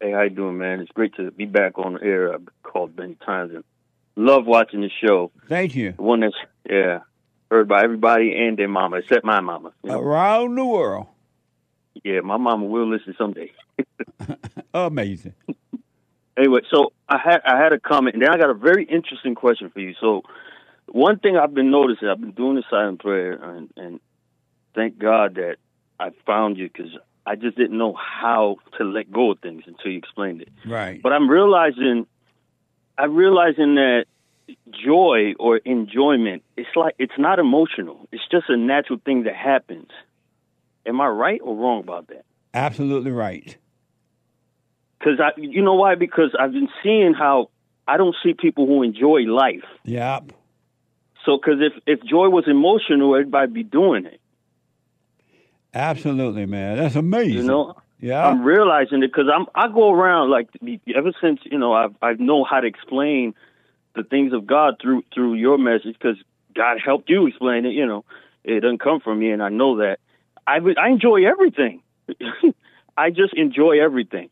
Hey, 0.00 0.10
how 0.12 0.22
you 0.22 0.30
doing, 0.30 0.58
man? 0.58 0.80
It's 0.80 0.90
great 0.92 1.14
to 1.16 1.30
be 1.30 1.44
back 1.44 1.78
on 1.78 1.94
the 1.94 2.02
air. 2.02 2.34
I've 2.34 2.48
called 2.62 2.96
many 2.96 3.14
times 3.24 3.52
and 3.54 3.64
love 4.16 4.46
watching 4.46 4.80
the 4.80 4.90
show. 5.04 5.30
Thank 5.48 5.74
you. 5.74 5.92
The 5.92 6.02
one 6.02 6.20
that's 6.20 6.34
yeah 6.68 7.00
heard 7.50 7.68
by 7.68 7.82
everybody 7.82 8.34
and 8.36 8.56
their 8.56 8.68
mama, 8.68 8.96
except 8.98 9.24
my 9.24 9.40
mama. 9.40 9.72
You 9.82 9.90
know? 9.90 10.00
Around 10.00 10.54
the 10.54 10.64
world. 10.64 11.06
Yeah, 12.04 12.20
my 12.20 12.36
mama 12.36 12.64
will 12.66 12.88
listen 12.88 13.14
someday. 13.18 13.52
Amazing. 14.74 15.34
Anyway, 16.36 16.60
so 16.70 16.92
I 17.08 17.18
had 17.18 17.40
I 17.44 17.58
had 17.58 17.72
a 17.72 17.80
comment, 17.80 18.14
and 18.14 18.22
then 18.22 18.30
I 18.30 18.38
got 18.38 18.50
a 18.50 18.54
very 18.54 18.84
interesting 18.84 19.34
question 19.34 19.70
for 19.70 19.80
you. 19.80 19.94
So, 20.00 20.22
one 20.86 21.18
thing 21.18 21.36
I've 21.36 21.52
been 21.52 21.70
noticing, 21.70 22.08
I've 22.08 22.20
been 22.20 22.30
doing 22.30 22.54
the 22.54 22.62
silent 22.70 23.00
prayer, 23.00 23.32
and, 23.32 23.70
and 23.76 24.00
thank 24.74 24.98
God 24.98 25.34
that 25.34 25.56
I 25.98 26.10
found 26.24 26.56
you 26.56 26.68
because 26.68 26.92
I 27.26 27.34
just 27.34 27.56
didn't 27.56 27.76
know 27.76 27.94
how 27.94 28.56
to 28.78 28.84
let 28.84 29.10
go 29.12 29.32
of 29.32 29.40
things 29.40 29.64
until 29.66 29.90
you 29.90 29.98
explained 29.98 30.42
it. 30.42 30.48
Right. 30.64 31.02
But 31.02 31.12
I'm 31.12 31.28
realizing, 31.28 32.06
I'm 33.00 33.14
realizing 33.14 33.76
that 33.76 34.04
joy 34.84 35.32
or 35.38 35.56
enjoyment, 35.58 36.42
it's 36.56 36.68
like 36.76 36.94
it's 36.98 37.18
not 37.18 37.38
emotional. 37.38 38.06
It's 38.12 38.22
just 38.30 38.50
a 38.50 38.56
natural 38.58 39.00
thing 39.02 39.22
that 39.24 39.34
happens. 39.34 39.88
Am 40.84 41.00
I 41.00 41.06
right 41.06 41.40
or 41.42 41.56
wrong 41.56 41.80
about 41.80 42.08
that? 42.08 42.24
Absolutely 42.52 43.10
right. 43.10 43.56
Because 44.98 45.18
I, 45.18 45.30
you 45.40 45.62
know 45.62 45.74
why? 45.74 45.94
Because 45.94 46.36
I've 46.38 46.52
been 46.52 46.68
seeing 46.82 47.14
how 47.14 47.48
I 47.88 47.96
don't 47.96 48.14
see 48.22 48.34
people 48.34 48.66
who 48.66 48.82
enjoy 48.82 49.20
life. 49.20 49.64
Yep. 49.84 50.32
So, 51.24 51.38
because 51.38 51.60
if 51.60 51.72
if 51.86 52.04
joy 52.04 52.28
was 52.28 52.44
emotional, 52.46 53.14
everybody'd 53.14 53.54
be 53.54 53.62
doing 53.62 54.04
it. 54.04 54.20
Absolutely, 55.72 56.44
man. 56.44 56.76
That's 56.76 56.96
amazing. 56.96 57.36
You 57.36 57.42
know, 57.44 57.76
Yeah. 58.00 58.26
I'm 58.26 58.42
realizing 58.42 59.02
it 59.02 59.08
because 59.12 59.26
I'm 59.32 59.46
I 59.54 59.68
go 59.68 59.92
around 59.92 60.30
like 60.30 60.48
ever 60.94 61.12
since 61.20 61.40
you 61.44 61.58
know 61.58 61.72
I've 61.72 61.94
I 62.02 62.14
know 62.14 62.44
how 62.44 62.60
to 62.60 62.66
explain 62.66 63.34
the 63.94 64.02
things 64.04 64.32
of 64.32 64.46
God 64.46 64.76
through 64.80 65.04
through 65.14 65.34
your 65.34 65.58
message 65.58 65.94
because 65.98 66.16
God 66.54 66.78
helped 66.84 67.10
you 67.10 67.26
explain 67.26 67.66
it. 67.66 67.72
You 67.74 67.86
know, 67.86 68.04
it 68.44 68.60
doesn't 68.60 68.78
come 68.80 69.00
from 69.00 69.18
me, 69.18 69.30
and 69.30 69.42
I 69.42 69.48
know 69.50 69.76
that. 69.78 69.98
I 70.46 70.58
I 70.78 70.88
enjoy 70.88 71.24
everything. 71.26 71.82
I 72.96 73.10
just 73.10 73.34
enjoy 73.34 73.80
everything. 73.82 74.30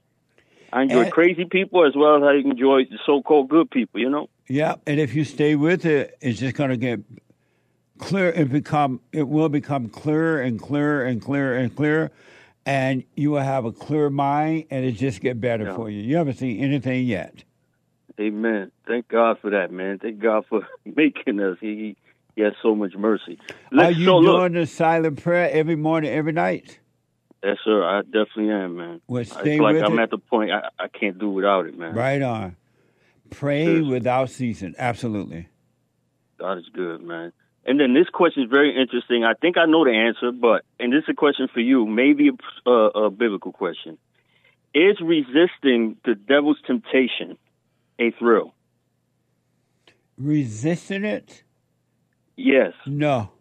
I 0.73 0.83
enjoy 0.83 1.03
And- 1.05 1.13
crazy 1.13 1.45
people 1.45 1.87
as 1.87 1.95
well 1.97 2.17
as 2.17 2.23
I 2.23 2.35
enjoy 2.49 2.85
the 2.85 2.99
so-called 3.07 3.49
good 3.49 3.71
people. 3.71 4.01
You 4.01 4.11
know. 4.11 4.29
Yeah, 4.51 4.77
And 4.87 4.99
if 4.99 5.15
you 5.15 5.25
stay 5.25 5.57
with 5.57 5.85
it, 5.85 6.17
it's 6.23 6.39
just 6.41 6.55
going 6.57 6.71
to 6.71 6.79
get 6.79 7.01
clear 7.99 8.31
and 8.31 8.49
become, 8.51 9.01
it 9.13 9.29
will 9.29 9.51
become 9.51 9.91
clearer 9.91 10.41
and 10.41 10.59
clearer 10.59 11.05
and 11.05 11.21
clearer 11.21 11.55
and 11.57 11.75
clearer. 11.77 12.11
And 12.69 13.05
you 13.17 13.31
will 13.31 13.41
have 13.41 13.65
a 13.65 13.73
clear 13.73 14.11
mind 14.11 14.67
and 14.71 14.85
it 14.85 14.93
just 14.93 15.21
get 15.23 15.41
better 15.41 15.65
Yeah. 15.65 15.75
for 15.77 15.89
you. 15.89 16.03
You 16.03 16.17
haven't 16.17 16.35
seen 16.35 16.63
anything 16.63 17.07
yet. 17.07 17.45
Amen. 18.21 18.71
Thank 18.87 19.09
God 19.09 19.39
for 19.41 19.51
that, 19.51 19.71
man. 19.73 19.99
Thank 19.99 20.19
God 20.19 20.45
for 20.51 20.67
making 20.85 21.41
us. 21.41 21.57
He, 21.61 21.97
he 22.37 22.43
has 22.43 22.53
so 22.63 22.75
much 22.75 22.95
mercy. 22.95 23.39
Are 23.51 23.55
Let's- 23.73 23.97
you 23.97 24.05
so 24.05 24.21
doing 24.21 24.33
look, 24.35 24.53
the 24.53 24.67
silent 24.67 25.23
prayer 25.23 25.49
every 25.51 25.77
morning, 25.77 26.11
every 26.11 26.33
night? 26.33 26.79
yes, 27.43 27.57
sir. 27.65 27.83
I 27.85 28.03
definitely 28.03 28.51
am, 28.51 28.77
man. 28.77 29.01
Well, 29.07 29.25
stay 29.25 29.59
like 29.61 29.75
with 29.77 29.85
I'm 29.85 29.99
it. 29.99 30.03
at 30.03 30.11
the 30.11 30.19
point 30.19 30.51
I, 30.51 30.69
I 30.79 30.89
can't 30.89 31.19
do 31.19 31.31
without 31.31 31.67
it, 31.67 31.79
man. 31.79 31.95
Right 31.95 32.21
on. 32.21 32.57
Pray 33.31 33.65
Seriously. 33.65 33.91
without 33.93 34.31
ceasing. 34.31 34.75
Absolutely. 34.79 35.49
God 36.39 36.59
is 36.59 36.69
good, 36.73 37.01
man. 37.03 37.33
And 37.69 37.79
then 37.79 37.93
this 37.93 38.09
question 38.11 38.45
is 38.45 38.51
very 38.51 38.75
interesting. 38.75 39.25
I 39.25 39.35
think 39.35 39.59
I 39.59 39.67
know 39.67 39.85
the 39.85 39.93
answer, 39.93 40.33
but 40.33 40.65
and 40.81 40.91
this 40.91 41.03
is 41.03 41.11
a 41.11 41.15
question 41.15 41.49
for 41.53 41.61
you, 41.61 41.87
maybe 41.87 42.31
a, 42.65 42.71
a, 42.71 43.11
biblical 43.11 43.53
question. 43.53 43.99
Is 44.73 44.99
resisting 45.03 45.99
the 46.03 46.15
devil's 46.15 46.57
temptation 46.67 47.37
a 47.99 48.11
thrill? 48.13 48.55
Resisting 50.17 51.05
it? 51.05 51.43
Yes. 52.37 52.73
No. 52.87 53.33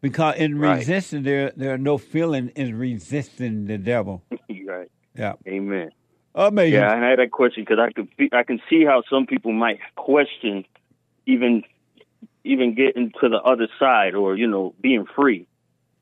Because 0.00 0.36
in 0.36 0.58
Right. 0.58 0.78
resisting, 0.78 1.24
there 1.24 1.52
there 1.54 1.74
are 1.74 1.78
no 1.78 1.98
feeling 1.98 2.52
in 2.56 2.78
resisting 2.78 3.66
the 3.66 3.76
devil. 3.76 4.22
right. 4.66 4.90
Yeah. 5.14 5.34
Amen. 5.46 5.90
Amazing. 6.34 6.80
Yeah, 6.80 6.90
I 6.90 7.10
had 7.10 7.18
that 7.18 7.32
question 7.32 7.64
because 7.64 7.78
I 7.78 7.92
could 7.92 8.08
I 8.32 8.44
can 8.44 8.62
see 8.70 8.82
how 8.86 9.02
some 9.10 9.26
people 9.26 9.52
might 9.52 9.80
question 9.94 10.64
even 11.26 11.64
even 12.44 12.74
getting 12.74 13.12
to 13.20 13.28
the 13.28 13.38
other 13.38 13.68
side 13.78 14.14
or 14.14 14.36
you 14.36 14.46
know 14.46 14.74
being 14.80 15.06
free. 15.16 15.46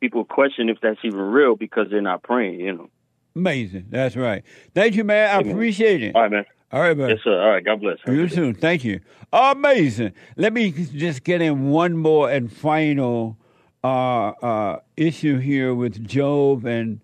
People 0.00 0.24
question 0.24 0.68
if 0.68 0.78
that's 0.80 0.98
even 1.04 1.20
real 1.20 1.54
because 1.54 1.86
they're 1.90 2.02
not 2.02 2.22
praying. 2.22 2.60
You 2.60 2.72
know. 2.72 2.90
Amazing. 3.34 3.86
That's 3.88 4.16
right. 4.16 4.42
Thank 4.74 4.96
you, 4.96 5.04
man. 5.04 5.30
I 5.34 5.48
appreciate 5.48 6.02
it. 6.02 6.14
All 6.14 6.22
right, 6.22 6.30
man. 6.30 6.44
All 6.70 6.80
right, 6.80 6.96
buddy. 6.96 7.14
Yes, 7.14 7.22
sir. 7.22 7.40
All 7.40 7.50
right. 7.50 7.64
God 7.64 7.80
bless. 7.80 7.98
You 8.06 8.28
too. 8.28 8.52
Thank 8.54 8.84
you. 8.84 9.00
Amazing. 9.32 10.12
Let 10.36 10.52
me 10.52 10.70
just 10.70 11.22
get 11.22 11.40
in 11.40 11.70
one 11.70 11.96
more 11.96 12.30
and 12.30 12.52
final 12.52 13.38
uh, 13.84 14.28
uh, 14.28 14.80
issue 14.96 15.38
here 15.38 15.74
with 15.74 16.06
Job 16.06 16.64
and 16.64 17.00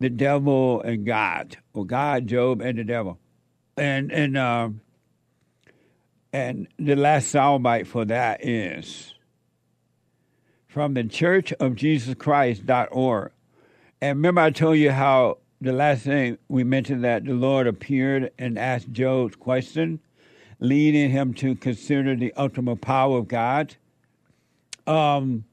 the 0.00 0.10
devil 0.10 0.80
and 0.82 1.06
God, 1.06 1.56
or 1.72 1.84
God, 1.84 2.26
Job, 2.26 2.60
and 2.60 2.78
the 2.78 2.84
devil, 2.84 3.18
and 3.76 4.10
and 4.12 4.36
um, 4.36 4.80
and 6.34 6.66
the 6.80 6.96
last 6.96 7.32
soundbite 7.32 7.86
for 7.86 8.04
that 8.04 8.44
is 8.44 9.14
from 10.66 10.94
the 10.94 11.04
Church 11.04 11.52
of 11.60 11.76
Jesus 11.76 12.16
Christ.org. 12.16 13.30
And 14.00 14.18
remember, 14.18 14.40
I 14.40 14.50
told 14.50 14.78
you 14.78 14.90
how 14.90 15.38
the 15.60 15.72
last 15.72 16.02
thing 16.02 16.36
we 16.48 16.64
mentioned 16.64 17.04
that 17.04 17.24
the 17.24 17.34
Lord 17.34 17.68
appeared 17.68 18.32
and 18.36 18.58
asked 18.58 18.90
Job's 18.90 19.36
question, 19.36 20.00
leading 20.58 21.08
him 21.10 21.34
to 21.34 21.54
consider 21.54 22.16
the 22.16 22.32
ultimate 22.34 22.80
power 22.80 23.18
of 23.18 23.28
God. 23.28 23.76
Um, 24.88 25.44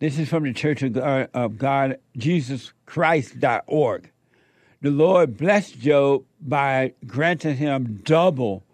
this 0.00 0.18
is 0.18 0.28
from 0.28 0.42
the 0.42 0.52
Church 0.52 0.82
of 0.82 0.94
God, 0.94 1.28
of 1.34 1.56
God 1.56 2.00
Jesus 2.16 2.72
Christ.org. 2.86 4.10
The 4.80 4.90
Lord 4.90 5.36
blessed 5.36 5.78
Job 5.78 6.24
by 6.40 6.94
granting 7.06 7.58
him 7.58 8.00
double 8.02 8.64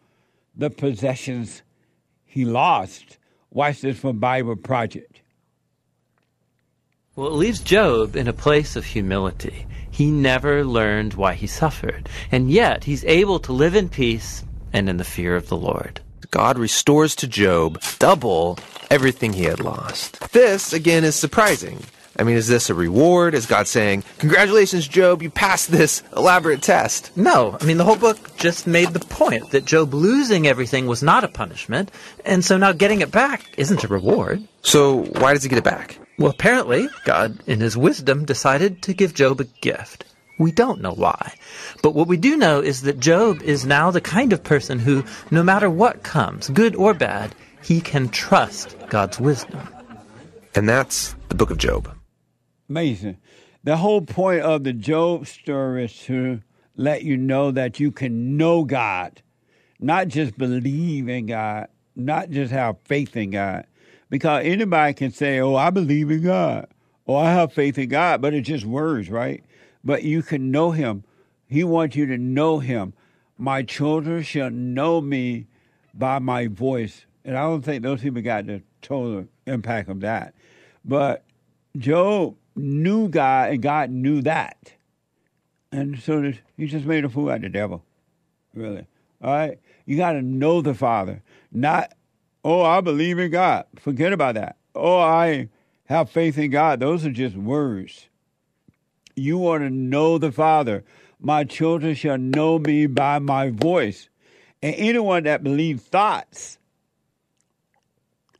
the 0.58 0.68
possessions 0.68 1.62
he 2.24 2.44
lost. 2.44 3.16
Watch 3.50 3.80
this 3.80 3.98
from 3.98 4.18
Bible 4.18 4.56
Project. 4.56 5.22
Well, 7.16 7.28
it 7.28 7.34
leaves 7.34 7.60
Job 7.60 8.14
in 8.14 8.28
a 8.28 8.32
place 8.32 8.76
of 8.76 8.84
humility. 8.84 9.66
He 9.90 10.10
never 10.10 10.64
learned 10.64 11.14
why 11.14 11.34
he 11.34 11.46
suffered, 11.46 12.08
and 12.30 12.50
yet 12.50 12.84
he's 12.84 13.04
able 13.04 13.38
to 13.40 13.52
live 13.52 13.74
in 13.74 13.88
peace 13.88 14.44
and 14.72 14.88
in 14.88 14.98
the 14.98 15.04
fear 15.04 15.34
of 15.34 15.48
the 15.48 15.56
Lord. 15.56 16.00
God 16.30 16.58
restores 16.58 17.16
to 17.16 17.26
Job 17.26 17.80
double 17.98 18.58
everything 18.90 19.32
he 19.32 19.44
had 19.44 19.60
lost. 19.60 20.20
This, 20.32 20.72
again, 20.72 21.04
is 21.04 21.16
surprising. 21.16 21.82
I 22.18 22.24
mean, 22.24 22.36
is 22.36 22.48
this 22.48 22.68
a 22.68 22.74
reward? 22.74 23.34
Is 23.34 23.46
God 23.46 23.68
saying, 23.68 24.02
Congratulations, 24.18 24.88
Job, 24.88 25.22
you 25.22 25.30
passed 25.30 25.70
this 25.70 26.02
elaborate 26.16 26.62
test? 26.62 27.16
No, 27.16 27.56
I 27.60 27.64
mean, 27.64 27.76
the 27.76 27.84
whole 27.84 27.96
book 27.96 28.36
just 28.36 28.66
made 28.66 28.88
the 28.88 29.00
point 29.00 29.52
that 29.52 29.64
Job 29.64 29.94
losing 29.94 30.46
everything 30.46 30.86
was 30.86 31.02
not 31.02 31.22
a 31.22 31.28
punishment, 31.28 31.92
and 32.24 32.44
so 32.44 32.56
now 32.56 32.72
getting 32.72 33.02
it 33.02 33.12
back 33.12 33.44
isn't 33.56 33.84
a 33.84 33.88
reward. 33.88 34.42
So, 34.62 35.04
why 35.04 35.32
does 35.32 35.44
he 35.44 35.48
get 35.48 35.58
it 35.58 35.64
back? 35.64 35.98
Well, 36.18 36.30
apparently, 36.30 36.88
God, 37.04 37.38
in 37.46 37.60
his 37.60 37.76
wisdom, 37.76 38.24
decided 38.24 38.82
to 38.82 38.94
give 38.94 39.14
Job 39.14 39.40
a 39.40 39.44
gift. 39.44 40.04
We 40.40 40.50
don't 40.50 40.80
know 40.80 40.92
why. 40.92 41.34
But 41.82 41.94
what 41.94 42.08
we 42.08 42.16
do 42.16 42.36
know 42.36 42.60
is 42.60 42.82
that 42.82 42.98
Job 42.98 43.42
is 43.42 43.64
now 43.64 43.92
the 43.92 44.00
kind 44.00 44.32
of 44.32 44.42
person 44.42 44.80
who, 44.80 45.04
no 45.30 45.44
matter 45.44 45.70
what 45.70 46.02
comes, 46.02 46.48
good 46.48 46.74
or 46.74 46.94
bad, 46.94 47.34
he 47.62 47.80
can 47.80 48.08
trust 48.08 48.76
God's 48.88 49.20
wisdom. 49.20 49.60
And 50.54 50.68
that's 50.68 51.14
the 51.28 51.34
book 51.36 51.50
of 51.50 51.58
Job. 51.58 51.92
Amazing. 52.68 53.16
The 53.64 53.78
whole 53.78 54.02
point 54.02 54.42
of 54.42 54.64
the 54.64 54.72
Job 54.72 55.26
story 55.26 55.84
is 55.84 55.96
to 56.04 56.42
let 56.76 57.02
you 57.02 57.16
know 57.16 57.50
that 57.50 57.80
you 57.80 57.90
can 57.90 58.36
know 58.36 58.64
God, 58.64 59.22
not 59.80 60.08
just 60.08 60.38
believe 60.38 61.08
in 61.08 61.26
God, 61.26 61.68
not 61.96 62.30
just 62.30 62.52
have 62.52 62.76
faith 62.84 63.16
in 63.16 63.30
God, 63.30 63.66
Because 64.10 64.44
anybody 64.44 64.94
can 64.94 65.10
say, 65.10 65.38
"Oh, 65.38 65.54
I 65.54 65.70
believe 65.70 66.10
in 66.10 66.22
God," 66.22 66.66
or 67.04 67.22
"I 67.22 67.32
have 67.32 67.52
faith 67.52 67.76
in 67.78 67.88
God," 67.90 68.22
but 68.22 68.32
it's 68.32 68.48
just 68.48 68.64
words, 68.64 69.10
right? 69.10 69.44
But 69.84 70.02
you 70.02 70.22
can 70.22 70.50
know 70.50 70.70
Him. 70.70 71.04
He 71.46 71.64
wants 71.64 71.96
you 71.96 72.06
to 72.06 72.16
know 72.16 72.58
Him. 72.58 72.94
My 73.36 73.62
children 73.62 74.22
shall 74.22 74.50
know 74.50 75.00
me 75.00 75.46
by 75.94 76.18
my 76.18 76.46
voice, 76.46 77.04
and 77.24 77.36
I 77.36 77.42
don't 77.42 77.62
think 77.62 77.82
those 77.82 78.00
people 78.00 78.22
got 78.22 78.46
the 78.46 78.62
total 78.82 79.26
impact 79.46 79.88
of 79.88 80.00
that. 80.00 80.34
But 80.84 81.24
Job 81.76 82.36
knew 82.58 83.08
God, 83.08 83.50
and 83.50 83.62
God 83.62 83.90
knew 83.90 84.22
that, 84.22 84.72
and 85.72 85.98
so 86.00 86.32
he 86.56 86.66
just 86.66 86.86
made 86.86 87.04
a 87.04 87.08
fool 87.08 87.30
out 87.30 87.36
of 87.36 87.42
the 87.42 87.48
devil. 87.48 87.84
Really, 88.54 88.86
all 89.22 89.32
right. 89.32 89.58
You 89.86 89.96
got 89.96 90.12
to 90.12 90.22
know 90.22 90.60
the 90.60 90.74
Father, 90.74 91.22
not 91.50 91.92
oh, 92.44 92.62
I 92.62 92.80
believe 92.80 93.18
in 93.18 93.30
God. 93.30 93.66
Forget 93.76 94.12
about 94.12 94.34
that. 94.34 94.56
Oh, 94.74 94.98
I 94.98 95.48
have 95.84 96.10
faith 96.10 96.38
in 96.38 96.50
God. 96.50 96.80
Those 96.80 97.04
are 97.04 97.10
just 97.10 97.36
words. 97.36 98.08
You 99.16 99.38
want 99.38 99.62
to 99.64 99.70
know 99.70 100.18
the 100.18 100.32
Father. 100.32 100.84
My 101.20 101.44
children 101.44 101.94
shall 101.94 102.18
know 102.18 102.58
me 102.58 102.86
by 102.86 103.18
my 103.18 103.50
voice. 103.50 104.08
And 104.62 104.74
anyone 104.76 105.24
that 105.24 105.42
believes 105.42 105.82
thoughts, 105.82 106.58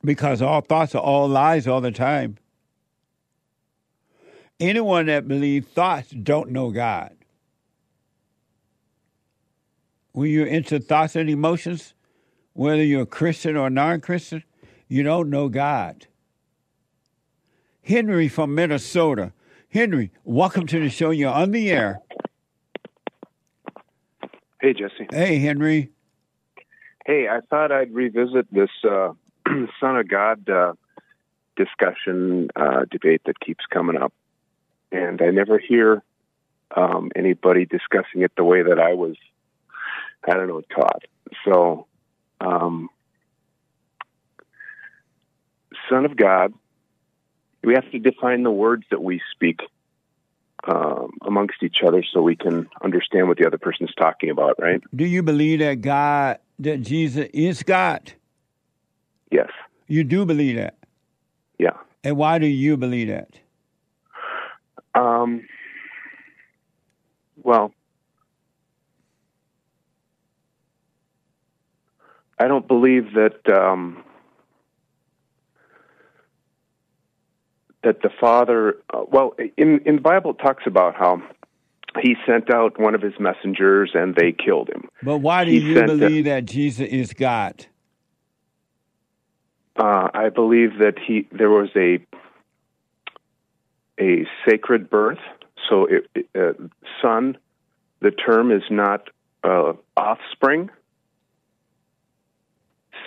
because 0.03 0.41
all 0.41 0.61
thoughts 0.61 0.95
are 0.95 1.01
all 1.01 1.27
lies 1.27 1.67
all 1.67 1.81
the 1.81 1.91
time. 1.91 2.37
Anyone 4.59 5.05
that 5.05 5.27
believes 5.27 5.67
thoughts 5.67 6.09
don't 6.09 6.49
know 6.51 6.69
God. 6.69 7.15
When 10.11 10.29
you're 10.29 10.47
into 10.47 10.79
thoughts 10.79 11.15
and 11.15 11.29
emotions, 11.29 11.93
whether 12.53 12.83
you're 12.83 13.03
a 13.03 13.05
Christian 13.05 13.55
or 13.55 13.69
non 13.69 14.01
Christian, 14.01 14.43
you 14.89 15.03
don't 15.03 15.29
know 15.29 15.47
God. 15.47 16.07
Henry 17.81 18.27
from 18.27 18.53
Minnesota. 18.53 19.31
Henry, 19.69 20.11
welcome 20.25 20.67
to 20.67 20.79
the 20.79 20.89
show. 20.89 21.11
You're 21.11 21.31
on 21.31 21.51
the 21.51 21.71
air. 21.71 22.01
Hey, 24.59 24.73
Jesse. 24.73 25.07
Hey, 25.11 25.39
Henry. 25.39 25.89
Hey, 27.05 27.27
I 27.29 27.39
thought 27.49 27.71
I'd 27.71 27.93
revisit 27.93 28.51
this 28.51 28.69
uh, 28.83 29.13
Son 29.79 29.95
of 29.95 30.09
God 30.09 30.49
uh, 30.49 30.73
discussion 31.55 32.49
uh, 32.57 32.85
debate 32.91 33.21
that 33.25 33.39
keeps 33.39 33.65
coming 33.71 33.95
up. 33.95 34.11
And 34.91 35.21
I 35.21 35.29
never 35.31 35.59
hear 35.59 36.03
um, 36.75 37.11
anybody 37.15 37.65
discussing 37.65 38.21
it 38.21 38.31
the 38.35 38.43
way 38.43 38.63
that 38.63 38.79
I 38.79 38.93
was, 38.93 39.15
I 40.27 40.33
don't 40.33 40.47
know, 40.47 40.61
taught. 40.61 41.03
So, 41.45 41.87
um, 42.41 42.89
Son 45.89 46.05
of 46.05 46.15
God, 46.15 46.53
we 47.63 47.73
have 47.73 47.89
to 47.91 47.99
define 47.99 48.43
the 48.43 48.51
words 48.51 48.83
that 48.91 49.01
we 49.01 49.21
speak 49.33 49.59
um, 50.67 51.13
amongst 51.25 51.63
each 51.63 51.77
other 51.85 52.03
so 52.13 52.21
we 52.21 52.35
can 52.35 52.69
understand 52.83 53.27
what 53.27 53.37
the 53.37 53.47
other 53.47 53.57
person 53.57 53.87
is 53.87 53.93
talking 53.97 54.29
about, 54.29 54.55
right? 54.59 54.81
Do 54.95 55.05
you 55.05 55.23
believe 55.23 55.59
that 55.59 55.81
God, 55.81 56.39
that 56.59 56.81
Jesus 56.81 57.27
is 57.33 57.63
God? 57.63 58.13
Yes. 59.31 59.49
You 59.87 60.03
do 60.03 60.25
believe 60.25 60.57
that? 60.57 60.77
Yeah. 61.57 61.77
And 62.03 62.17
why 62.17 62.39
do 62.39 62.47
you 62.47 62.77
believe 62.77 63.07
that? 63.07 63.39
Um, 65.19 65.47
well, 67.43 67.73
I 72.37 72.47
don't 72.47 72.67
believe 72.67 73.13
that 73.13 73.49
um, 73.53 74.03
that 77.83 78.01
the 78.01 78.09
Father. 78.19 78.77
Uh, 78.93 79.03
well, 79.11 79.35
in 79.57 79.79
in 79.85 79.95
the 79.95 80.01
Bible, 80.01 80.31
it 80.31 80.39
talks 80.39 80.63
about 80.65 80.95
how 80.95 81.21
he 82.01 82.15
sent 82.25 82.53
out 82.53 82.79
one 82.79 82.95
of 82.95 83.01
his 83.01 83.13
messengers 83.19 83.91
and 83.93 84.15
they 84.15 84.31
killed 84.31 84.69
him. 84.69 84.87
But 85.03 85.19
why 85.19 85.43
do 85.43 85.51
He 85.51 85.59
you 85.59 85.73
believe 85.73 86.25
that 86.25 86.45
Jesus 86.45 86.87
is 86.87 87.13
God? 87.13 87.65
Uh, 89.75 90.09
I 90.13 90.29
believe 90.29 90.79
that 90.79 90.95
he 90.99 91.27
there 91.31 91.49
was 91.49 91.69
a 91.75 91.99
a 93.99 94.25
sacred 94.47 94.89
birth. 94.89 95.19
So, 95.69 95.87
it, 95.87 96.27
uh, 96.35 96.53
son, 97.01 97.37
the 98.01 98.11
term 98.11 98.51
is 98.51 98.63
not 98.69 99.09
uh, 99.43 99.73
offspring. 99.95 100.69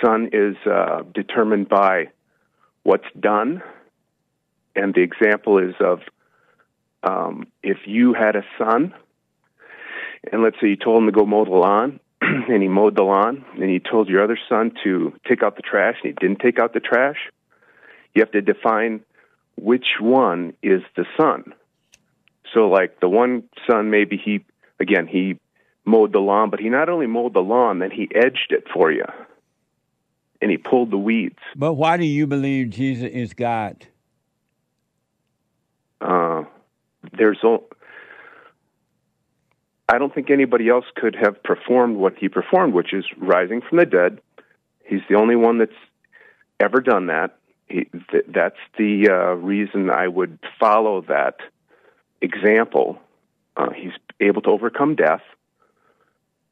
Son 0.04 0.30
is 0.32 0.56
uh, 0.66 1.02
determined 1.14 1.68
by 1.68 2.08
what's 2.82 3.06
done, 3.18 3.62
and 4.74 4.94
the 4.94 5.02
example 5.02 5.58
is 5.58 5.74
of 5.80 6.00
um, 7.02 7.46
if 7.62 7.78
you 7.86 8.14
had 8.14 8.36
a 8.36 8.44
son, 8.58 8.94
and 10.30 10.42
let's 10.42 10.56
say 10.60 10.68
you 10.68 10.76
told 10.76 11.02
him 11.02 11.06
to 11.06 11.12
go 11.12 11.26
mow 11.26 11.44
the 11.44 11.50
lawn, 11.50 12.00
and 12.20 12.62
he 12.62 12.68
mowed 12.68 12.96
the 12.96 13.02
lawn, 13.02 13.44
and 13.60 13.70
you 13.70 13.80
told 13.80 14.08
your 14.08 14.22
other 14.22 14.38
son 14.48 14.72
to 14.84 15.12
take 15.28 15.42
out 15.42 15.56
the 15.56 15.62
trash, 15.62 15.96
and 16.02 16.14
he 16.14 16.26
didn't 16.26 16.40
take 16.40 16.58
out 16.58 16.72
the 16.74 16.80
trash, 16.80 17.16
you 18.14 18.22
have 18.22 18.30
to 18.32 18.40
define 18.40 19.00
which 19.56 19.86
one 20.00 20.54
is 20.62 20.82
the 20.96 21.04
son. 21.16 21.52
So, 22.52 22.68
like 22.68 23.00
the 23.00 23.08
one 23.08 23.44
son, 23.68 23.90
maybe 23.90 24.16
he, 24.22 24.44
again, 24.80 25.06
he 25.06 25.38
mowed 25.84 26.12
the 26.12 26.18
lawn, 26.18 26.50
but 26.50 26.60
he 26.60 26.68
not 26.68 26.88
only 26.88 27.06
mowed 27.06 27.34
the 27.34 27.40
lawn, 27.40 27.78
then 27.78 27.90
he 27.90 28.08
edged 28.14 28.48
it 28.50 28.64
for 28.72 28.90
you, 28.90 29.04
and 30.40 30.50
he 30.50 30.58
pulled 30.58 30.90
the 30.90 30.98
weeds. 30.98 31.38
But 31.56 31.74
why 31.74 31.96
do 31.96 32.04
you 32.04 32.26
believe 32.26 32.70
Jesus 32.70 33.10
is 33.12 33.32
God? 33.32 33.86
Uh, 36.00 36.44
there's, 37.16 37.38
o- 37.42 37.64
I 39.88 39.98
don't 39.98 40.14
think 40.14 40.30
anybody 40.30 40.68
else 40.68 40.84
could 40.96 41.14
have 41.14 41.42
performed 41.42 41.96
what 41.96 42.14
he 42.18 42.28
performed, 42.28 42.74
which 42.74 42.92
is 42.92 43.04
rising 43.16 43.60
from 43.60 43.78
the 43.78 43.86
dead. 43.86 44.20
He's 44.84 45.02
the 45.08 45.16
only 45.16 45.36
one 45.36 45.58
that's 45.58 45.72
ever 46.60 46.80
done 46.80 47.06
that. 47.06 47.38
He, 47.72 47.84
th- 48.10 48.26
that's 48.28 48.62
the 48.76 49.08
uh, 49.10 49.34
reason 49.36 49.90
I 49.90 50.06
would 50.06 50.38
follow 50.60 51.00
that 51.08 51.36
example. 52.20 52.98
Uh, 53.56 53.70
he's 53.70 53.92
able 54.20 54.42
to 54.42 54.50
overcome 54.50 54.94
death. 54.94 55.22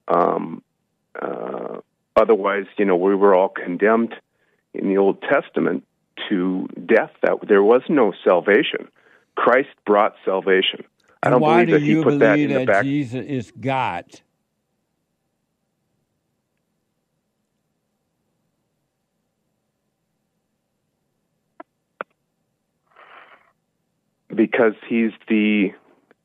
Um, 0.08 0.62
uh, 1.20 1.78
otherwise, 2.16 2.64
you 2.78 2.86
know, 2.86 2.96
we 2.96 3.14
were 3.14 3.34
all 3.34 3.50
condemned 3.50 4.14
in 4.72 4.88
the 4.88 4.96
Old 4.96 5.22
Testament 5.22 5.84
to 6.28 6.66
death. 6.86 7.10
That 7.22 7.38
there 7.46 7.62
was 7.62 7.82
no 7.88 8.12
salvation. 8.24 8.88
Christ 9.36 9.68
brought 9.84 10.14
salvation. 10.24 10.84
I 11.22 11.30
And 11.30 11.32
don't 11.32 11.42
why 11.42 11.64
believe 11.64 11.66
do 11.66 11.72
that 11.74 11.82
he 11.82 11.94
you 11.94 12.02
put 12.02 12.18
that 12.20 12.38
believe 12.38 12.48
in 12.48 12.54
the 12.54 12.60
that 12.60 12.66
back. 12.66 12.84
Jesus 12.84 13.26
is 13.26 13.52
God? 13.60 14.06
Because 24.34 24.74
he's 24.88 25.12
the 25.28 25.70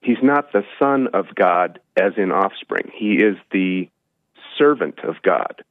he's 0.01 0.21
not 0.21 0.51
the 0.51 0.63
son 0.79 1.07
of 1.13 1.27
God 1.35 1.79
as 1.97 2.13
in 2.17 2.31
offspring. 2.31 2.91
He 2.93 3.15
is 3.15 3.37
the 3.51 3.89
servant 4.57 4.99
of 4.99 5.15
God. 5.23 5.63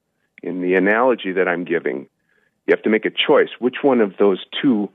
In 0.43 0.61
the 0.61 0.75
analogy 0.75 1.33
that 1.33 1.49
I'm 1.49 1.65
giving, 1.65 2.07
you 2.67 2.71
have 2.73 2.83
to 2.83 2.91
make 2.91 3.07
a 3.07 3.11
choice. 3.11 3.49
Which 3.59 3.77
one 3.83 4.01
of 4.01 4.17
those 4.19 4.45
two 4.61 4.91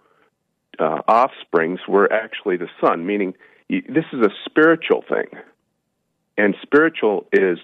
uh, 0.77 1.01
offsprings 1.07 1.79
were 1.87 2.11
actually 2.11 2.57
the 2.57 2.69
son? 2.79 3.05
Meaning, 3.05 3.33
this 3.69 4.05
is 4.13 4.21
a 4.21 4.29
spiritual 4.45 5.03
thing, 5.07 5.27
and 6.37 6.55
spiritual 6.61 7.27
is 7.31 7.57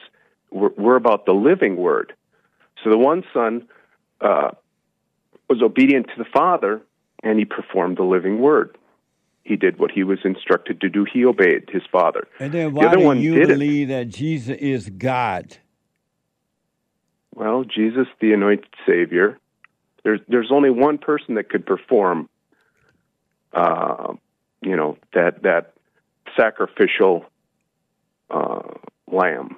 we're, 0.51 0.71
we're 0.78 0.95
about 0.95 1.26
the 1.26 1.34
living 1.34 1.76
word. 1.76 2.13
So 2.84 2.89
the 2.89 2.97
one 2.97 3.23
son 3.34 3.67
uh, 4.21 4.51
was 5.49 5.61
obedient 5.61 6.07
to 6.07 6.13
the 6.17 6.26
father, 6.26 6.82
and 7.23 7.38
he 7.38 7.45
performed 7.45 7.97
the 7.97 8.03
living 8.03 8.39
word 8.39 8.78
he 9.46 9.56
did 9.56 9.80
what 9.80 9.91
he 9.91 10.04
was 10.04 10.20
instructed 10.26 10.82
to 10.82 10.89
do. 10.89 11.06
He 11.06 11.24
obeyed 11.24 11.70
his 11.72 11.84
father. 11.91 12.28
And 12.39 12.52
then 12.52 12.74
the 12.74 12.80
why 12.80 12.88
other 12.88 12.98
do 12.98 13.04
one 13.06 13.22
you 13.22 13.36
didn't. 13.36 13.50
believe 13.50 13.88
that 13.89 14.10
Jesus 14.10 14.58
is 14.60 14.89
God? 14.89 15.58
Well, 17.34 17.64
Jesus, 17.64 18.08
the 18.20 18.34
anointed 18.34 18.68
Savior. 18.88 19.38
There's 20.04 20.20
there's 20.28 20.52
only 20.52 20.70
one 20.70 20.98
person 20.98 21.36
that 21.36 21.50
could 21.50 21.66
perform, 21.66 22.28
uh, 23.54 24.14
you 24.62 24.76
know, 24.76 24.98
that 25.14 25.43
that 25.43 25.74
sacrificial 26.36 27.26
uh, 28.30 28.62
lamb. 29.12 29.58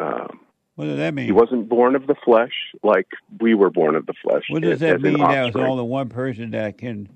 Uh, 0.00 0.28
What 0.74 0.86
does 0.86 0.96
that 0.98 1.14
mean? 1.14 1.26
he 1.26 1.32
wasn't 1.32 1.68
born 1.68 1.94
of 1.94 2.06
the 2.06 2.14
flesh 2.24 2.52
like 2.82 3.06
we 3.40 3.54
were 3.54 3.70
born 3.70 3.94
of 3.96 4.06
the 4.06 4.14
flesh. 4.22 4.44
What 4.50 4.62
does 4.62 4.80
that 4.80 5.00
mean? 5.00 5.18
That 5.18 5.54
was 5.54 5.56
only 5.56 5.84
one 5.84 6.08
person 6.08 6.50
that 6.52 6.76
can 6.78 7.08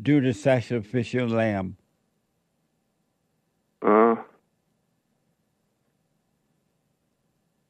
do 0.00 0.20
the 0.20 0.32
sacrificial 0.32 1.28
lamb. 1.28 1.76
Uh, 3.82 4.16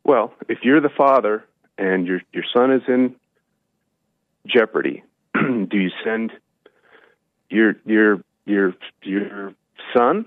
well, 0.05 0.35
if 0.49 0.59
you're 0.63 0.81
the 0.81 0.91
father 0.91 1.45
and 1.79 2.07
your 2.07 2.21
your 2.33 2.45
son 2.55 2.73
is 2.73 2.83
in 2.87 3.17
jeopardy, 4.47 5.03
do 5.35 5.79
you 5.79 5.91
send 6.05 6.33
your 7.51 7.77
your 7.85 8.23
your 8.45 8.75
your 9.03 9.55
son, 9.97 10.27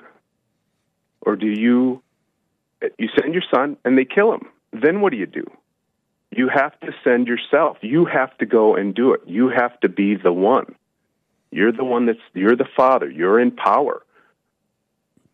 or 1.21 1.35
do 1.35 1.47
you 1.47 2.01
you 2.97 3.09
send 3.19 3.33
your 3.33 3.43
son 3.53 3.77
and 3.85 3.97
they 3.97 4.05
kill 4.05 4.33
him? 4.33 4.47
Then 4.73 5.01
what 5.01 5.11
do 5.11 5.17
you 5.17 5.25
do? 5.27 5.45
You 6.31 6.49
have 6.53 6.77
to 6.81 6.91
send 7.03 7.27
yourself. 7.27 7.77
You 7.81 8.05
have 8.05 8.37
to 8.39 8.45
go 8.45 8.75
and 8.75 8.93
do 8.93 9.13
it. 9.13 9.21
You 9.25 9.49
have 9.49 9.79
to 9.81 9.89
be 9.89 10.15
the 10.15 10.33
one. 10.33 10.75
You're 11.55 11.71
the 11.71 11.85
one 11.85 12.05
that's 12.05 12.19
you're 12.33 12.57
the 12.57 12.67
father. 12.75 13.09
You're 13.09 13.39
in 13.39 13.51
power. 13.51 14.01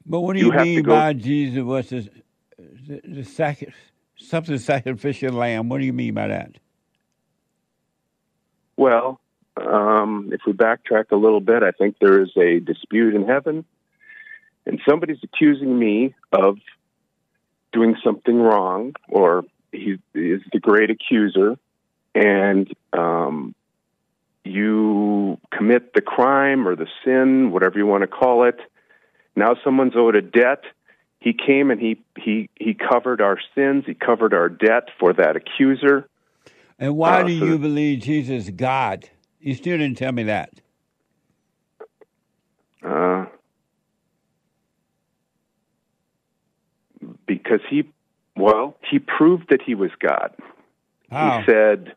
But 0.05 0.19
what 0.19 0.33
do 0.33 0.39
You 0.39 0.53
you, 0.53 0.59
mean 0.59 0.83
go- 0.83 0.95
by 0.95 1.13
Jesus 1.13 1.63
was 1.63 1.89
the, 1.89 2.09
the, 2.59 3.01
the 3.03 3.23
sacri- 3.23 3.73
something 4.17 4.59
sacrificial 4.59 5.33
lamb? 5.33 5.67
What 5.67 5.79
do 5.79 5.85
you 5.85 5.93
mean 5.93 6.13
by 6.13 6.27
that? 6.27 6.59
Well, 8.77 9.19
um, 9.57 10.29
if 10.31 10.41
we 10.45 10.53
backtrack 10.53 11.05
a 11.11 11.15
little 11.15 11.41
bit, 11.41 11.63
I 11.63 11.71
think 11.71 11.95
there 11.99 12.21
is 12.21 12.29
a 12.37 12.59
dispute 12.59 13.15
in 13.15 13.27
heaven, 13.27 13.65
and 14.67 14.79
somebody's 14.87 15.23
accusing 15.23 15.77
me 15.77 16.13
of 16.31 16.57
doing 17.73 17.95
something 18.03 18.37
wrong, 18.37 18.93
or 19.09 19.43
he 19.71 19.97
is 20.13 20.41
the 20.53 20.59
great 20.59 20.91
accuser, 20.91 21.57
and 22.13 22.71
um, 22.93 23.55
you 24.43 25.37
commit 25.51 25.93
the 25.93 26.01
crime 26.01 26.67
or 26.67 26.75
the 26.75 26.87
sin, 27.05 27.51
whatever 27.51 27.77
you 27.77 27.85
want 27.85 28.01
to 28.01 28.07
call 28.07 28.43
it. 28.43 28.59
Now 29.35 29.55
someone's 29.63 29.93
owed 29.95 30.15
a 30.15 30.21
debt. 30.21 30.63
He 31.19 31.33
came 31.33 31.69
and 31.69 31.79
he 31.79 32.01
he 32.17 32.49
he 32.55 32.73
covered 32.73 33.21
our 33.21 33.37
sins. 33.55 33.83
He 33.85 33.93
covered 33.93 34.33
our 34.33 34.49
debt 34.49 34.89
for 34.99 35.13
that 35.13 35.35
accuser. 35.35 36.07
And 36.79 36.97
why 36.97 37.21
Uh, 37.21 37.27
do 37.27 37.37
so- 37.39 37.45
you 37.45 37.57
believe 37.59 37.99
Jesus 37.99 38.45
is 38.45 38.49
God? 38.49 39.09
You 39.39 39.53
still 39.55 39.77
didn't 39.77 39.97
tell 39.97 40.11
me 40.11 40.23
that. 40.23 40.49
Uh, 42.83 43.25
because 47.27 47.61
he, 47.69 47.83
well, 48.35 48.75
he 48.89 48.99
proved 48.99 49.49
that 49.49 49.61
he 49.61 49.75
was 49.75 49.91
God. 49.99 50.35
How? 51.09 51.39
He 51.39 51.45
said, 51.45 51.93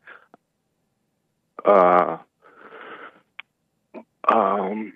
uh, 1.65 2.19
um, 4.29 4.93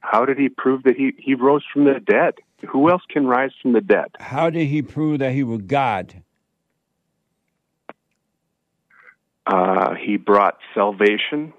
how 0.00 0.24
did 0.24 0.38
he 0.38 0.48
prove 0.48 0.84
that 0.84 0.96
he, 0.96 1.12
he 1.18 1.34
rose 1.34 1.64
from 1.72 1.84
the 1.84 2.00
dead? 2.00 2.34
Who 2.68 2.90
else 2.90 3.02
can 3.08 3.26
rise 3.26 3.52
from 3.62 3.72
the 3.72 3.80
dead? 3.80 4.06
How 4.18 4.50
did 4.50 4.66
he 4.66 4.82
prove 4.82 5.20
that 5.20 5.32
he 5.32 5.42
was 5.44 5.62
God? 5.62 6.22
Uh, 9.46 9.94
he 9.94 10.16
brought 10.16 10.58
salvation 10.74 11.52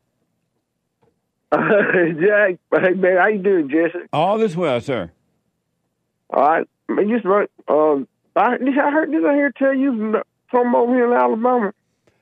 Jack, 1.52 2.58
hey 2.72 2.90
man, 2.94 3.16
how 3.16 3.28
you 3.28 3.38
doing, 3.42 3.68
Jesse? 3.68 4.06
all 4.12 4.40
is 4.40 4.56
well, 4.56 4.80
sir. 4.80 5.10
All 6.30 6.42
right, 6.42 6.66
man, 6.88 7.08
just 7.08 7.24
right. 7.24 7.50
Um, 7.66 8.06
I, 8.36 8.56
did 8.58 8.78
I 8.78 8.90
heard 8.90 9.10
did 9.10 9.26
I 9.26 9.34
hear 9.34 9.52
tell 9.56 9.74
you 9.74 10.14
from, 10.50 10.74
over 10.74 10.94
here 10.94 11.12
in 11.12 11.18
Alabama? 11.20 11.72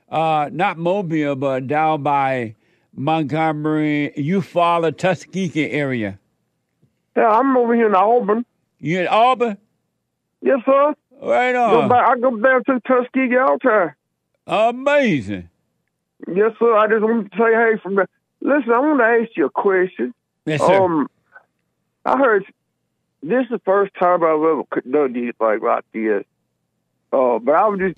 Uh, 0.09 0.49
not 0.51 0.77
Mobile, 0.77 1.35
but 1.35 1.67
down 1.67 2.01
by 2.01 2.55
Montgomery, 2.95 4.11
Eufaula, 4.17 4.95
Tuskegee 4.97 5.69
area. 5.69 6.17
Yeah, 7.15 7.27
I'm 7.27 7.55
over 7.55 7.75
here 7.75 7.87
in 7.87 7.95
Auburn. 7.95 8.45
You 8.79 9.01
in 9.01 9.07
Auburn? 9.07 9.57
Yes, 10.41 10.59
sir. 10.65 10.95
Right 11.21 11.51
Go 11.53 11.81
on. 11.81 11.89
back, 11.89 12.09
I 12.09 12.19
go 12.19 12.35
down 12.37 12.63
to 12.63 12.79
Tuskegee 12.87 13.37
all 13.37 13.57
the 13.61 13.69
time. 13.69 13.95
Amazing. 14.47 15.49
Yes, 16.27 16.51
sir. 16.59 16.75
I 16.75 16.87
just 16.87 17.01
want 17.01 17.31
to 17.31 17.37
say, 17.37 17.53
hey, 17.53 17.79
from 17.81 17.95
the, 17.95 18.07
listen, 18.41 18.71
I 18.71 18.79
want 18.79 18.99
to 18.99 19.05
ask 19.05 19.37
you 19.37 19.45
a 19.45 19.49
question. 19.49 20.13
Yes, 20.45 20.59
sir. 20.59 20.83
Um, 20.83 21.09
I 22.05 22.17
heard 22.17 22.45
this 23.21 23.43
is 23.43 23.49
the 23.49 23.59
first 23.59 23.93
time 23.95 24.23
I've 24.23 24.41
ever 24.41 24.63
done 24.89 25.13
this 25.13 25.33
like 25.39 25.61
like 25.61 25.85
this. 25.93 26.23
Uh, 27.11 27.39
but 27.39 27.55
I 27.55 27.67
was 27.67 27.79
just, 27.79 27.97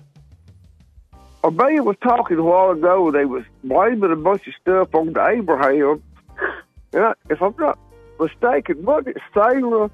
a 1.44 1.50
man 1.50 1.84
was 1.84 1.96
talking 2.02 2.38
a 2.38 2.42
while 2.42 2.70
ago. 2.70 3.10
They 3.10 3.24
was 3.24 3.44
blaming 3.64 4.12
a 4.12 4.16
bunch 4.16 4.46
of 4.46 4.54
stuff 4.60 4.94
on 4.94 5.08
Abraham. 5.08 6.02
And 6.92 7.04
I, 7.04 7.14
if 7.30 7.42
I'm 7.42 7.54
not 7.58 7.78
mistaken, 8.20 8.84
wasn't 8.84 9.16
it 9.16 9.22
Sarah? 9.34 9.90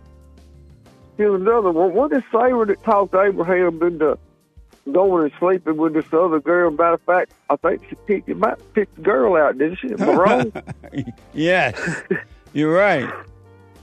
Here's 1.17 1.41
another 1.41 1.71
one. 1.71 1.95
Wasn't 1.95 2.23
it 2.23 2.25
Sarah 2.31 2.67
that 2.67 2.83
talked 2.85 3.15
Abraham 3.15 3.83
into 3.83 4.19
going 4.93 5.24
and 5.24 5.32
sleeping 5.39 5.76
with 5.76 5.95
this 5.95 6.07
other 6.12 6.41
girl? 6.41 6.70
Matter 6.70 6.95
of 6.95 7.03
fact, 7.03 7.32
I 7.51 7.57
think 7.57 7.82
she 7.89 7.95
picked, 8.07 8.28
him 8.28 8.43
out, 8.45 8.61
picked 8.74 8.97
the 8.97 9.03
girl 9.03 9.36
out, 9.36 9.59
didn't 9.59 9.76
she? 9.76 9.93
Am 9.93 10.03
I 10.03 10.12
wrong? 10.14 10.53
yes, 11.34 12.03
you're 12.53 12.72
right. 12.72 13.09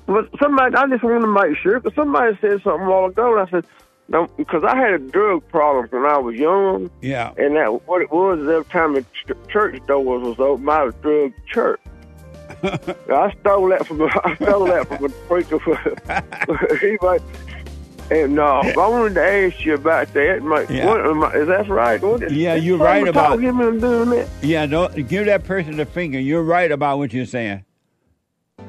But 0.07 0.29
somebody, 0.39 0.75
I 0.75 0.87
just 0.87 1.03
want 1.03 1.21
to 1.21 1.27
make 1.27 1.57
sure 1.57 1.79
because 1.79 1.95
somebody 1.95 2.37
said 2.39 2.61
something 2.63 2.85
a 2.85 2.89
while 2.89 3.05
ago, 3.05 3.37
and 3.37 3.47
I 3.47 3.51
said, 3.51 3.65
no, 4.07 4.27
because 4.37 4.63
I 4.63 4.75
had 4.75 4.93
a 4.93 4.99
drug 4.99 5.47
problem 5.47 5.87
when 5.89 6.05
I 6.05 6.17
was 6.19 6.35
young, 6.35 6.91
Yeah. 7.01 7.33
and 7.37 7.55
that 7.55 7.87
what 7.87 8.03
it 8.03 8.11
was 8.11 8.39
is 8.39 8.47
every 8.47 8.65
time 8.65 8.93
the 8.93 9.01
ch- 9.01 9.49
church 9.51 9.81
doors 9.87 10.21
was 10.23 10.39
open, 10.39 10.69
I 10.69 10.83
was 10.83 10.93
drug 11.01 11.33
church. 11.51 11.81
I 12.63 13.33
stole 13.41 13.69
that 13.69 13.87
from 13.87 14.03
I 14.03 14.35
stole 14.35 14.65
that 14.65 14.87
from 14.87 15.05
a 15.05 15.09
preacher. 15.09 15.59
anyway, 16.83 17.17
and 18.11 18.39
uh, 18.39 18.59
I 18.59 18.73
wanted 18.75 19.15
to 19.15 19.23
ask 19.23 19.65
you 19.65 19.73
about 19.75 20.13
that. 20.13 20.43
Mate. 20.43 20.69
Yeah. 20.69 20.85
What, 20.85 21.05
am 21.05 21.23
I, 21.23 21.33
is 21.33 21.47
that 21.47 21.67
right? 21.67 22.01
What 22.01 22.23
is, 22.23 22.33
Yeah, 22.33 22.55
you're 22.55 22.77
right 22.77 23.07
about- 23.07 23.29
talking 23.29 23.43
him 23.45 23.79
doing 23.79 24.09
that. 24.11 24.27
Yeah, 24.41 24.65
don't 24.65 25.07
give 25.07 25.25
that 25.25 25.43
person 25.43 25.77
the 25.77 25.85
finger. 25.85 26.19
You're 26.19 26.43
right 26.43 26.71
about 26.71 26.97
what 26.97 27.13
you're 27.13 27.25
saying. 27.25 27.65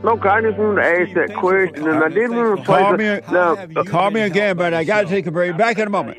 Okay, 0.04 0.28
I 0.28 0.40
just 0.42 0.58
wanted 0.58 0.82
to 0.82 0.86
ask 0.86 1.14
that 1.14 1.34
question, 1.36 1.88
and 1.88 2.02
I 2.04 2.08
did 2.08 2.30
want 2.30 2.58
to 2.58 2.64
play. 2.64 2.78
Call 2.80 2.92
the- 2.92 2.98
me, 2.98 3.74
now, 3.74 3.82
call 3.84 4.10
me 4.10 4.20
again, 4.22 4.56
but 4.56 4.74
I 4.74 4.84
got 4.84 5.02
to 5.02 5.08
take 5.08 5.26
a 5.26 5.30
break. 5.30 5.56
Back 5.56 5.78
in 5.78 5.86
a 5.86 5.90
moment. 5.90 6.18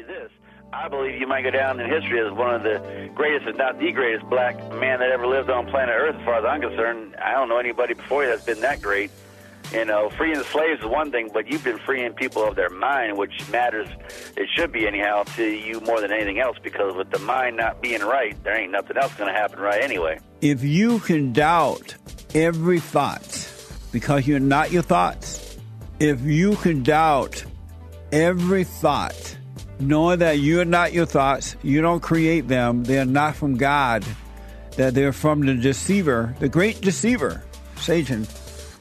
I 0.73 0.89
believe 0.89 1.19
you 1.19 1.27
might 1.27 1.41
go 1.41 1.49
down 1.49 1.79
in 1.79 1.89
history 1.89 2.19
as 2.25 2.31
one 2.33 2.53
of 2.53 2.63
the 2.63 3.09
greatest, 3.15 3.47
if 3.47 3.57
not 3.57 3.79
the 3.79 3.91
greatest, 3.91 4.29
black 4.29 4.55
man 4.73 4.99
that 4.99 5.09
ever 5.09 5.25
lived 5.25 5.49
on 5.49 5.65
planet 5.67 5.95
Earth. 5.97 6.15
As 6.15 6.23
far 6.23 6.35
as 6.35 6.45
I'm 6.45 6.61
concerned, 6.61 7.15
I 7.21 7.31
don't 7.33 7.49
know 7.49 7.57
anybody 7.57 7.93
before 7.95 8.23
you 8.23 8.29
that's 8.29 8.45
been 8.45 8.61
that 8.61 8.81
great. 8.81 9.09
You 9.73 9.83
know, 9.83 10.09
freeing 10.11 10.37
the 10.37 10.45
slaves 10.45 10.79
is 10.79 10.85
one 10.85 11.11
thing, 11.11 11.29
but 11.33 11.51
you've 11.51 11.63
been 11.63 11.77
freeing 11.79 12.13
people 12.13 12.43
of 12.43 12.55
their 12.55 12.69
mind, 12.69 13.17
which 13.17 13.49
matters. 13.51 13.89
It 14.37 14.47
should 14.55 14.71
be 14.71 14.87
anyhow 14.87 15.23
to 15.35 15.45
you 15.45 15.81
more 15.81 15.99
than 15.99 16.11
anything 16.11 16.39
else, 16.39 16.57
because 16.63 16.95
with 16.95 17.11
the 17.11 17.19
mind 17.19 17.57
not 17.57 17.81
being 17.81 18.01
right, 18.01 18.41
there 18.43 18.57
ain't 18.57 18.71
nothing 18.71 18.97
else 18.97 19.13
going 19.15 19.33
to 19.33 19.37
happen 19.37 19.59
right 19.59 19.83
anyway. 19.83 20.19
If 20.41 20.63
you 20.63 20.99
can 20.99 21.33
doubt 21.33 21.95
every 22.33 22.79
thought 22.79 23.51
because 23.91 24.25
you're 24.25 24.39
not 24.39 24.71
your 24.71 24.83
thoughts, 24.83 25.57
if 25.99 26.21
you 26.21 26.55
can 26.55 26.83
doubt 26.83 27.43
every 28.11 28.63
thought, 28.63 29.37
knowing 29.79 30.19
that 30.19 30.39
you're 30.39 30.65
not 30.65 30.93
your 30.93 31.05
thoughts, 31.05 31.57
you 31.61 31.81
don't 31.81 32.01
create 32.01 32.47
them, 32.47 32.85
they're 32.85 33.05
not 33.05 33.35
from 33.35 33.57
God, 33.57 34.05
that 34.77 34.93
they're 34.93 35.11
from 35.11 35.41
the 35.45 35.55
deceiver, 35.55 36.35
the 36.39 36.47
great 36.47 36.79
deceiver, 36.79 37.43
Satan. 37.75 38.25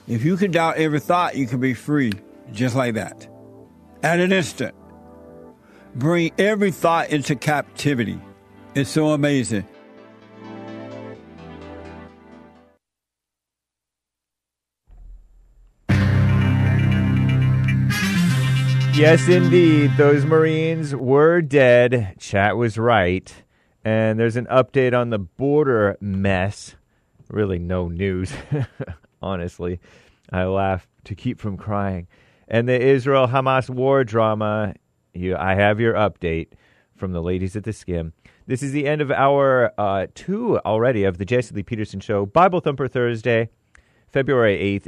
If 0.09 0.25
you 0.25 0.37
could 0.37 0.53
doubt 0.53 0.77
every 0.77 1.01
thought, 1.01 1.37
you 1.37 1.47
could 1.47 1.61
be 1.61 1.75
free 1.75 2.13
just 2.53 2.77
like 2.77 2.95
that. 2.95 3.27
At 4.03 4.21
an 4.21 4.33
instant. 4.33 4.75
Bring 5.95 6.31
every 6.39 6.71
thought 6.71 7.11
into 7.11 7.35
captivity. 7.35 8.21
It's 8.75 8.91
so 8.91 9.09
amazing. 9.09 9.67
Yes, 18.97 19.29
indeed. 19.29 19.91
Those 19.99 20.25
Marines 20.25 20.95
were 20.95 21.43
dead. 21.43 22.15
Chat 22.19 22.57
was 22.57 22.79
right. 22.79 23.31
And 23.85 24.19
there's 24.19 24.37
an 24.37 24.47
update 24.47 24.99
on 24.99 25.11
the 25.11 25.19
border 25.19 25.99
mess. 26.01 26.77
Really, 27.29 27.59
no 27.59 27.89
news, 27.89 28.33
honestly. 29.23 29.81
I 30.33 30.45
laugh 30.45 30.87
to 31.05 31.14
keep 31.14 31.41
from 31.41 31.57
crying. 31.57 32.09
And 32.49 32.69
the 32.69 32.81
Israel 32.81 33.29
Hamas 33.29 33.69
war 33.71 34.05
drama. 34.05 34.75
You, 35.14 35.37
I 35.37 35.55
have 35.55 35.81
your 35.81 35.95
update 35.95 36.49
from 36.97 37.12
the 37.12 37.23
ladies 37.23 37.57
at 37.57 37.64
the 37.64 37.71
Skimm. 37.71 38.12
This 38.47 38.62
is 38.62 38.73
the 38.73 38.87
end 38.87 39.01
of 39.01 39.11
our 39.11 39.73
uh, 39.79 40.07
two 40.14 40.59
already 40.61 41.05
of 41.05 41.19
the 41.19 41.25
Jesse 41.25 41.55
Lee 41.55 41.62
Peterson 41.62 42.01
Show, 42.01 42.27
Bible 42.27 42.61
Thumper 42.61 42.89
Thursday. 42.89 43.49
February 44.09 44.81
8th, 44.81 44.87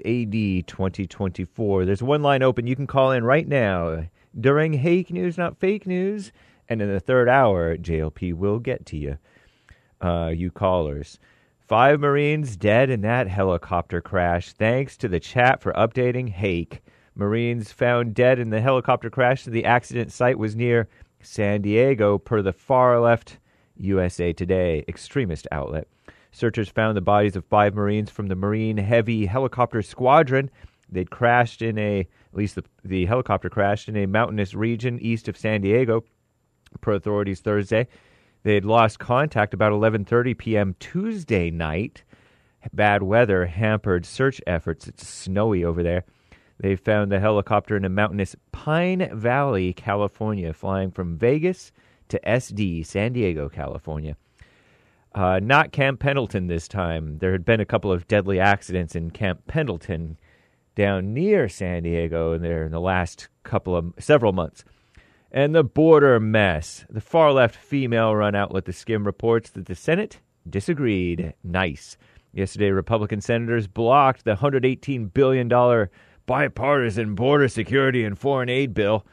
AD 0.61 0.67
2024. 0.69 1.85
There's 1.85 2.03
one 2.03 2.23
line 2.23 2.43
open. 2.43 2.67
You 2.67 2.77
can 2.77 2.87
call 2.87 3.11
in 3.11 3.25
right 3.25 3.47
now 3.47 4.05
during 4.39 4.73
Hake 4.75 5.11
News, 5.11 5.37
not 5.37 5.59
fake 5.59 5.87
news. 5.87 6.33
And 6.69 6.81
in 6.81 6.89
the 6.89 7.01
third 7.01 7.29
hour, 7.29 7.77
JLP 7.77 8.35
will 8.35 8.59
get 8.59 8.87
to 8.87 8.97
you, 8.97 9.19
uh, 10.01 10.33
you 10.35 10.51
callers. 10.51 11.19
Five 11.69 12.01
Marines 12.01 12.57
dead 12.57 12.89
in 12.89 13.03
that 13.03 13.29
helicopter 13.29 14.01
crash. 14.01 14.55
Thanks 14.55 14.97
to 14.97 15.07
the 15.07 15.21
chat 15.21 15.61
for 15.61 15.75
updating 15.75 16.31
Hake. 16.31 16.81
Marines 17.15 17.73
found 17.73 18.15
dead 18.15 18.39
in 18.39 18.49
the 18.49 18.63
helicopter 18.63 19.11
crash. 19.11 19.45
The 19.45 19.67
accident 19.67 20.11
site 20.11 20.39
was 20.39 20.57
near 20.57 20.89
San 21.21 21.61
Diego, 21.61 22.17
per 22.17 22.41
the 22.41 22.55
far 22.55 22.99
left 22.99 23.37
USA 23.77 24.33
Today 24.33 24.83
extremist 24.89 25.47
outlet. 25.53 25.89
Searchers 26.33 26.71
found 26.71 26.97
the 26.97 27.03
bodies 27.03 27.37
of 27.37 27.45
five 27.45 27.75
Marines 27.75 28.09
from 28.09 28.29
the 28.29 28.35
Marine 28.35 28.79
Heavy 28.79 29.27
Helicopter 29.27 29.83
Squadron. 29.83 30.51
They'd 30.89 31.11
crashed 31.11 31.61
in 31.61 31.77
a, 31.77 32.01
at 32.01 32.07
least 32.33 32.55
the, 32.55 32.65
the 32.83 33.05
helicopter 33.05 33.51
crashed 33.51 33.91
in 33.91 33.97
a 33.99 34.07
mountainous 34.07 34.55
region 34.55 34.99
east 35.01 35.29
of 35.29 35.37
San 35.37 35.61
Diego, 35.61 36.03
per 36.81 36.95
authorities 36.95 37.41
Thursday. 37.41 37.89
They 38.49 38.55
had 38.55 38.65
lost 38.65 38.99
contact 38.99 39.53
about 39.53 39.73
11:30 39.73 40.39
p.m. 40.39 40.75
Tuesday 40.81 41.51
night. 41.51 42.03
Bad 42.73 43.03
weather 43.03 43.45
hampered 43.45 44.07
search 44.07 44.41
efforts. 44.47 44.89
It's 44.89 45.07
snowy 45.07 45.63
over 45.63 45.83
there. 45.83 46.05
They 46.59 46.75
found 46.75 47.13
the 47.13 47.21
helicopter 47.21 47.77
in 47.77 47.85
a 47.85 47.91
mountainous 47.91 48.35
Pine 48.51 49.11
Valley, 49.13 49.75
California, 49.75 50.55
flying 50.55 50.91
from 50.93 51.19
Vegas 51.19 51.73
to 52.09 52.19
SD, 52.27 52.87
San 52.87 53.13
Diego, 53.13 53.51
California. 53.51 54.17
Uh, 55.15 55.41
not 55.43 55.73
Camp 55.73 56.01
Pendleton 56.01 56.47
this 56.47 56.69
time. 56.69 57.19
There 57.19 57.33
had 57.33 57.45
been 57.45 57.61
a 57.61 57.67
couple 57.67 57.93
of 57.93 58.09
deadly 58.09 58.41
accidents 58.41 58.97
in 58.97 59.11
Camp 59.11 59.47
Pendleton 59.47 60.19
down 60.75 61.13
near 61.13 61.51
San 61.51 61.83
Diego 61.83 62.39
there 62.39 62.65
in 62.65 62.73
the 62.73 62.81
last 62.81 63.29
couple 63.43 63.77
of 63.77 63.93
several 63.99 64.33
months. 64.33 64.65
And 65.31 65.55
the 65.55 65.65
border 65.65 66.19
mess. 66.19 66.87
The 66.89 67.03
far 67.03 67.33
left 67.33 67.55
female 67.55 68.15
run 68.15 68.35
outlet 68.35 68.65
The 68.65 68.73
Skimm 68.73 69.05
reports 69.05 69.51
that 69.51 69.67
the 69.67 69.75
Senate 69.75 70.21
disagreed. 70.49 71.35
Nice. 71.45 71.99
Yesterday, 72.33 72.71
Republican 72.71 73.21
senators 73.21 73.67
blocked 73.67 74.25
the 74.25 74.37
$118 74.37 75.13
billion 75.13 75.89
bipartisan 76.27 77.15
border 77.15 77.49
security 77.49 78.05
and 78.05 78.19
foreign 78.19 78.49
aid 78.49 78.73
bill. 78.73 79.07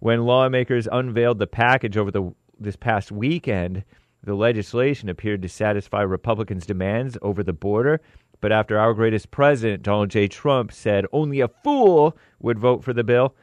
When 0.00 0.24
lawmakers 0.24 0.88
unveiled 0.90 1.38
the 1.38 1.46
package 1.46 1.96
over 1.96 2.10
the 2.10 2.34
this 2.58 2.76
past 2.76 3.10
weekend, 3.10 3.84
the 4.22 4.34
legislation 4.34 5.08
appeared 5.08 5.40
to 5.42 5.48
satisfy 5.48 6.02
Republicans' 6.02 6.66
demands 6.66 7.16
over 7.22 7.42
the 7.42 7.54
border. 7.54 8.00
But 8.42 8.52
after 8.52 8.78
our 8.78 8.92
greatest 8.92 9.30
president, 9.30 9.82
Donald 9.82 10.10
J. 10.10 10.28
Trump, 10.28 10.72
said 10.72 11.06
only 11.12 11.40
a 11.40 11.48
fool 11.48 12.16
would 12.38 12.58
vote 12.58 12.84
for 12.84 12.92
the 12.92 13.04
bill, 13.04 13.34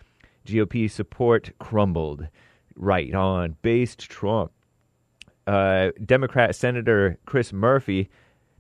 GOP 0.48 0.90
support 0.90 1.52
crumbled. 1.60 2.28
Right 2.76 3.14
on. 3.14 3.58
Based 3.62 4.00
Trump. 4.00 4.52
Uh, 5.46 5.92
Democrat 6.06 6.56
Senator 6.56 7.18
Chris 7.26 7.54
Murphy, 7.54 8.10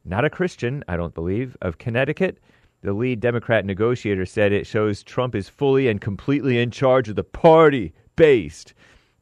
not 0.05 0.23
a 0.23 0.29
Christian, 0.29 0.83
I 0.87 0.95
don't 0.95 1.13
believe, 1.13 1.57
of 1.61 1.77
Connecticut, 1.77 2.39
the 2.81 2.93
lead 2.93 3.19
Democrat 3.19 3.65
negotiator 3.65 4.25
said 4.25 4.51
it 4.51 4.67
shows 4.67 5.03
Trump 5.03 5.35
is 5.35 5.49
fully 5.49 5.87
and 5.87 5.99
completely 5.99 6.59
in 6.59 6.71
charge 6.71 7.09
of 7.09 7.15
the 7.15 7.23
party 7.23 7.91
based. 8.15 8.73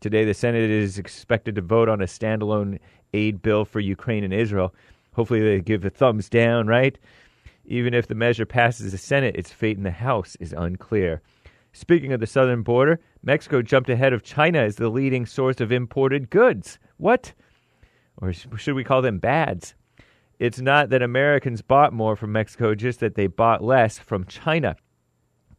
Today, 0.01 0.25
the 0.25 0.33
Senate 0.33 0.69
is 0.69 0.99
expected 0.99 1.55
to 1.55 1.61
vote 1.61 1.89
on 1.89 2.01
a 2.01 2.05
standalone 2.05 2.79
aid 3.13 3.41
bill 3.41 3.65
for 3.65 3.79
Ukraine 3.79 4.23
and 4.23 4.33
Israel. 4.33 4.75
Hopefully, 5.13 5.39
they 5.41 5.61
give 5.61 5.85
a 5.85 5.89
thumbs 5.89 6.29
down, 6.29 6.67
right? 6.67 6.97
Even 7.65 7.93
if 7.93 8.07
the 8.07 8.13
measure 8.13 8.45
passes 8.45 8.91
the 8.91 8.97
Senate, 8.97 9.35
its 9.35 9.51
fate 9.51 9.77
in 9.77 9.83
the 9.83 9.91
House 9.91 10.35
is 10.39 10.53
unclear. 10.53 11.21
Speaking 11.75 12.13
of 12.13 12.21
the 12.21 12.25
southern 12.25 12.61
border, 12.61 13.01
Mexico 13.21 13.61
jumped 13.61 13.89
ahead 13.89 14.13
of 14.13 14.23
China 14.23 14.59
as 14.59 14.77
the 14.77 14.87
leading 14.87 15.25
source 15.25 15.59
of 15.59 15.73
imported 15.73 16.29
goods. 16.29 16.79
What? 16.95 17.33
Or 18.15 18.31
should 18.31 18.75
we 18.75 18.85
call 18.85 19.01
them 19.01 19.19
bads? 19.19 19.75
It's 20.39 20.61
not 20.61 20.89
that 20.89 21.01
Americans 21.01 21.61
bought 21.61 21.91
more 21.91 22.15
from 22.15 22.31
Mexico, 22.31 22.75
just 22.75 23.01
that 23.01 23.15
they 23.15 23.27
bought 23.27 23.61
less 23.61 23.99
from 23.99 24.23
China. 24.23 24.77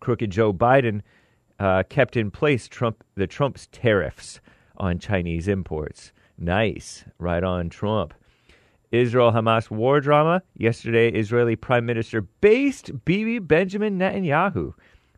Crooked 0.00 0.30
Joe 0.30 0.54
Biden 0.54 1.02
uh, 1.60 1.82
kept 1.90 2.16
in 2.16 2.30
place 2.30 2.66
Trump 2.66 3.04
the 3.14 3.26
Trump's 3.26 3.68
tariffs 3.70 4.40
on 4.78 4.98
Chinese 4.98 5.48
imports. 5.48 6.12
Nice, 6.38 7.04
right 7.18 7.44
on 7.44 7.68
Trump. 7.68 8.14
Israel 8.90 9.32
Hamas 9.32 9.70
war 9.70 10.00
drama. 10.00 10.40
Yesterday, 10.56 11.10
Israeli 11.10 11.56
Prime 11.56 11.84
Minister 11.84 12.22
based 12.22 13.04
Bibi 13.04 13.38
Benjamin 13.38 13.98
Netanyahu 13.98 14.72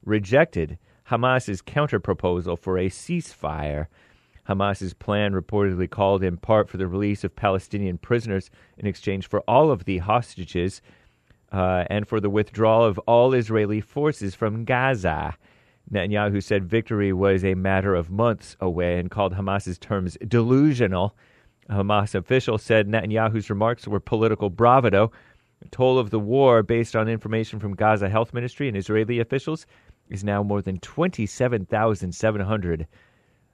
rejected 0.05 0.77
Hamas's 1.11 1.63
counterproposal 1.63 2.59
for 2.59 2.79
a 2.79 2.89
ceasefire 2.89 3.87
Hamas's 4.49 4.95
plan 4.95 5.33
reportedly 5.33 5.89
called 5.89 6.23
in 6.23 6.39
part 6.39 6.69
for 6.69 6.79
the 6.79 6.87
release 6.87 7.23
of 7.23 7.37
Palestinian 7.37 7.99
prisoners 7.99 8.51
in 8.79 8.87
exchange 8.87 9.29
for 9.29 9.41
all 9.41 9.71
of 9.71 9.85
the 9.85 9.99
hostages 9.99 10.81
uh, 11.53 11.85
and 11.91 12.09
for 12.09 12.19
the 12.19 12.31
withdrawal 12.31 12.85
of 12.85 12.99
all 13.01 13.35
Israeli 13.35 13.81
forces 13.81 14.35
from 14.35 14.65
Gaza. 14.65 15.37
Netanyahu 15.93 16.43
said 16.43 16.69
victory 16.69 17.13
was 17.13 17.45
a 17.45 17.55
matter 17.55 17.95
of 17.95 18.11
months 18.11 18.57
away 18.61 18.99
and 18.99 19.11
called 19.11 19.35
Hamas's 19.35 19.79
terms 19.79 20.17
delusional. 20.27 21.15
A 21.69 21.77
Hamas 21.77 22.15
official 22.15 22.57
said 22.57 22.89
Netanyahu's 22.89 23.51
remarks 23.51 23.87
were 23.87 24.01
political 24.01 24.49
bravado. 24.49 25.13
The 25.61 25.69
toll 25.69 25.99
of 25.99 26.11
the 26.11 26.21
war, 26.21 26.63
based 26.63 26.95
on 26.95 27.09
information 27.09 27.59
from 27.59 27.75
Gaza 27.75 28.09
Health 28.09 28.33
Ministry 28.33 28.69
and 28.69 28.77
Israeli 28.77 29.19
officials, 29.19 29.67
is 30.11 30.25
now 30.25 30.43
more 30.43 30.63
than 30.63 30.79
27,700 30.79 32.87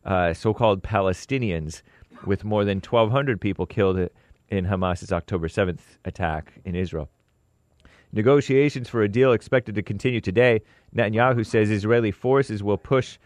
uh, 0.04 0.34
so 0.34 0.52
called 0.52 0.82
Palestinians, 0.82 1.82
with 2.26 2.44
more 2.44 2.64
than 2.64 2.78
1,200 2.78 3.40
people 3.40 3.66
killed 3.66 4.08
in 4.48 4.64
Hamas's 4.64 5.12
October 5.12 5.48
7th 5.48 5.80
attack 6.04 6.52
in 6.64 6.74
Israel. 6.74 7.08
Negotiations 8.12 8.88
for 8.88 9.02
a 9.02 9.08
deal 9.08 9.32
expected 9.32 9.74
to 9.74 9.82
continue 9.82 10.20
today. 10.20 10.62
Netanyahu 10.94 11.44
says 11.44 11.70
Israeli 11.70 12.12
forces 12.12 12.62
will 12.62 12.78
push 12.78 13.18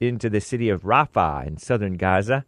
into 0.00 0.28
the 0.28 0.40
city 0.40 0.68
of 0.68 0.82
Rafah 0.82 1.46
in 1.46 1.56
southern 1.56 1.94
Gaza. 1.94 2.44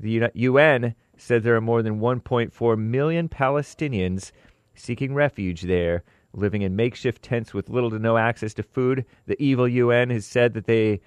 The 0.00 0.30
UN 0.34 0.94
said 1.16 1.42
there 1.42 1.56
are 1.56 1.60
more 1.60 1.82
than 1.82 2.00
1.4 2.00 2.78
million 2.78 3.28
Palestinians 3.28 4.32
seeking 4.74 5.14
refuge 5.14 5.62
there, 5.62 6.02
living 6.36 6.62
in 6.62 6.76
makeshift 6.76 7.22
tents 7.22 7.54
with 7.54 7.70
little 7.70 7.90
to 7.90 7.98
no 7.98 8.16
access 8.16 8.54
to 8.54 8.62
food. 8.62 9.04
The 9.26 9.40
evil 9.42 9.66
UN 9.66 10.10
has 10.10 10.26
said 10.26 10.54
that 10.54 10.66
they 10.66 11.00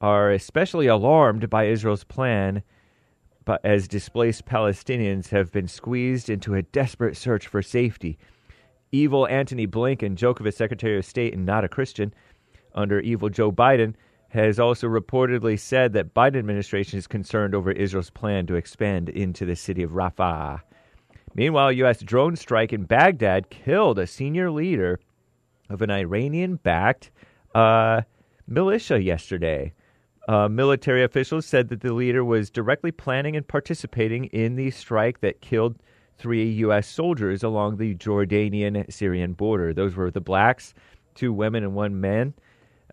are 0.00 0.30
especially 0.30 0.86
alarmed 0.86 1.48
by 1.48 1.64
Israel's 1.64 2.04
plan, 2.04 2.62
but 3.44 3.64
as 3.64 3.88
displaced 3.88 4.44
Palestinians 4.44 5.28
have 5.28 5.52
been 5.52 5.68
squeezed 5.68 6.28
into 6.28 6.54
a 6.54 6.62
desperate 6.62 7.16
search 7.16 7.46
for 7.46 7.62
safety. 7.62 8.18
Evil 8.92 9.26
Antony 9.28 9.66
Blinken, 9.66 10.16
Djokovic 10.16 10.54
Secretary 10.54 10.98
of 10.98 11.04
State 11.04 11.34
and 11.34 11.46
not 11.46 11.64
a 11.64 11.68
Christian, 11.68 12.12
under 12.74 13.00
evil 13.00 13.28
Joe 13.28 13.50
Biden, 13.50 13.94
has 14.28 14.58
also 14.58 14.86
reportedly 14.86 15.58
said 15.58 15.92
that 15.92 16.12
Biden 16.12 16.36
administration 16.36 16.98
is 16.98 17.06
concerned 17.06 17.54
over 17.54 17.70
Israel's 17.70 18.10
plan 18.10 18.46
to 18.46 18.54
expand 18.54 19.08
into 19.08 19.46
the 19.46 19.56
city 19.56 19.82
of 19.82 19.92
Rafah. 19.92 20.60
Meanwhile, 21.36 21.72
U.S. 21.72 22.00
drone 22.00 22.34
strike 22.34 22.72
in 22.72 22.84
Baghdad 22.84 23.50
killed 23.50 23.98
a 23.98 24.06
senior 24.06 24.50
leader 24.50 24.98
of 25.68 25.82
an 25.82 25.90
Iranian-backed 25.90 27.10
uh, 27.54 28.00
militia 28.46 29.02
yesterday. 29.02 29.74
Uh, 30.26 30.48
military 30.48 31.04
officials 31.04 31.44
said 31.44 31.68
that 31.68 31.82
the 31.82 31.92
leader 31.92 32.24
was 32.24 32.48
directly 32.48 32.90
planning 32.90 33.36
and 33.36 33.46
participating 33.46 34.24
in 34.26 34.56
the 34.56 34.70
strike 34.70 35.20
that 35.20 35.42
killed 35.42 35.76
three 36.16 36.48
U.S. 36.52 36.88
soldiers 36.88 37.42
along 37.42 37.76
the 37.76 37.94
Jordanian 37.96 38.90
Syrian 38.90 39.34
border. 39.34 39.74
Those 39.74 39.94
were 39.94 40.10
the 40.10 40.22
blacks, 40.22 40.72
two 41.14 41.34
women 41.34 41.64
and 41.64 41.74
one 41.74 42.00
man 42.00 42.32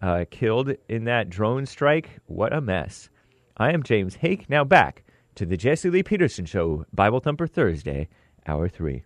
uh, 0.02 0.26
killed 0.30 0.74
in 0.90 1.06
that 1.06 1.30
drone 1.30 1.66
strike. 1.66 2.20
What 2.26 2.52
a 2.52 2.60
mess. 2.60 3.10
I 3.56 3.72
am 3.72 3.84
James 3.84 4.16
Hake. 4.16 4.50
Now 4.50 4.66
back 4.66 5.04
to 5.36 5.46
the 5.46 5.56
Jesse 5.56 5.90
Lee 5.90 6.04
Peterson 6.04 6.46
Show, 6.46 6.86
Bible 6.94 7.22
Thumper 7.22 7.48
Thursday, 7.48 8.10
Hour 8.46 8.68
3. 8.68 9.04